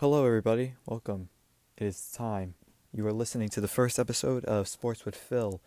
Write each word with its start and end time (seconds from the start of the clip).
Hello, 0.00 0.24
everybody. 0.24 0.74
Welcome. 0.86 1.28
It 1.76 1.84
is 1.84 2.12
time. 2.12 2.54
You 2.92 3.04
are 3.08 3.12
listening 3.12 3.48
to 3.48 3.60
the 3.60 3.66
first 3.66 3.98
episode 3.98 4.44
of 4.44 4.68
Sports 4.68 5.04
with 5.04 5.16
Phil. 5.16 5.60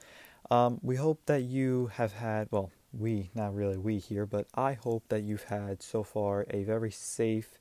Um, 0.49 0.79
we 0.81 0.95
hope 0.95 1.19
that 1.25 1.41
you 1.41 1.87
have 1.95 2.13
had, 2.13 2.47
well, 2.49 2.71
we, 2.93 3.29
not 3.35 3.53
really 3.53 3.75
we 3.75 3.97
here, 3.97 4.25
but 4.25 4.47
I 4.55 4.71
hope 4.71 5.03
that 5.09 5.23
you've 5.23 5.43
had 5.43 5.83
so 5.83 6.01
far 6.03 6.45
a 6.49 6.63
very 6.63 6.91
safe, 6.91 7.59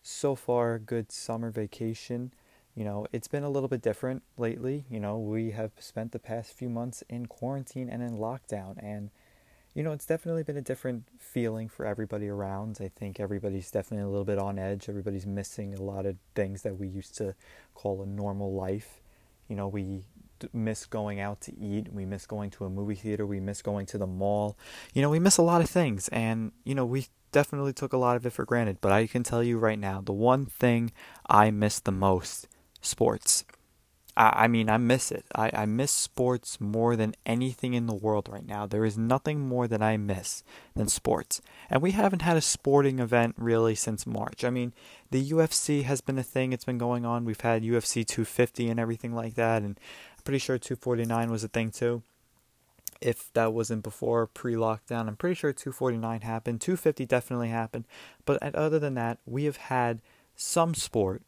so 0.00 0.36
far 0.36 0.78
good 0.78 1.10
summer 1.10 1.50
vacation. 1.50 2.32
You 2.76 2.84
know, 2.84 3.08
it's 3.12 3.26
been 3.26 3.42
a 3.42 3.50
little 3.50 3.68
bit 3.68 3.82
different 3.82 4.22
lately. 4.38 4.84
You 4.88 5.00
know, 5.00 5.18
we 5.18 5.50
have 5.50 5.72
spent 5.80 6.12
the 6.12 6.20
past 6.20 6.52
few 6.52 6.68
months 6.68 7.02
in 7.08 7.26
quarantine 7.26 7.90
and 7.90 8.00
in 8.00 8.16
lockdown, 8.16 8.76
and 8.78 9.10
you 9.76 9.82
know, 9.82 9.92
it's 9.92 10.06
definitely 10.06 10.42
been 10.42 10.56
a 10.56 10.62
different 10.62 11.04
feeling 11.18 11.68
for 11.68 11.84
everybody 11.84 12.28
around. 12.28 12.78
I 12.80 12.88
think 12.88 13.20
everybody's 13.20 13.70
definitely 13.70 14.04
a 14.04 14.08
little 14.08 14.24
bit 14.24 14.38
on 14.38 14.58
edge. 14.58 14.88
Everybody's 14.88 15.26
missing 15.26 15.74
a 15.74 15.82
lot 15.82 16.06
of 16.06 16.16
things 16.34 16.62
that 16.62 16.78
we 16.78 16.88
used 16.88 17.14
to 17.18 17.34
call 17.74 18.00
a 18.00 18.06
normal 18.06 18.54
life. 18.54 19.02
You 19.48 19.56
know, 19.56 19.68
we 19.68 20.04
miss 20.54 20.86
going 20.86 21.20
out 21.20 21.42
to 21.42 21.58
eat. 21.58 21.92
We 21.92 22.06
miss 22.06 22.24
going 22.24 22.48
to 22.52 22.64
a 22.64 22.70
movie 22.70 22.94
theater. 22.94 23.26
We 23.26 23.38
miss 23.38 23.60
going 23.60 23.84
to 23.86 23.98
the 23.98 24.06
mall. 24.06 24.56
You 24.94 25.02
know, 25.02 25.10
we 25.10 25.18
miss 25.18 25.36
a 25.36 25.42
lot 25.42 25.60
of 25.60 25.68
things. 25.68 26.08
And, 26.08 26.52
you 26.64 26.74
know, 26.74 26.86
we 26.86 27.08
definitely 27.30 27.74
took 27.74 27.92
a 27.92 27.98
lot 27.98 28.16
of 28.16 28.24
it 28.24 28.32
for 28.32 28.46
granted. 28.46 28.78
But 28.80 28.92
I 28.92 29.06
can 29.06 29.24
tell 29.24 29.42
you 29.42 29.58
right 29.58 29.78
now, 29.78 30.00
the 30.00 30.10
one 30.10 30.46
thing 30.46 30.90
I 31.28 31.50
miss 31.50 31.80
the 31.80 31.92
most 31.92 32.48
sports. 32.80 33.44
I, 34.16 34.44
I 34.44 34.48
mean, 34.48 34.68
I 34.68 34.76
miss 34.78 35.12
it. 35.12 35.24
I, 35.34 35.50
I 35.52 35.66
miss 35.66 35.90
sports 35.90 36.60
more 36.60 36.96
than 36.96 37.14
anything 37.24 37.74
in 37.74 37.86
the 37.86 37.94
world 37.94 38.28
right 38.30 38.46
now. 38.46 38.66
There 38.66 38.84
is 38.84 38.96
nothing 38.96 39.40
more 39.40 39.68
that 39.68 39.82
I 39.82 39.96
miss 39.96 40.42
than 40.74 40.88
sports. 40.88 41.40
And 41.70 41.82
we 41.82 41.92
haven't 41.92 42.22
had 42.22 42.36
a 42.36 42.40
sporting 42.40 42.98
event 42.98 43.34
really 43.38 43.74
since 43.74 44.06
March. 44.06 44.44
I 44.44 44.50
mean, 44.50 44.72
the 45.10 45.30
UFC 45.30 45.82
has 45.84 46.00
been 46.00 46.18
a 46.18 46.22
thing, 46.22 46.52
it's 46.52 46.64
been 46.64 46.78
going 46.78 47.04
on. 47.04 47.24
We've 47.24 47.40
had 47.40 47.62
UFC 47.62 48.06
250 48.06 48.68
and 48.68 48.80
everything 48.80 49.14
like 49.14 49.34
that. 49.34 49.62
And 49.62 49.78
I'm 50.16 50.22
pretty 50.24 50.38
sure 50.38 50.58
249 50.58 51.30
was 51.30 51.44
a 51.44 51.48
thing 51.48 51.70
too 51.70 52.02
if 53.00 53.30
that 53.34 53.52
wasn't 53.52 53.82
before 53.82 54.26
pre-lockdown. 54.26 55.06
I'm 55.06 55.16
pretty 55.16 55.34
sure 55.34 55.52
249 55.52 56.22
happened. 56.22 56.62
250 56.62 57.04
definitely 57.04 57.48
happened. 57.48 57.84
But 58.24 58.42
other 58.54 58.78
than 58.78 58.94
that, 58.94 59.18
we 59.26 59.44
have 59.44 59.58
had 59.58 60.00
some 60.34 60.74
sport 60.74 61.22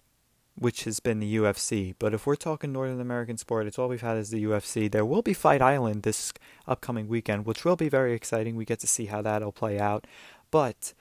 which 0.59 0.84
has 0.84 1.01
been 1.01 1.20
the 1.20 1.37
UFC. 1.37 1.95
But 1.98 2.14
if 2.14 2.27
we're 2.27 2.37
talking 2.37 2.73
Northern 2.73 3.01
American 3.01 3.39
sport, 3.39 3.67
it's 3.67 3.78
all 3.78 3.89
we've 3.89 4.01
had 4.01 4.17
is 4.17 4.31
the 4.31 4.45
UFC. 4.45 4.91
There 4.91 5.05
will 5.05 5.23
be 5.23 5.33
Fight 5.33 5.62
Island 5.62 6.03
this 6.03 6.33
upcoming 6.67 7.09
weekend, 7.09 7.47
which 7.47 7.65
will 7.65 7.77
be 7.77 7.89
very 7.89 8.12
exciting. 8.12 8.56
We 8.56 8.65
get 8.65 8.81
to 8.81 8.87
see 8.87 9.06
how 9.06 9.23
that'll 9.23 9.53
play 9.53 9.78
out. 9.78 10.06
But 10.50 10.95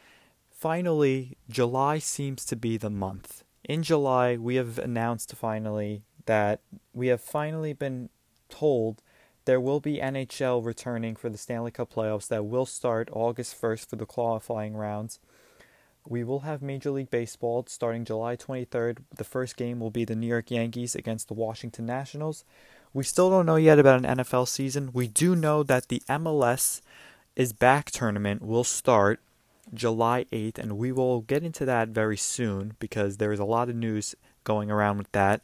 finally, 0.52 1.38
July 1.50 2.00
seems 2.00 2.46
to 2.46 2.56
be 2.56 2.78
the 2.78 2.90
month. 2.90 3.44
In 3.64 3.84
July, 3.84 4.38
we 4.38 4.56
have 4.56 4.78
announced 4.78 5.34
finally 5.36 6.04
that 6.26 6.62
we 6.94 7.08
have 7.08 7.22
finally 7.22 7.74
been 7.74 8.10
told 8.50 9.02
there 9.46 9.62
will 9.62 9.80
be 9.80 9.98
NHL 9.98 10.64
returning 10.64 11.16
for 11.16 11.30
the 11.30 11.38
Stanley 11.38 11.72
Cup 11.72 11.94
playoffs 11.94 12.28
that 12.28 12.46
will 12.46 12.66
start 12.66 13.10
August 13.12 13.60
1st 13.60 13.90
for 13.90 13.96
the 13.96 14.06
qualifying 14.06 14.76
rounds 14.76 15.20
we 16.10 16.24
will 16.24 16.42
have 16.42 16.62
Major 16.62 16.92
League 16.92 17.12
Baseball 17.12 17.66
starting 17.68 18.06
July 18.06 18.36
23rd. 18.36 19.00
The 19.16 19.24
first 19.24 19.58
game 19.58 19.80
will 19.80 19.92
be 19.92 20.06
the 20.06 20.16
New 20.16 20.28
York 20.28 20.50
Yankees 20.50 20.96
against 20.96 21.28
the 21.28 21.34
Washington 21.34 21.86
Nationals. 21.86 22.46
We 22.94 23.04
still 23.04 23.30
don't 23.30 23.46
know 23.46 23.58
yet 23.58 23.80
about 23.80 24.04
an 24.04 24.18
NFL 24.18 24.48
season. 24.48 24.92
We 24.94 25.08
do 25.08 25.36
know 25.36 25.64
that 25.64 25.90
the 25.90 26.02
MLS 26.08 26.82
is 27.36 27.52
back 27.52 27.92
tournament 27.92 28.42
will 28.42 28.64
start 28.64 29.20
July 29.74 30.26
8th, 30.32 30.58
and 30.58 30.78
we 30.78 30.92
will 30.92 31.22
get 31.22 31.44
into 31.44 31.66
that 31.66 31.90
very 31.90 32.18
soon 32.18 32.76
because 32.80 33.18
there 33.18 33.34
is 33.34 33.40
a 33.40 33.46
lot 33.46 33.70
of 33.70 33.76
news 33.76 34.16
going 34.46 34.72
around 34.72 34.98
with 34.98 35.12
that. 35.12 35.42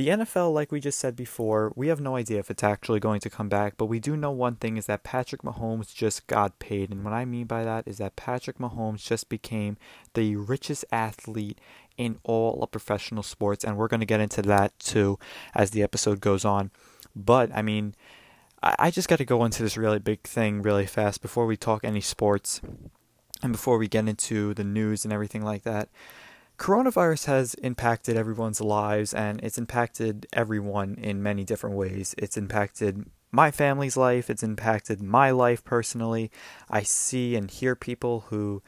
The 0.00 0.08
NFL, 0.08 0.54
like 0.54 0.72
we 0.72 0.80
just 0.80 0.98
said 0.98 1.14
before, 1.14 1.74
we 1.76 1.88
have 1.88 2.00
no 2.00 2.16
idea 2.16 2.38
if 2.38 2.50
it's 2.50 2.64
actually 2.64 3.00
going 3.00 3.20
to 3.20 3.28
come 3.28 3.50
back, 3.50 3.74
but 3.76 3.84
we 3.84 4.00
do 4.00 4.16
know 4.16 4.30
one 4.30 4.56
thing 4.56 4.78
is 4.78 4.86
that 4.86 5.02
Patrick 5.02 5.42
Mahomes 5.42 5.94
just 5.94 6.26
got 6.26 6.58
paid. 6.58 6.90
And 6.90 7.04
what 7.04 7.12
I 7.12 7.26
mean 7.26 7.44
by 7.44 7.64
that 7.64 7.86
is 7.86 7.98
that 7.98 8.16
Patrick 8.16 8.56
Mahomes 8.56 9.04
just 9.04 9.28
became 9.28 9.76
the 10.14 10.36
richest 10.36 10.86
athlete 10.90 11.60
in 11.98 12.18
all 12.22 12.62
of 12.62 12.70
professional 12.70 13.22
sports. 13.22 13.62
And 13.62 13.76
we're 13.76 13.88
going 13.88 14.00
to 14.00 14.06
get 14.06 14.20
into 14.20 14.40
that 14.40 14.72
too 14.78 15.18
as 15.54 15.72
the 15.72 15.82
episode 15.82 16.22
goes 16.22 16.46
on. 16.46 16.70
But, 17.14 17.50
I 17.54 17.60
mean, 17.60 17.94
I 18.62 18.90
just 18.90 19.06
got 19.06 19.16
to 19.16 19.26
go 19.26 19.44
into 19.44 19.62
this 19.62 19.76
really 19.76 19.98
big 19.98 20.22
thing 20.22 20.62
really 20.62 20.86
fast 20.86 21.20
before 21.20 21.44
we 21.44 21.58
talk 21.58 21.84
any 21.84 22.00
sports 22.00 22.62
and 23.42 23.52
before 23.52 23.76
we 23.76 23.86
get 23.86 24.08
into 24.08 24.54
the 24.54 24.64
news 24.64 25.04
and 25.04 25.12
everything 25.12 25.42
like 25.42 25.64
that 25.64 25.90
coronavirus 26.60 27.24
has 27.24 27.54
impacted 27.54 28.18
everyone's 28.18 28.60
lives 28.60 29.14
and 29.14 29.40
it's 29.42 29.56
impacted 29.56 30.26
everyone 30.30 30.94
in 30.96 31.22
many 31.22 31.42
different 31.42 31.74
ways. 31.74 32.14
It's 32.18 32.36
impacted 32.36 33.06
my 33.32 33.50
family's 33.50 33.96
life, 33.96 34.28
it's 34.28 34.42
impacted 34.42 35.00
my 35.00 35.30
life 35.30 35.64
personally. 35.64 36.30
I 36.68 36.82
see 36.82 37.34
and 37.34 37.50
hear 37.50 37.74
people 37.74 38.26
who, 38.28 38.62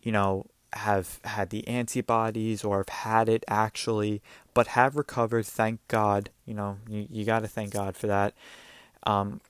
you 0.00 0.12
know, 0.12 0.46
have 0.74 1.18
had 1.24 1.50
the 1.50 1.66
antibodies 1.66 2.62
or 2.62 2.78
have 2.78 2.88
had 2.88 3.28
it 3.28 3.44
actually, 3.48 4.22
but 4.54 4.68
have 4.68 4.96
recovered. 4.96 5.44
Thank 5.44 5.80
God. 5.88 6.30
You 6.46 6.54
know, 6.54 6.78
you, 6.88 7.08
you 7.10 7.24
got 7.24 7.40
to 7.40 7.48
thank 7.48 7.72
God 7.72 7.96
for 7.96 8.06
that. 8.06 8.34
Um, 9.02 9.40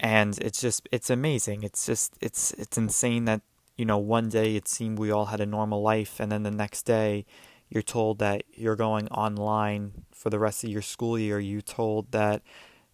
and 0.00 0.38
it's 0.38 0.62
just, 0.62 0.88
it's 0.90 1.10
amazing. 1.10 1.62
It's 1.62 1.84
just, 1.84 2.14
it's, 2.22 2.52
it's 2.52 2.78
insane 2.78 3.26
that 3.26 3.42
you 3.76 3.84
know, 3.84 3.98
one 3.98 4.28
day 4.28 4.56
it 4.56 4.68
seemed 4.68 4.98
we 4.98 5.10
all 5.10 5.26
had 5.26 5.40
a 5.40 5.46
normal 5.46 5.82
life, 5.82 6.20
and 6.20 6.30
then 6.30 6.42
the 6.42 6.50
next 6.50 6.82
day 6.82 7.26
you're 7.68 7.82
told 7.82 8.18
that 8.20 8.44
you're 8.52 8.76
going 8.76 9.08
online 9.08 10.04
for 10.12 10.30
the 10.30 10.38
rest 10.38 10.64
of 10.64 10.70
your 10.70 10.82
school 10.82 11.18
year. 11.18 11.40
You're 11.40 11.60
told 11.60 12.12
that 12.12 12.42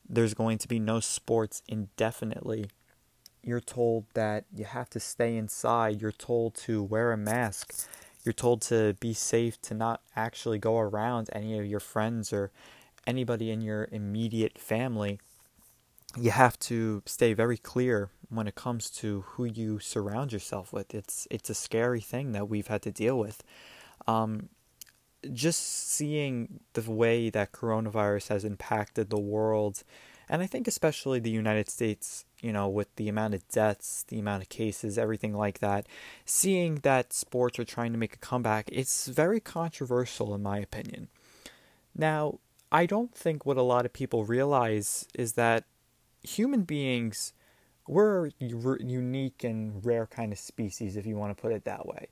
there's 0.08 0.34
going 0.34 0.58
to 0.58 0.68
be 0.68 0.78
no 0.78 1.00
sports 1.00 1.62
indefinitely. 1.68 2.70
You're 3.42 3.60
told 3.60 4.04
that 4.14 4.44
you 4.54 4.64
have 4.64 4.91
to 4.91 5.00
stay 5.00 5.36
inside. 5.36 6.00
You're 6.00 6.12
told 6.12 6.54
to 6.56 6.82
wear 6.82 7.12
a 7.12 7.16
mask. 7.16 7.74
You're 8.24 8.32
told 8.32 8.60
to 8.62 8.94
be 9.00 9.14
safe, 9.14 9.60
to 9.62 9.74
not 9.74 10.02
actually 10.14 10.58
go 10.58 10.78
around 10.78 11.30
any 11.32 11.58
of 11.58 11.66
your 11.66 11.80
friends 11.80 12.32
or 12.32 12.50
anybody 13.06 13.50
in 13.50 13.60
your 13.60 13.88
immediate 13.92 14.58
family. 14.58 15.20
You 16.16 16.32
have 16.32 16.59
to 16.60 17.03
stay 17.06 17.34
very 17.34 17.56
clear 17.56 18.10
when 18.28 18.48
it 18.48 18.54
comes 18.54 18.91
to 18.91 19.22
who 19.22 19.44
you 19.44 19.78
surround 19.78 20.32
yourself 20.32 20.72
with. 20.72 20.94
It's 20.94 21.28
it's 21.31 21.50
a 21.50 21.54
scary 21.54 22.00
thing 22.00 22.32
that 22.32 22.48
we've 22.48 22.66
had 22.66 22.82
to 22.82 22.91
deal 22.91 23.19
with. 23.19 23.44
Um, 24.06 24.48
just 25.32 25.91
seeing 25.91 26.60
the 26.72 26.91
way 26.91 27.31
that 27.31 27.53
coronavirus 27.53 28.28
has 28.28 28.44
impacted 28.44 29.10
the 29.10 29.21
world, 29.21 29.84
and 30.28 30.43
I 30.43 30.47
think 30.47 30.66
especially 30.66 31.21
the 31.21 31.31
United 31.31 31.69
States, 31.69 32.25
you 32.41 32.53
know, 32.53 32.69
with 32.69 32.94
the 32.97 33.09
amount 33.09 33.34
of 33.34 33.47
deaths, 33.48 34.04
the 34.09 34.19
amount 34.19 34.42
of 34.42 34.48
cases, 34.48 34.97
everything 34.97 35.34
like 35.34 35.59
that, 35.59 35.87
seeing 36.25 36.77
that 36.77 37.12
sports 37.12 37.59
are 37.59 37.65
trying 37.65 37.92
to 37.92 37.98
make 37.98 38.15
a 38.15 38.19
comeback, 38.19 38.69
it's 38.72 39.09
very 39.09 39.41
controversial 39.41 40.34
in 40.34 40.42
my 40.42 40.59
opinion. 40.59 41.09
Now, 41.94 42.38
I 42.72 42.87
don't 42.87 43.15
think 43.15 43.44
what 43.44 43.56
a 43.56 43.62
lot 43.62 43.84
of 43.84 43.92
people 43.92 44.25
realize 44.25 45.06
is 45.15 45.32
that 45.34 45.65
human 46.22 46.62
beings 46.62 47.32
we're 47.91 48.28
a 48.28 48.32
unique 48.41 49.42
and 49.42 49.84
rare 49.84 50.06
kind 50.06 50.32
of 50.32 50.38
species, 50.38 50.97
if 50.97 51.06
you 51.06 51.16
want 51.16 51.36
to 51.36 51.41
put 51.41 51.53
it 51.53 51.64
that 51.64 51.86
way. 51.86 52.08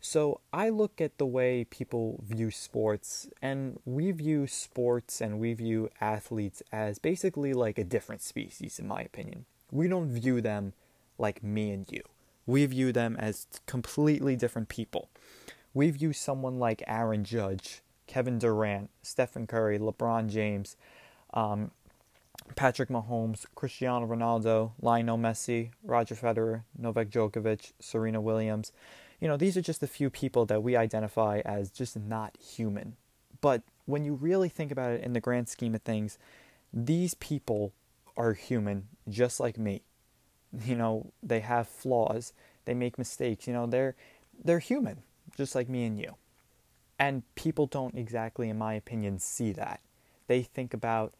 So 0.00 0.40
I 0.52 0.68
look 0.68 1.00
at 1.00 1.16
the 1.16 1.24
way 1.24 1.64
people 1.64 2.22
view 2.22 2.50
sports, 2.50 3.26
and 3.40 3.80
we 3.86 4.10
view 4.10 4.46
sports 4.46 5.22
and 5.22 5.40
we 5.40 5.54
view 5.54 5.88
athletes 5.98 6.62
as 6.70 6.98
basically 6.98 7.54
like 7.54 7.78
a 7.78 7.84
different 7.84 8.20
species, 8.20 8.78
in 8.78 8.86
my 8.86 9.00
opinion. 9.00 9.46
We 9.70 9.88
don't 9.88 10.10
view 10.10 10.42
them 10.42 10.74
like 11.16 11.42
me 11.42 11.70
and 11.70 11.90
you. 11.90 12.02
We 12.44 12.66
view 12.66 12.92
them 12.92 13.16
as 13.18 13.46
completely 13.64 14.36
different 14.36 14.68
people. 14.68 15.08
We 15.72 15.90
view 15.90 16.12
someone 16.12 16.58
like 16.58 16.82
Aaron 16.86 17.24
Judge, 17.24 17.80
Kevin 18.06 18.38
Durant, 18.38 18.90
Stephen 19.02 19.46
Curry, 19.46 19.78
LeBron 19.78 20.28
James, 20.28 20.76
um, 21.32 21.70
Patrick 22.56 22.88
Mahomes, 22.88 23.46
Cristiano 23.54 24.06
Ronaldo, 24.06 24.72
Lionel 24.80 25.18
Messi, 25.18 25.70
Roger 25.82 26.14
Federer, 26.14 26.62
Novak 26.76 27.08
Djokovic, 27.08 27.72
Serena 27.80 28.20
Williams. 28.20 28.72
You 29.20 29.28
know, 29.28 29.36
these 29.36 29.56
are 29.56 29.62
just 29.62 29.82
a 29.82 29.88
few 29.88 30.10
people 30.10 30.44
that 30.46 30.62
we 30.62 30.76
identify 30.76 31.40
as 31.44 31.70
just 31.70 31.96
not 31.96 32.36
human. 32.36 32.96
But 33.40 33.62
when 33.86 34.04
you 34.04 34.14
really 34.14 34.48
think 34.48 34.70
about 34.70 34.92
it 34.92 35.02
in 35.02 35.12
the 35.12 35.20
grand 35.20 35.48
scheme 35.48 35.74
of 35.74 35.82
things, 35.82 36.18
these 36.72 37.14
people 37.14 37.72
are 38.16 38.32
human 38.32 38.88
just 39.08 39.40
like 39.40 39.58
me. 39.58 39.82
You 40.64 40.76
know, 40.76 41.10
they 41.20 41.40
have 41.40 41.66
flaws, 41.66 42.32
they 42.64 42.74
make 42.74 42.96
mistakes, 42.96 43.48
you 43.48 43.52
know, 43.52 43.66
they're 43.66 43.96
they're 44.44 44.60
human 44.60 45.02
just 45.36 45.56
like 45.56 45.68
me 45.68 45.84
and 45.84 45.98
you. 45.98 46.14
And 46.96 47.24
people 47.34 47.66
don't 47.66 47.96
exactly 47.96 48.48
in 48.48 48.56
my 48.56 48.74
opinion 48.74 49.18
see 49.18 49.50
that. 49.52 49.80
They 50.28 50.42
think 50.42 50.72
about 50.72 51.12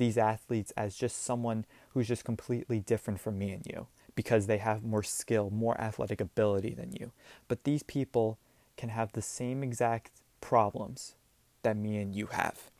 these 0.00 0.18
athletes 0.18 0.72
as 0.78 0.96
just 0.96 1.22
someone 1.22 1.66
who's 1.90 2.08
just 2.08 2.24
completely 2.24 2.80
different 2.80 3.20
from 3.20 3.38
me 3.38 3.52
and 3.52 3.66
you 3.66 3.86
because 4.16 4.46
they 4.46 4.58
have 4.58 4.82
more 4.82 5.02
skill, 5.02 5.50
more 5.50 5.78
athletic 5.80 6.20
ability 6.20 6.74
than 6.74 6.90
you. 6.92 7.12
But 7.46 7.64
these 7.64 7.82
people 7.82 8.38
can 8.76 8.88
have 8.88 9.12
the 9.12 9.22
same 9.22 9.62
exact 9.62 10.10
problems, 10.40 11.14
that 11.62 11.76
me 11.76 11.98
and 11.98 12.14
you 12.14 12.26
have. 12.28 12.70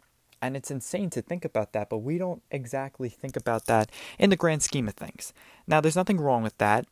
And 0.43 0.57
it's 0.57 0.71
insane 0.71 1.11
to 1.11 1.21
think 1.21 1.45
about 1.45 1.73
that, 1.75 1.91
but 1.91 1.99
we 1.99 2.17
don't 2.17 2.43
exactly 2.51 3.11
think 3.11 3.37
about 3.37 3.67
that 3.67 3.91
in 4.19 4.31
the 4.31 4.37
grand 4.37 4.63
scheme 4.63 4.89
of 4.89 4.95
things. 4.95 5.35
Now, 5.67 5.81
there's 5.83 5.97
nothing 5.97 6.19
wrong 6.19 6.43
with 6.43 6.57
that, 6.57 6.87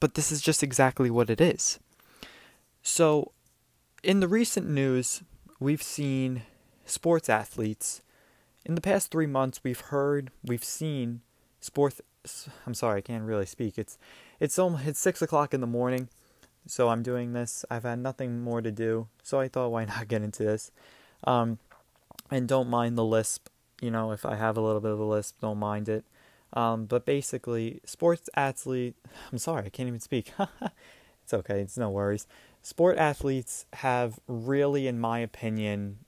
but 0.00 0.14
this 0.14 0.30
is 0.30 0.42
just 0.42 0.62
exactly 0.62 1.10
what 1.10 1.30
it 1.30 1.40
is. 1.40 1.78
So, 2.82 3.32
in 4.02 4.20
the 4.20 4.28
recent 4.28 4.68
news, 4.68 5.22
we've 5.58 5.82
seen 5.82 6.42
sports 6.84 7.30
athletes. 7.30 8.02
In 8.64 8.74
the 8.76 8.80
past 8.80 9.10
three 9.10 9.26
months, 9.26 9.60
we've 9.64 9.80
heard, 9.80 10.30
we've 10.44 10.64
seen 10.64 11.22
sports. 11.60 12.00
I'm 12.66 12.74
sorry, 12.74 12.98
I 12.98 13.00
can't 13.00 13.24
really 13.24 13.46
speak. 13.46 13.76
It's 13.76 13.98
it's 14.38 14.58
almost 14.58 14.86
it's 14.86 15.00
six 15.00 15.20
o'clock 15.20 15.52
in 15.52 15.60
the 15.60 15.66
morning, 15.66 16.08
so 16.66 16.88
I'm 16.88 17.02
doing 17.02 17.32
this. 17.32 17.64
I've 17.70 17.82
had 17.82 17.98
nothing 17.98 18.40
more 18.40 18.62
to 18.62 18.70
do, 18.70 19.08
so 19.22 19.40
I 19.40 19.48
thought, 19.48 19.70
why 19.72 19.84
not 19.84 20.08
get 20.08 20.22
into 20.22 20.44
this? 20.44 20.70
Um, 21.24 21.58
and 22.30 22.46
don't 22.46 22.68
mind 22.68 22.96
the 22.96 23.04
lisp. 23.04 23.48
You 23.80 23.90
know, 23.90 24.12
if 24.12 24.24
I 24.24 24.36
have 24.36 24.56
a 24.56 24.60
little 24.60 24.80
bit 24.80 24.92
of 24.92 25.00
a 25.00 25.04
lisp, 25.04 25.40
don't 25.40 25.58
mind 25.58 25.88
it. 25.88 26.04
Um, 26.52 26.84
but 26.84 27.04
basically, 27.04 27.80
sports 27.84 28.30
athlete. 28.36 28.94
I'm 29.32 29.38
sorry, 29.38 29.66
I 29.66 29.70
can't 29.70 29.88
even 29.88 30.00
speak. 30.00 30.32
it's 31.24 31.34
okay. 31.34 31.60
It's 31.60 31.76
no 31.76 31.90
worries. 31.90 32.28
Sport 32.62 32.96
athletes 32.96 33.66
have 33.72 34.20
really, 34.28 34.86
in 34.86 35.00
my 35.00 35.18
opinion, 35.18 35.98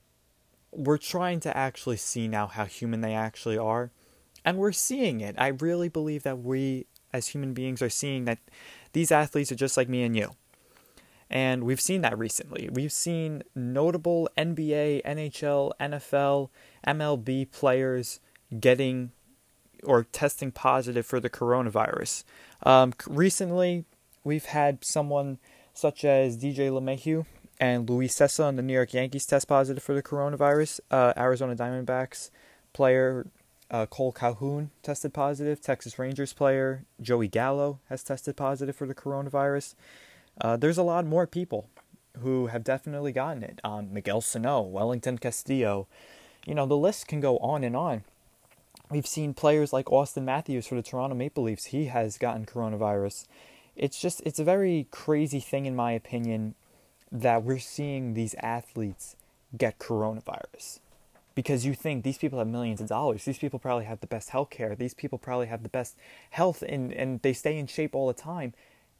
we're 0.74 0.98
trying 0.98 1.40
to 1.40 1.56
actually 1.56 1.96
see 1.96 2.28
now 2.28 2.46
how 2.46 2.64
human 2.64 3.00
they 3.00 3.14
actually 3.14 3.58
are. 3.58 3.90
And 4.44 4.58
we're 4.58 4.72
seeing 4.72 5.20
it. 5.20 5.34
I 5.38 5.48
really 5.48 5.88
believe 5.88 6.22
that 6.24 6.40
we, 6.40 6.86
as 7.12 7.28
human 7.28 7.54
beings, 7.54 7.80
are 7.80 7.88
seeing 7.88 8.24
that 8.26 8.38
these 8.92 9.10
athletes 9.10 9.50
are 9.50 9.56
just 9.56 9.76
like 9.76 9.88
me 9.88 10.02
and 10.02 10.16
you. 10.16 10.32
And 11.30 11.64
we've 11.64 11.80
seen 11.80 12.02
that 12.02 12.18
recently. 12.18 12.68
We've 12.70 12.92
seen 12.92 13.42
notable 13.54 14.28
NBA, 14.36 15.02
NHL, 15.04 15.72
NFL, 15.80 16.50
MLB 16.86 17.50
players 17.50 18.20
getting 18.60 19.12
or 19.82 20.04
testing 20.04 20.50
positive 20.50 21.06
for 21.06 21.20
the 21.20 21.30
coronavirus. 21.30 22.24
Um, 22.62 22.92
recently, 23.06 23.84
we've 24.22 24.46
had 24.46 24.84
someone 24.84 25.38
such 25.72 26.04
as 26.04 26.38
DJ 26.38 26.70
LeMahieu 26.70 27.26
and 27.64 27.88
Luis 27.88 28.14
Cessa 28.14 28.44
on 28.44 28.56
the 28.56 28.62
New 28.62 28.74
York 28.74 28.92
Yankees 28.92 29.24
test 29.24 29.48
positive 29.48 29.82
for 29.82 29.94
the 29.94 30.02
coronavirus. 30.02 30.80
Uh, 30.90 31.14
Arizona 31.16 31.56
Diamondbacks 31.56 32.28
player 32.74 33.26
uh, 33.70 33.86
Kole 33.86 34.14
Calhoun 34.14 34.70
tested 34.82 35.14
positive. 35.14 35.62
Texas 35.62 35.98
Rangers 35.98 36.34
player 36.34 36.84
Joey 37.00 37.26
Gallo 37.26 37.80
has 37.88 38.02
tested 38.02 38.36
positive 38.36 38.76
for 38.76 38.86
the 38.86 38.94
coronavirus. 38.94 39.74
Uh, 40.38 40.58
there's 40.58 40.76
a 40.76 40.82
lot 40.82 41.06
more 41.06 41.26
people 41.26 41.70
who 42.18 42.48
have 42.48 42.64
definitely 42.64 43.12
gotten 43.12 43.42
it. 43.42 43.62
Um, 43.64 43.94
Miguel 43.94 44.20
Sano, 44.20 44.60
Welington 44.60 45.18
Castillo. 45.18 45.88
You 46.44 46.54
know, 46.54 46.66
the 46.66 46.76
list 46.76 47.08
can 47.08 47.20
go 47.20 47.38
on 47.38 47.64
and 47.64 47.74
on. 47.74 48.04
We've 48.90 49.06
seen 49.06 49.32
players 49.32 49.72
like 49.72 49.86
Auston 49.86 50.24
Matthews 50.24 50.66
for 50.66 50.74
the 50.74 50.82
Toronto 50.82 51.16
Maple 51.16 51.44
Leafs. 51.44 51.66
He 51.66 51.86
has 51.86 52.18
gotten 52.18 52.44
coronavirus. 52.44 53.24
It's 53.74 53.98
just, 53.98 54.20
it's 54.26 54.38
a 54.38 54.44
very 54.44 54.86
crazy 54.90 55.40
thing, 55.40 55.64
in 55.64 55.74
my 55.74 55.92
opinion, 55.92 56.54
that 57.14 57.44
we're 57.44 57.60
seeing 57.60 58.12
these 58.14 58.34
athletes 58.40 59.14
get 59.56 59.78
coronavirus. 59.78 60.80
Because 61.36 61.64
you 61.64 61.72
think 61.74 62.02
these 62.02 62.18
people 62.18 62.40
have 62.40 62.48
millions 62.48 62.80
of 62.80 62.88
dollars. 62.88 63.24
These 63.24 63.38
people 63.38 63.58
probably 63.58 63.84
have 63.84 64.00
the 64.00 64.06
best 64.06 64.30
health 64.30 64.50
care. 64.50 64.74
These 64.74 64.94
people 64.94 65.18
probably 65.18 65.46
have 65.46 65.62
the 65.62 65.68
best 65.68 65.96
health 66.30 66.62
and, 66.62 66.92
and 66.92 67.22
they 67.22 67.32
stay 67.32 67.56
in 67.56 67.68
shape 67.68 67.94
all 67.94 68.08
the 68.08 68.14
time. 68.14 68.52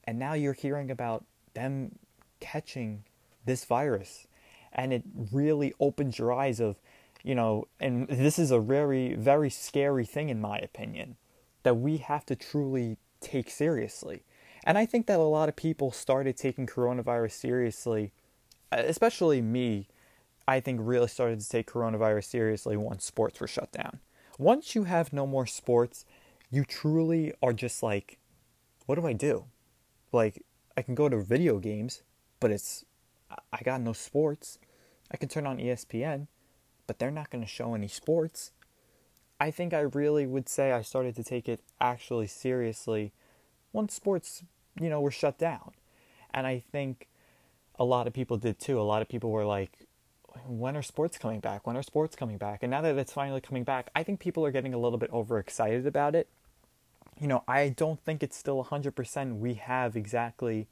And 0.05 0.19
now 0.19 0.35
you're 0.35 0.53
hearing 0.53 0.91
about 0.91 1.25
them 1.55 1.99
catching 2.41 3.05
this 3.45 3.65
virus. 3.65 4.27
And 4.73 4.93
it 4.93 5.03
really 5.33 5.75
opens 5.81 6.19
your 6.19 6.33
eyes 6.33 6.61
of, 6.61 6.77
you 7.23 7.35
know, 7.35 7.67
and 7.81 8.09
this 8.09 8.39
is 8.39 8.51
a 8.51 8.61
very, 8.61 9.15
very 9.15 9.51
scary 9.51 10.05
thing 10.05 10.29
in 10.29 10.41
my 10.41 10.59
opinion, 10.59 11.17
that 11.63 11.75
we 11.75 11.99
have 11.99 12.27
to 12.27 12.37
truly 12.37 12.97
take 13.21 13.51
seriously. 13.51 14.23
And 14.65 14.79
I 14.79 14.87
think 14.87 15.07
that 15.07 15.21
a 15.21 15.23
lot 15.23 15.51
of 15.51 15.57
people 15.57 15.93
started 15.93 16.37
taking 16.37 16.67
coronavirus 16.67 17.33
seriously, 17.33 18.13
uh, 18.73 18.83
especially 18.87 19.43
me. 19.43 19.89
I 20.49 20.61
think 20.61 20.81
really 20.83 21.09
started 21.09 21.41
to 21.41 21.49
take 21.49 21.71
coronavirus 21.71 22.25
seriously 22.25 22.77
once 22.77 23.05
sports 23.05 23.41
were 23.41 23.47
shut 23.47 23.71
down. 23.73 24.01
Once 24.39 24.75
you 24.75 24.85
have 24.85 25.13
no 25.13 25.27
more 25.27 25.47
sports, 25.47 26.05
you 26.51 26.65
truly 26.65 27.33
are 27.43 27.53
just 27.53 27.83
like, 27.83 28.19
what 28.87 28.97
do 28.97 29.07
I 29.07 29.13
do? 29.13 29.45
Like, 30.13 30.43
I 30.77 30.83
can 30.83 30.95
go 30.95 31.09
to 31.09 31.23
video 31.23 31.59
games, 31.59 32.03
but 32.41 32.51
it's, 32.51 32.85
I 33.53 33.63
got 33.63 33.81
no 33.81 33.93
sports. 33.93 34.59
I 35.11 35.17
can 35.17 35.29
turn 35.29 35.47
on 35.47 35.59
ESPN, 35.59 36.27
but 36.87 36.99
they're 36.99 37.11
not 37.11 37.31
going 37.31 37.43
to 37.43 37.49
show 37.49 37.75
any 37.75 37.89
sports. 37.89 38.53
I 39.41 39.51
think 39.51 39.73
I 39.73 39.81
really 39.81 40.27
would 40.27 40.49
say 40.49 40.73
I 40.73 40.83
started 40.83 41.17
to 41.17 41.25
take 41.25 41.49
it 41.49 41.61
actually 41.81 42.27
seriously 42.27 43.13
once 43.73 43.95
sports, 43.95 44.43
you 44.81 44.89
know, 44.91 45.01
were 45.01 45.11
shut 45.11 45.39
down. 45.39 45.73
And 46.33 46.47
I 46.47 46.63
think 46.73 47.09
a 47.79 47.85
lot 47.85 48.07
of 48.07 48.13
people 48.13 48.37
did 48.37 48.59
too. 48.59 48.81
A 48.81 48.83
lot 48.83 49.03
of 49.03 49.09
people 49.09 49.31
were 49.31 49.45
like, 49.45 49.87
when 50.47 50.77
are 50.77 50.83
sports 50.83 51.17
coming 51.19 51.41
back? 51.41 51.67
When 51.67 51.77
are 51.77 51.83
sports 51.83 52.17
coming 52.17 52.39
back? 52.39 52.63
And 52.63 52.71
now 52.71 52.81
that 52.83 52.97
it's 52.97 53.13
finally 53.13 53.41
coming 53.41 53.65
back, 53.65 53.91
I 53.95 54.03
think 54.03 54.21
people 54.21 54.45
are 54.45 54.51
getting 54.51 54.75
a 54.75 54.79
little 54.79 54.99
bit 54.99 55.13
overexcited 55.13 55.87
about 55.87 56.15
it. 56.15 56.29
You 57.21 57.29
know, 57.29 57.45
I 57.47 57.69
don't 57.69 58.01
think 58.01 58.23
it's 58.23 58.37
still 58.37 58.65
100% 58.65 59.39
we 59.39 59.55
have 59.55 59.97
exactly 59.97 60.67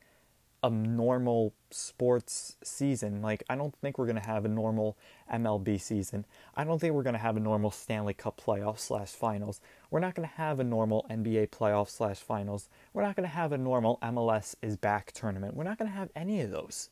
a 0.63 0.71
normal 0.71 1.53
sports 1.71 2.57
season. 2.63 3.21
Like, 3.21 3.43
I 3.49 3.57
don't 3.57 3.75
think 3.77 3.99
we're 3.99 4.07
going 4.07 4.21
to 4.21 4.27
have 4.27 4.45
a 4.45 4.49
normal 4.49 4.97
MLB 5.33 5.81
season. 5.81 6.25
I 6.55 6.65
don't 6.65 6.79
think 6.79 6.95
we're 6.95 7.03
going 7.03 7.15
to 7.15 7.19
have 7.19 7.37
a 7.37 7.41
normal 7.41 7.71
Stanley 7.71 8.15
Cup 8.15 8.41
playoff 8.41 8.79
slash 8.79 9.11
finals. 9.11 9.61
We're 9.91 10.01
not 10.01 10.15
going 10.15 10.29
to 10.29 10.35
have 10.35 10.61
a 10.61 10.65
normal 10.65 11.05
NBA 11.11 11.51
playoff 11.51 11.89
slash 11.89 12.19
finals. 12.19 12.69
We're 12.93 13.03
not 13.03 13.17
going 13.17 13.29
to 13.29 13.35
have 13.35 13.53
a 13.53 13.59
normal 13.59 13.99
MLS 14.03 14.55
is 14.63 14.77
back 14.77 15.13
tournament. 15.13 15.55
We're 15.55 15.65
not 15.65 15.79
going 15.79 15.91
to 15.91 15.97
have 15.97 16.11
any 16.15 16.41
of 16.41 16.51
those. 16.51 16.91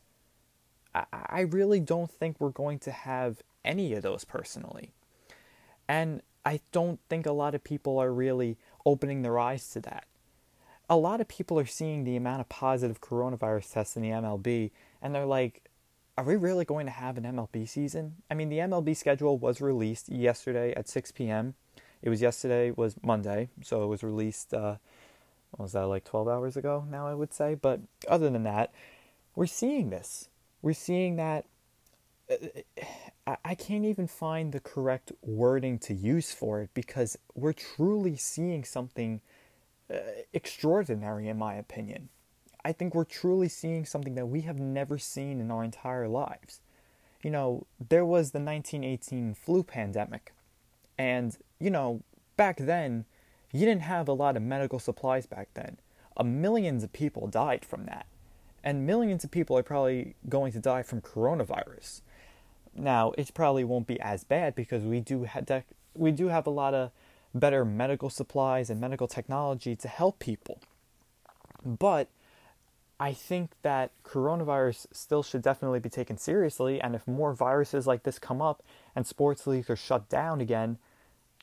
I, 0.95 1.05
I 1.13 1.41
really 1.43 1.81
don't 1.81 2.11
think 2.11 2.41
we're 2.41 2.51
going 2.51 2.81
to 2.81 2.91
have 2.91 3.43
any 3.65 3.95
of 3.95 4.03
those 4.03 4.25
personally. 4.25 4.91
And 5.89 6.23
I 6.45 6.61
don't 6.73 6.99
think 7.09 7.27
a 7.27 7.33
lot 7.33 7.55
of 7.55 7.63
people 7.63 7.99
are 7.99 8.13
really 8.13 8.57
opening 8.85 9.23
their 9.23 9.39
eyes 9.39 9.69
to 9.71 9.81
that 9.81 10.05
a 10.91 10.97
lot 10.97 11.21
of 11.21 11.29
people 11.29 11.57
are 11.59 11.67
seeing 11.67 12.03
the 12.03 12.17
amount 12.17 12.41
of 12.41 12.49
positive 12.49 13.01
coronavirus 13.01 13.73
tests 13.73 13.97
in 13.97 14.03
the 14.03 14.09
MLB, 14.11 14.73
and 15.01 15.15
they're 15.15 15.25
like, 15.25 15.63
are 16.19 16.25
we 16.25 16.35
really 16.35 16.65
going 16.65 16.85
to 16.85 16.93
have 16.93 17.17
an 17.17 17.23
MLB 17.23 17.67
season? 17.69 18.17
I 18.29 18.35
mean, 18.35 18.49
the 18.49 18.59
MLB 18.59 18.97
schedule 18.97 19.39
was 19.39 19.61
released 19.61 20.09
yesterday 20.09 20.75
at 20.75 20.89
6 20.89 21.13
p.m. 21.13 21.55
It 22.03 22.11
was 22.11 22.21
yesterday 22.21 22.73
was 22.73 22.97
Monday, 23.03 23.49
so 23.63 23.85
it 23.85 23.87
was 23.87 24.03
released. 24.03 24.53
Uh, 24.53 24.77
was 25.57 25.73
that 25.73 25.87
like 25.87 26.05
12 26.05 26.29
hours 26.29 26.57
ago? 26.57 26.85
Now 26.91 27.07
I 27.07 27.15
would 27.15 27.33
say, 27.33 27.55
but 27.55 27.81
other 28.09 28.29
than 28.29 28.43
that, 28.43 28.73
we're 29.37 29.47
seeing 29.47 29.91
this. 29.91 30.29
We're 30.61 30.73
seeing 30.73 31.17
that. 31.17 31.47
Uh, 32.31 33.37
I 33.45 33.55
can't 33.55 33.85
even 33.85 34.07
find 34.07 34.53
the 34.53 34.61
correct 34.61 35.13
wording 35.23 35.79
to 35.81 35.95
use 35.95 36.33
for 36.33 36.63
it 36.63 36.71
because 36.75 37.17
we're 37.35 37.53
truly 37.53 38.17
seeing 38.17 38.65
something 38.65 39.21
extraordinary, 40.33 41.29
in 41.29 41.39
my 41.39 41.55
opinion. 41.55 42.09
I 42.65 42.73
think 42.73 42.95
we're 42.95 43.05
truly 43.05 43.49
seeing 43.49 43.85
something 43.85 44.15
that 44.15 44.27
we 44.27 44.43
have 44.43 44.59
never 44.59 44.99
seen 44.99 45.41
in 45.41 45.51
our 45.51 45.65
entire 45.65 46.09
lives. 46.09 46.61
You 47.23 47.31
know, 47.31 47.67
there 47.89 48.05
was 48.05 48.31
the 48.31 48.41
1918 48.41 49.35
flu 49.35 49.63
pandemic, 49.63 50.33
and, 50.99 51.37
you 51.59 51.71
know, 51.71 52.03
back 52.37 52.59
then, 52.59 53.05
you 53.53 53.67
didn't 53.67 53.83
have 53.83 54.09
a 54.09 54.13
lot 54.13 54.37
of 54.37 54.43
medical 54.43 54.79
supplies 54.79 55.27
back 55.27 55.49
then. 55.55 55.79
Uh, 56.17 56.25
millions 56.25 56.85
of 56.85 56.93
people 56.93 57.27
died 57.27 57.65
from 57.65 57.87
that. 57.87 58.07
And 58.63 58.87
millions 58.87 59.25
of 59.25 59.31
people 59.31 59.57
are 59.57 59.63
probably 59.63 60.15
going 60.29 60.53
to 60.53 60.59
die 60.59 60.83
from 60.83 61.01
coronavirus. 61.01 62.03
Now, 62.75 63.13
it 63.17 63.33
probably 63.35 63.65
won't 63.65 63.87
be 63.87 63.99
as 64.01 64.23
bad 64.25 64.55
because 64.55 64.85
we 64.85 65.01
do 65.01 65.25
ha- 65.25 65.63
we 65.95 66.13
do 66.13 66.29
have 66.29 66.47
a 66.47 66.51
lot 66.51 66.75
of 66.75 66.91
better 67.35 67.65
medical 67.65 68.11
supplies 68.11 68.71
and 68.71 68.81
medical 68.81 69.07
technology 69.07 69.77
to 69.77 69.89
help 69.89 70.19
people. 70.19 70.61
But 71.65 72.09
I 72.99 73.13
think 73.13 73.53
that 73.63 73.93
coronavirus 74.05 74.87
still 74.93 75.23
should 75.23 75.43
definitely 75.43 75.81
be 75.81 75.89
taken 75.89 76.19
seriously. 76.19 76.81
And 76.81 76.95
if 76.95 77.07
more 77.07 77.33
viruses 77.33 77.87
like 77.87 78.03
this 78.03 78.19
come 78.19 78.43
up 78.43 78.63
and 78.95 79.07
sports 79.07 79.47
leagues 79.47 79.71
are 79.71 79.77
shut 79.77 80.09
down 80.09 80.41
again, 80.41 80.79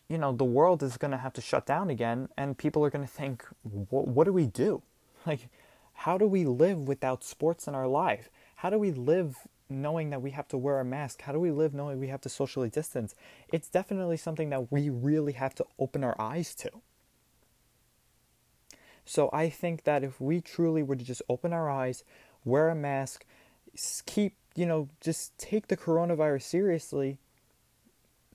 you 0.07 0.17
know, 0.17 0.31
the 0.31 0.45
world 0.45 0.83
is 0.83 0.97
going 0.97 1.11
to 1.11 1.17
have 1.17 1.33
to 1.33 1.41
shut 1.41 1.65
down 1.65 1.89
again. 1.89 2.29
And 2.37 2.57
people 2.57 2.85
are 2.85 2.89
going 2.89 3.05
to 3.05 3.11
think, 3.11 3.43
what 3.63 4.25
do 4.25 4.33
we 4.33 4.45
do? 4.45 4.81
Like, 5.25 5.49
how 5.93 6.17
do 6.17 6.25
we 6.25 6.45
live 6.45 6.87
without 6.87 7.21
sports 7.21 7.67
in 7.67 7.75
our 7.75 7.87
life? 7.87 8.29
How 8.57 8.69
do 8.69 8.77
we 8.77 8.91
live 8.91 9.35
knowing 9.69 10.09
that 10.11 10.21
we 10.21 10.31
have 10.31 10.47
to 10.49 10.57
wear 10.57 10.79
a 10.79 10.85
mask? 10.85 11.21
How 11.21 11.33
do 11.33 11.39
we 11.39 11.51
live 11.51 11.73
knowing 11.73 11.99
we 11.99 12.07
have 12.07 12.21
to 12.21 12.29
socially 12.29 12.69
distance? 12.69 13.15
It's 13.51 13.69
definitely 13.69 14.17
something 14.17 14.49
that 14.49 14.71
we 14.71 14.89
really 14.89 15.33
have 15.33 15.55
to 15.55 15.65
open 15.79 16.03
our 16.03 16.19
eyes 16.19 16.55
to. 16.55 16.69
So 19.05 19.29
I 19.31 19.49
think 19.49 19.85
that 19.85 20.03
if 20.03 20.19
we 20.19 20.41
truly 20.41 20.83
were 20.83 20.95
to 20.95 21.05
just 21.05 21.21
open 21.29 21.53
our 21.53 21.69
eyes, 21.69 22.03
wear 22.43 22.69
a 22.69 22.75
mask, 22.75 23.25
keep, 24.05 24.35
you 24.55 24.65
know, 24.65 24.89
just 24.99 25.37
take 25.37 25.67
the 25.67 25.77
coronavirus 25.77 26.43
seriously, 26.43 27.17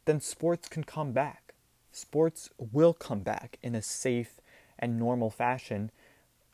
then 0.07 0.21
sports 0.21 0.69
can 0.69 0.85
come 0.85 1.13
back. 1.13 1.55
Sports 1.93 2.49
will 2.59 2.95
come 2.95 3.21
back 3.21 3.59
in 3.63 3.75
a 3.75 3.83
safe 3.83 4.41
and 4.79 4.99
normal 4.99 5.29
fashion 5.29 5.91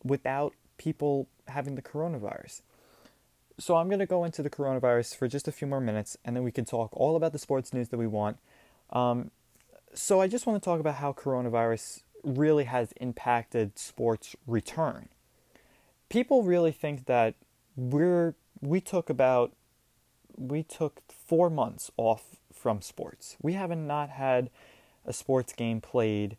without 0.02 0.54
people 0.78 1.28
having 1.47 1.76
the 1.76 1.82
coronavirus. 1.82 2.62
So 3.59 3.77
I'm 3.77 3.88
going 3.88 3.99
to 3.99 4.07
go 4.07 4.25
into 4.25 4.43
the 4.43 4.50
coronavirus 4.50 5.17
for 5.17 5.27
just 5.27 5.49
a 5.49 5.53
few 5.53 5.67
more 5.67 5.81
minutes 5.81 6.17
and 6.25 6.37
then 6.37 6.45
we 6.45 6.53
can 6.53 6.65
talk 6.65 6.91
all 6.93 7.17
about 7.17 7.33
the 7.33 7.38
sports 7.38 7.73
news 7.73 7.88
that 7.88 7.99
we 7.99 8.07
want. 8.07 8.38
Um, 8.91 9.31
so 9.95 10.21
I 10.21 10.29
just 10.29 10.47
want 10.47 10.62
to 10.62 10.65
talk 10.65 10.79
about 10.79 10.97
how 10.97 11.12
coronavirus 11.12 12.03
really 12.23 12.65
has 12.65 12.93
impacted 13.00 13.79
sports 13.79 14.37
return. 14.47 15.09
People 16.09 16.45
really 16.45 16.73
think 16.73 17.07
that 17.07 17.35
we're 17.77 18.35
we 18.61 18.81
took 18.81 19.11
about 19.11 19.53
we 20.37 20.62
took 20.62 21.03
4 21.09 21.50
months 21.50 21.91
off 21.97 22.37
from 22.53 22.81
sports. 22.81 23.37
We 23.43 23.55
haven't 23.55 23.87
not 23.87 24.11
had 24.11 24.50
a 25.05 25.12
sports 25.12 25.53
game 25.53 25.81
played 25.81 26.37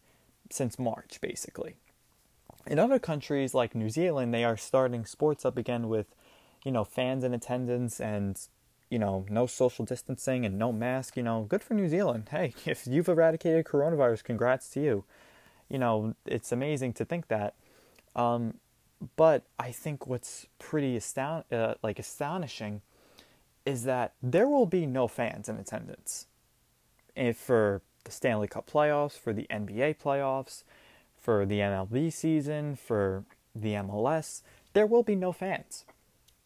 since 0.49 0.79
March 0.79 1.19
basically. 1.21 1.75
In 2.65 2.79
other 2.79 2.99
countries 2.99 3.53
like 3.53 3.73
New 3.75 3.89
Zealand, 3.89 4.33
they 4.33 4.43
are 4.43 4.57
starting 4.57 5.05
sports 5.05 5.45
up 5.45 5.57
again 5.57 5.89
with, 5.89 6.07
you 6.63 6.71
know, 6.71 6.83
fans 6.83 7.23
in 7.23 7.33
attendance 7.33 7.99
and, 7.99 8.39
you 8.89 8.99
know, 8.99 9.25
no 9.29 9.45
social 9.45 9.85
distancing 9.85 10.45
and 10.45 10.57
no 10.57 10.71
mask. 10.71 11.17
You 11.17 11.23
know, 11.23 11.45
good 11.47 11.63
for 11.63 11.73
New 11.73 11.89
Zealand. 11.89 12.29
Hey, 12.31 12.53
if 12.65 12.85
you've 12.87 13.09
eradicated 13.09 13.65
coronavirus, 13.65 14.23
congrats 14.23 14.69
to 14.71 14.81
you. 14.81 15.03
You 15.69 15.79
know, 15.79 16.15
it's 16.25 16.51
amazing 16.51 16.93
to 16.93 17.05
think 17.05 17.27
that. 17.27 17.53
Um, 18.15 18.55
but 19.15 19.43
I 19.57 19.71
think 19.71 20.07
what's 20.07 20.47
pretty 20.57 20.97
astound- 20.97 21.45
uh, 21.51 21.75
like 21.81 21.99
astonishing 21.99 22.81
is 23.65 23.83
that 23.83 24.13
there 24.21 24.47
will 24.47 24.65
be 24.65 24.85
no 24.85 25.07
fans 25.07 25.47
in 25.47 25.57
attendance 25.57 26.25
if 27.19 27.37
for 27.37 27.81
the 28.05 28.11
Stanley 28.11 28.47
Cup 28.47 28.69
playoffs, 28.69 29.17
for 29.19 29.33
the 29.33 29.45
NBA 29.49 29.97
playoffs, 29.97 30.63
for 31.19 31.45
the 31.45 31.59
MLB 31.59 32.11
season, 32.11 32.75
for 32.75 33.25
the 33.53 33.73
MLS, 33.73 34.41
there 34.73 34.85
will 34.85 35.03
be 35.03 35.15
no 35.15 35.31
fans. 35.31 35.85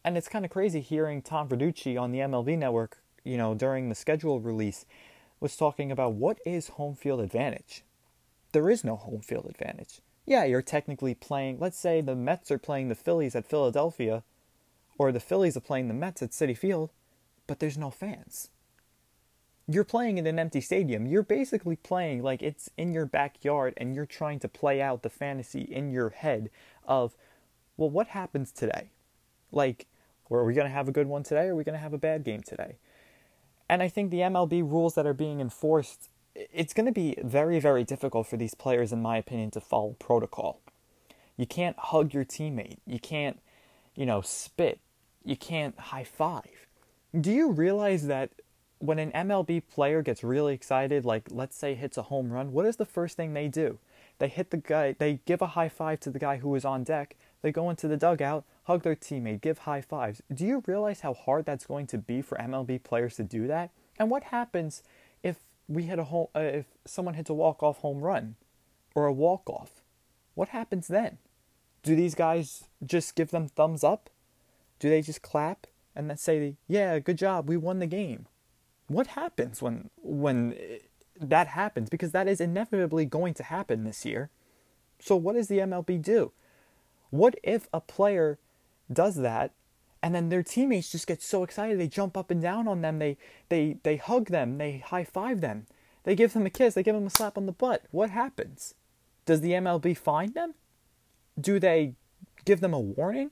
And 0.04 0.16
it's 0.16 0.28
kind 0.28 0.44
of 0.44 0.50
crazy 0.50 0.80
hearing 0.80 1.22
Tom 1.22 1.48
Verducci 1.48 1.98
on 1.98 2.12
the 2.12 2.18
MLB 2.18 2.58
network, 2.58 2.98
you 3.24 3.38
know, 3.38 3.54
during 3.54 3.88
the 3.88 3.94
schedule 3.94 4.40
release, 4.40 4.84
was 5.40 5.56
talking 5.56 5.90
about 5.90 6.12
what 6.12 6.38
is 6.44 6.68
home 6.68 6.94
field 6.94 7.20
advantage. 7.20 7.82
There 8.52 8.68
is 8.68 8.84
no 8.84 8.96
home 8.96 9.20
field 9.20 9.46
advantage. 9.48 10.00
Yeah, 10.26 10.44
you're 10.44 10.62
technically 10.62 11.14
playing, 11.14 11.58
let's 11.58 11.78
say 11.78 12.00
the 12.00 12.14
Mets 12.14 12.50
are 12.50 12.58
playing 12.58 12.88
the 12.88 12.94
Phillies 12.94 13.34
at 13.34 13.46
Philadelphia, 13.46 14.22
or 14.98 15.10
the 15.10 15.20
Phillies 15.20 15.56
are 15.56 15.60
playing 15.60 15.88
the 15.88 15.94
Mets 15.94 16.22
at 16.22 16.30
Citi 16.30 16.56
Field, 16.56 16.90
but 17.46 17.58
there's 17.58 17.78
no 17.78 17.90
fans 17.90 18.50
you're 19.66 19.84
playing 19.84 20.18
in 20.18 20.26
an 20.26 20.38
empty 20.38 20.60
stadium. 20.60 21.06
You're 21.06 21.22
basically 21.22 21.76
playing 21.76 22.22
like 22.22 22.42
it's 22.42 22.70
in 22.76 22.92
your 22.92 23.06
backyard 23.06 23.74
and 23.76 23.94
you're 23.94 24.06
trying 24.06 24.38
to 24.40 24.48
play 24.48 24.82
out 24.82 25.02
the 25.02 25.10
fantasy 25.10 25.62
in 25.62 25.90
your 25.90 26.10
head 26.10 26.50
of, 26.86 27.16
well, 27.76 27.90
what 27.90 28.08
happens 28.08 28.52
today? 28.52 28.90
Like, 29.50 29.86
are 30.30 30.44
we 30.44 30.54
going 30.54 30.66
to 30.66 30.72
have 30.72 30.88
a 30.88 30.92
good 30.92 31.06
one 31.06 31.22
today 31.22 31.46
or 31.46 31.52
are 31.52 31.56
we 31.56 31.64
going 31.64 31.74
to 31.74 31.82
have 31.82 31.92
a 31.92 31.98
bad 31.98 32.24
game 32.24 32.42
today? 32.42 32.76
And 33.68 33.82
I 33.82 33.88
think 33.88 34.10
the 34.10 34.18
MLB 34.18 34.62
rules 34.62 34.94
that 34.94 35.06
are 35.06 35.14
being 35.14 35.40
enforced, 35.40 36.10
it's 36.34 36.74
going 36.74 36.86
to 36.86 36.92
be 36.92 37.16
very, 37.22 37.60
very 37.60 37.84
difficult 37.84 38.26
for 38.26 38.36
these 38.36 38.54
players, 38.54 38.92
in 38.92 39.00
my 39.00 39.16
opinion, 39.16 39.50
to 39.52 39.60
follow 39.60 39.96
protocol. 39.98 40.60
You 41.36 41.46
can't 41.46 41.78
hug 41.78 42.14
your 42.14 42.24
teammate. 42.24 42.78
You 42.86 42.98
can't, 42.98 43.40
you 43.94 44.06
know, 44.06 44.20
spit. 44.20 44.80
You 45.24 45.36
can't 45.36 45.78
high 45.78 46.04
five. 46.04 46.66
Do 47.18 47.30
you 47.30 47.50
realize 47.50 48.06
that 48.06 48.30
when 48.78 48.98
an 48.98 49.12
MLB 49.12 49.62
player 49.72 50.02
gets 50.02 50.22
really 50.22 50.52
excited, 50.52 51.04
like 51.04 51.28
let's 51.30 51.56
say 51.56 51.74
hits 51.74 51.96
a 51.96 52.02
home 52.02 52.32
run, 52.32 52.52
what 52.52 52.66
is 52.66 52.76
the 52.76 52.84
first 52.84 53.16
thing 53.16 53.32
they 53.32 53.48
do? 53.48 53.78
They 54.18 54.28
hit 54.28 54.50
the 54.50 54.58
guy, 54.58 54.94
they 54.98 55.20
give 55.24 55.42
a 55.42 55.48
high 55.48 55.68
five 55.68 56.00
to 56.00 56.10
the 56.10 56.18
guy 56.18 56.36
who 56.36 56.54
is 56.54 56.64
on 56.64 56.84
deck, 56.84 57.16
they 57.42 57.50
go 57.50 57.70
into 57.70 57.88
the 57.88 57.96
dugout, 57.96 58.44
hug 58.64 58.82
their 58.82 58.96
teammate, 58.96 59.40
give 59.40 59.58
high 59.58 59.80
fives. 59.80 60.22
Do 60.32 60.44
you 60.44 60.62
realize 60.66 61.00
how 61.00 61.14
hard 61.14 61.44
that's 61.44 61.66
going 61.66 61.86
to 61.88 61.98
be 61.98 62.22
for 62.22 62.36
MLB 62.38 62.82
players 62.82 63.16
to 63.16 63.22
do 63.22 63.46
that? 63.46 63.70
And 63.98 64.10
what 64.10 64.24
happens 64.24 64.82
if 65.22 65.38
we 65.68 65.84
hit 65.84 65.98
a 65.98 66.04
home, 66.04 66.28
uh, 66.34 66.40
if 66.40 66.66
someone 66.84 67.14
hits 67.14 67.30
a 67.30 67.34
walk-off 67.34 67.78
home 67.78 68.00
run 68.00 68.36
or 68.94 69.06
a 69.06 69.12
walk-off? 69.12 69.82
What 70.34 70.48
happens 70.48 70.88
then? 70.88 71.18
Do 71.82 71.94
these 71.94 72.14
guys 72.14 72.64
just 72.84 73.14
give 73.14 73.30
them 73.30 73.48
thumbs 73.48 73.84
up? 73.84 74.10
Do 74.78 74.88
they 74.90 75.02
just 75.02 75.22
clap 75.22 75.66
and 75.94 76.10
then 76.10 76.16
say, 76.16 76.56
"Yeah, 76.66 76.98
good 76.98 77.18
job, 77.18 77.48
we 77.48 77.56
won 77.56 77.78
the 77.78 77.86
game"? 77.86 78.26
what 78.88 79.08
happens 79.08 79.62
when 79.62 79.90
when 79.96 80.56
that 81.20 81.48
happens 81.48 81.88
because 81.88 82.12
that 82.12 82.28
is 82.28 82.40
inevitably 82.40 83.04
going 83.04 83.34
to 83.34 83.42
happen 83.42 83.84
this 83.84 84.04
year. 84.04 84.30
So 84.98 85.16
what 85.16 85.34
does 85.34 85.48
the 85.48 85.58
MLB 85.58 86.02
do? 86.02 86.32
What 87.10 87.36
if 87.42 87.68
a 87.72 87.80
player 87.80 88.38
does 88.92 89.16
that 89.16 89.52
and 90.04 90.14
then 90.14 90.28
their 90.28 90.42
teammates 90.42 90.92
just 90.92 91.06
get 91.06 91.22
so 91.22 91.42
excited 91.42 91.80
they 91.80 91.88
jump 91.88 92.14
up 92.14 92.30
and 92.30 92.42
down 92.42 92.68
on 92.68 92.82
them, 92.82 92.98
they 92.98 93.16
they 93.48 93.78
they 93.84 93.96
hug 93.96 94.26
them, 94.26 94.58
they 94.58 94.76
high 94.76 95.02
five 95.02 95.40
them, 95.40 95.66
they 96.02 96.14
give 96.14 96.34
them 96.34 96.44
a 96.44 96.50
kiss, 96.50 96.74
they 96.74 96.82
give 96.82 96.94
them 96.94 97.06
a 97.06 97.10
slap 97.10 97.38
on 97.38 97.46
the 97.46 97.52
butt. 97.52 97.86
What 97.90 98.10
happens? 98.10 98.74
Does 99.24 99.40
the 99.40 99.52
MLB 99.52 99.96
fine 99.96 100.34
them? 100.34 100.52
Do 101.40 101.58
they 101.58 101.94
give 102.44 102.60
them 102.60 102.74
a 102.74 102.78
warning? 102.78 103.30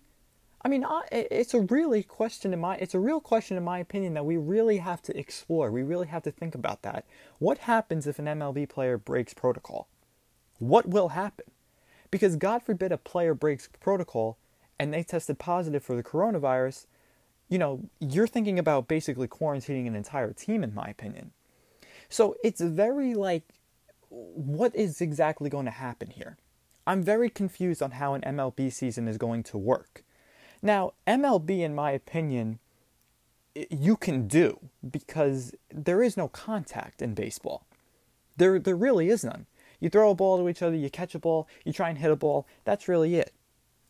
I 0.64 0.68
mean, 0.68 0.86
it's 1.10 1.52
a 1.52 1.60
really 1.60 2.02
question 2.02 2.54
in 2.54 2.60
my 2.60 2.76
it's 2.76 2.94
a 2.94 2.98
real 2.98 3.20
question 3.20 3.58
in 3.58 3.64
my 3.64 3.78
opinion 3.78 4.14
that 4.14 4.24
we 4.24 4.38
really 4.38 4.78
have 4.78 5.02
to 5.02 5.18
explore. 5.18 5.70
We 5.70 5.82
really 5.82 6.06
have 6.06 6.22
to 6.22 6.30
think 6.30 6.54
about 6.54 6.80
that. 6.80 7.04
What 7.38 7.58
happens 7.58 8.06
if 8.06 8.18
an 8.18 8.24
MLB 8.24 8.66
player 8.66 8.96
breaks 8.96 9.34
protocol? 9.34 9.88
What 10.58 10.88
will 10.88 11.10
happen? 11.10 11.50
Because 12.10 12.36
God 12.36 12.62
forbid 12.62 12.92
a 12.92 12.96
player 12.96 13.34
breaks 13.34 13.68
protocol 13.78 14.38
and 14.78 14.92
they 14.92 15.02
tested 15.02 15.38
positive 15.38 15.82
for 15.82 15.96
the 15.96 16.02
coronavirus, 16.02 16.86
you 17.48 17.58
know, 17.58 17.80
you're 18.00 18.26
thinking 18.26 18.58
about 18.58 18.88
basically 18.88 19.28
quarantining 19.28 19.86
an 19.86 19.94
entire 19.94 20.32
team 20.32 20.64
in 20.64 20.74
my 20.74 20.86
opinion. 20.86 21.32
So 22.08 22.36
it's 22.42 22.60
very 22.60 23.14
like 23.14 23.44
what 24.08 24.74
is 24.76 25.00
exactly 25.00 25.48
going 25.48 25.64
to 25.64 25.70
happen 25.70 26.10
here? 26.10 26.36
I'm 26.86 27.02
very 27.02 27.30
confused 27.30 27.82
on 27.82 27.92
how 27.92 28.14
an 28.14 28.22
MLB 28.22 28.72
season 28.72 29.08
is 29.08 29.16
going 29.16 29.42
to 29.44 29.58
work 29.58 30.04
now, 30.62 30.92
MLB, 31.08 31.60
in 31.60 31.74
my 31.74 31.90
opinion, 31.90 32.60
you 33.68 33.96
can 33.96 34.28
do 34.28 34.60
because 34.88 35.54
there 35.74 36.02
is 36.02 36.16
no 36.16 36.28
contact 36.28 37.02
in 37.02 37.14
baseball. 37.14 37.66
There, 38.36 38.60
there 38.60 38.76
really 38.76 39.08
is 39.08 39.24
none. 39.24 39.46
You 39.80 39.90
throw 39.90 40.10
a 40.10 40.14
ball 40.14 40.38
to 40.38 40.48
each 40.48 40.62
other, 40.62 40.76
you 40.76 40.88
catch 40.88 41.16
a 41.16 41.18
ball, 41.18 41.48
you 41.64 41.72
try 41.72 41.88
and 41.88 41.98
hit 41.98 42.12
a 42.12 42.16
ball. 42.16 42.46
That's 42.64 42.86
really 42.86 43.16
it. 43.16 43.32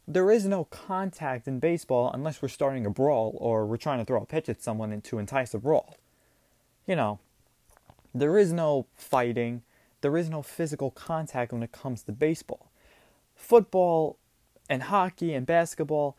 There 0.07 0.31
is 0.31 0.47
no 0.47 0.65
contact 0.65 1.47
in 1.47 1.61
baseball 1.61 2.11
unless 2.13 2.43
we're 2.43 2.49
starting 2.49 2.85
a 2.87 2.91
brawl 2.91 3.37
or 3.41 3.65
we're 3.65 3.77
trying 3.77 4.01
to 4.01 4.05
throw 4.05 4.23
a 4.23 4.27
pitch 4.27 4.49
at 4.49 4.63
someone 4.63 5.01
to 5.01 5.19
entice 5.19 5.55
a 5.55 5.59
brawl. 5.59 5.97
You 6.87 6.97
know, 6.97 7.21
there 8.13 8.37
is 8.37 8.53
no 8.53 8.87
fighting, 8.95 9.63
there 10.01 10.17
is 10.17 10.29
no 10.29 10.43
physical 10.43 10.91
contact 10.91 11.53
when 11.53 11.63
it 11.63 11.71
comes 11.71 12.03
to 12.03 12.13
baseball. 12.13 12.71
Football 13.37 14.19
and 14.69 14.85
hockey 14.85 15.35
and 15.35 15.47
basketball, 15.47 16.17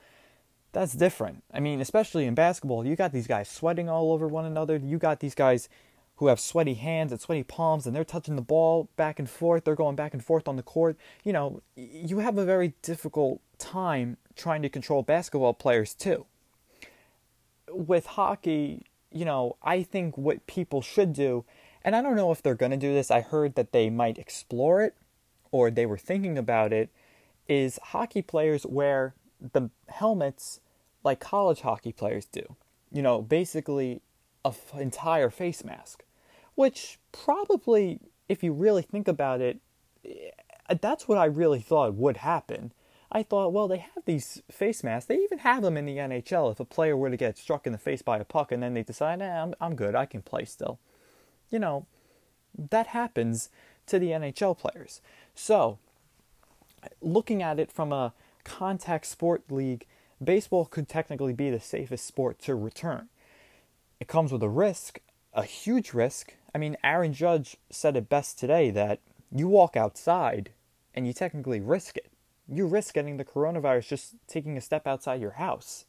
that's 0.72 0.94
different. 0.94 1.44
I 1.54 1.60
mean, 1.60 1.82
especially 1.82 2.26
in 2.26 2.36
basketball, 2.36 2.86
you 2.86 2.96
got 2.96 3.12
these 3.12 3.28
guys 3.28 3.50
sweating 3.50 3.90
all 3.90 4.14
over 4.14 4.28
one 4.28 4.46
another. 4.46 4.78
You 4.78 4.98
got 4.98 5.20
these 5.20 5.36
guys 5.36 5.68
who 6.24 6.30
have 6.30 6.40
sweaty 6.40 6.76
hands 6.76 7.12
and 7.12 7.20
sweaty 7.20 7.44
palms 7.44 7.86
and 7.86 7.94
they're 7.94 8.06
touching 8.06 8.38
the 8.38 8.42
ball 8.42 8.88
back 8.96 9.20
and 9.20 9.30
forth. 9.30 9.66
They're 9.66 9.76
going 9.76 9.98
back 9.98 10.14
and 10.14 10.24
forth 10.24 10.48
on 10.48 10.56
the 10.56 10.64
court. 10.64 10.96
You 11.26 11.34
know, 11.34 11.62
you 11.76 12.20
have 12.20 12.38
a 12.38 12.46
very 12.46 12.76
difficult 12.82 13.42
time 13.58 14.16
trying 14.38 14.62
to 14.62 14.70
control 14.70 15.04
basketball 15.04 15.54
players 15.54 15.94
too. 15.94 16.26
With 17.70 18.06
hockey, 18.06 18.86
you 19.12 19.26
know, 19.26 19.58
I 19.62 19.84
think 19.84 20.18
what 20.18 20.48
people 20.48 20.82
should 20.82 21.12
do, 21.12 21.44
and 21.84 21.94
I 21.94 22.02
don't 22.02 22.16
know 22.16 22.32
if 22.32 22.42
they're 22.42 22.56
going 22.56 22.72
to 22.72 22.78
do 22.78 22.94
this, 22.94 23.12
I 23.12 23.20
heard 23.20 23.56
that 23.56 23.74
they 23.74 23.90
might 23.90 24.18
explore 24.18 24.82
it 24.82 24.96
or 25.52 25.70
they 25.70 25.86
were 25.86 25.98
thinking 25.98 26.38
about 26.38 26.72
it, 26.72 26.90
is 27.50 27.80
hockey 27.84 28.22
players 28.22 28.66
wear 28.66 29.14
the 29.52 29.70
helmets 29.90 30.62
like 31.04 31.20
college 31.20 31.60
hockey 31.60 31.92
players 31.92 32.26
do. 32.28 32.56
You 32.94 33.02
know, 33.02 33.22
basically 33.22 34.02
a 34.46 34.50
f- 34.50 34.74
entire 34.78 35.30
face 35.30 35.64
mask, 35.64 36.03
which 36.56 37.00
probably, 37.12 38.00
if 38.30 38.44
you 38.44 38.54
really 38.54 38.82
think 38.82 39.08
about 39.08 39.42
it, 39.42 39.60
eh, 40.06 40.32
that's 40.82 41.08
what 41.08 41.18
I 41.18 41.26
really 41.26 41.60
thought 41.60 41.96
would 41.96 42.18
happen. 42.18 42.74
I 43.12 43.22
thought, 43.22 43.54
well, 43.54 43.68
they 43.68 43.78
have 43.78 44.06
these 44.06 44.42
face 44.50 44.84
masks. 44.84 45.08
They 45.08 45.18
even 45.18 45.40
have 45.40 45.62
them 45.62 45.78
in 45.78 45.86
the 45.86 45.98
NHL. 45.98 46.52
If 46.52 46.60
a 46.60 46.66
player 46.66 46.98
were 46.98 47.12
to 47.12 47.18
get 47.18 47.38
struck 47.38 47.68
in 47.68 47.72
the 47.72 47.78
face 47.78 48.02
by 48.02 48.18
a 48.18 48.26
puck 48.26 48.52
and 48.52 48.64
then 48.64 48.74
they 48.74 48.82
decide, 48.82 49.20
nah, 49.20 49.44
I'm, 49.44 49.54
I'm 49.62 49.76
good, 49.76 49.94
I 49.94 50.08
can 50.08 50.24
play 50.24 50.46
still. 50.46 50.80
You 51.52 51.60
know, 51.60 51.86
that 52.58 52.88
happens 52.88 53.50
to 53.86 54.00
the 54.00 54.08
NHL 54.08 54.58
players. 54.58 55.02
So, 55.36 55.78
looking 57.02 57.44
at 57.44 57.60
it 57.60 57.72
from 57.72 57.92
a 57.92 58.14
contact 58.44 59.06
sport 59.06 59.44
league 59.50 59.86
baseball 60.24 60.66
could 60.66 60.88
technically 60.88 61.34
be 61.34 61.50
the 61.50 61.60
safest 61.60 62.06
sport 62.06 62.40
to 62.40 62.56
return. 62.56 63.10
it 64.00 64.08
comes 64.08 64.32
with 64.32 64.44
a 64.44 64.50
risk, 64.50 65.00
a 65.34 65.44
huge 65.44 65.94
risk. 65.94 66.36
I 66.54 66.58
mean, 66.60 66.78
Aaron 66.84 67.14
Judge 67.14 67.58
said 67.70 67.98
it 67.98 68.10
best 68.10 68.38
today 68.38 68.70
that 68.72 69.00
you 69.32 69.48
walk 69.48 69.76
outside 69.76 70.52
and 70.94 71.08
you 71.08 71.14
technically 71.14 71.60
risk 71.60 71.98
it. 71.98 72.12
You 72.48 72.68
risk 72.68 72.94
getting 72.94 73.18
the 73.18 73.26
coronavirus 73.26 73.88
just 73.88 74.16
taking 74.28 74.58
a 74.58 74.62
step 74.62 74.86
outside 74.86 75.22
your 75.22 75.32
house. 75.32 75.86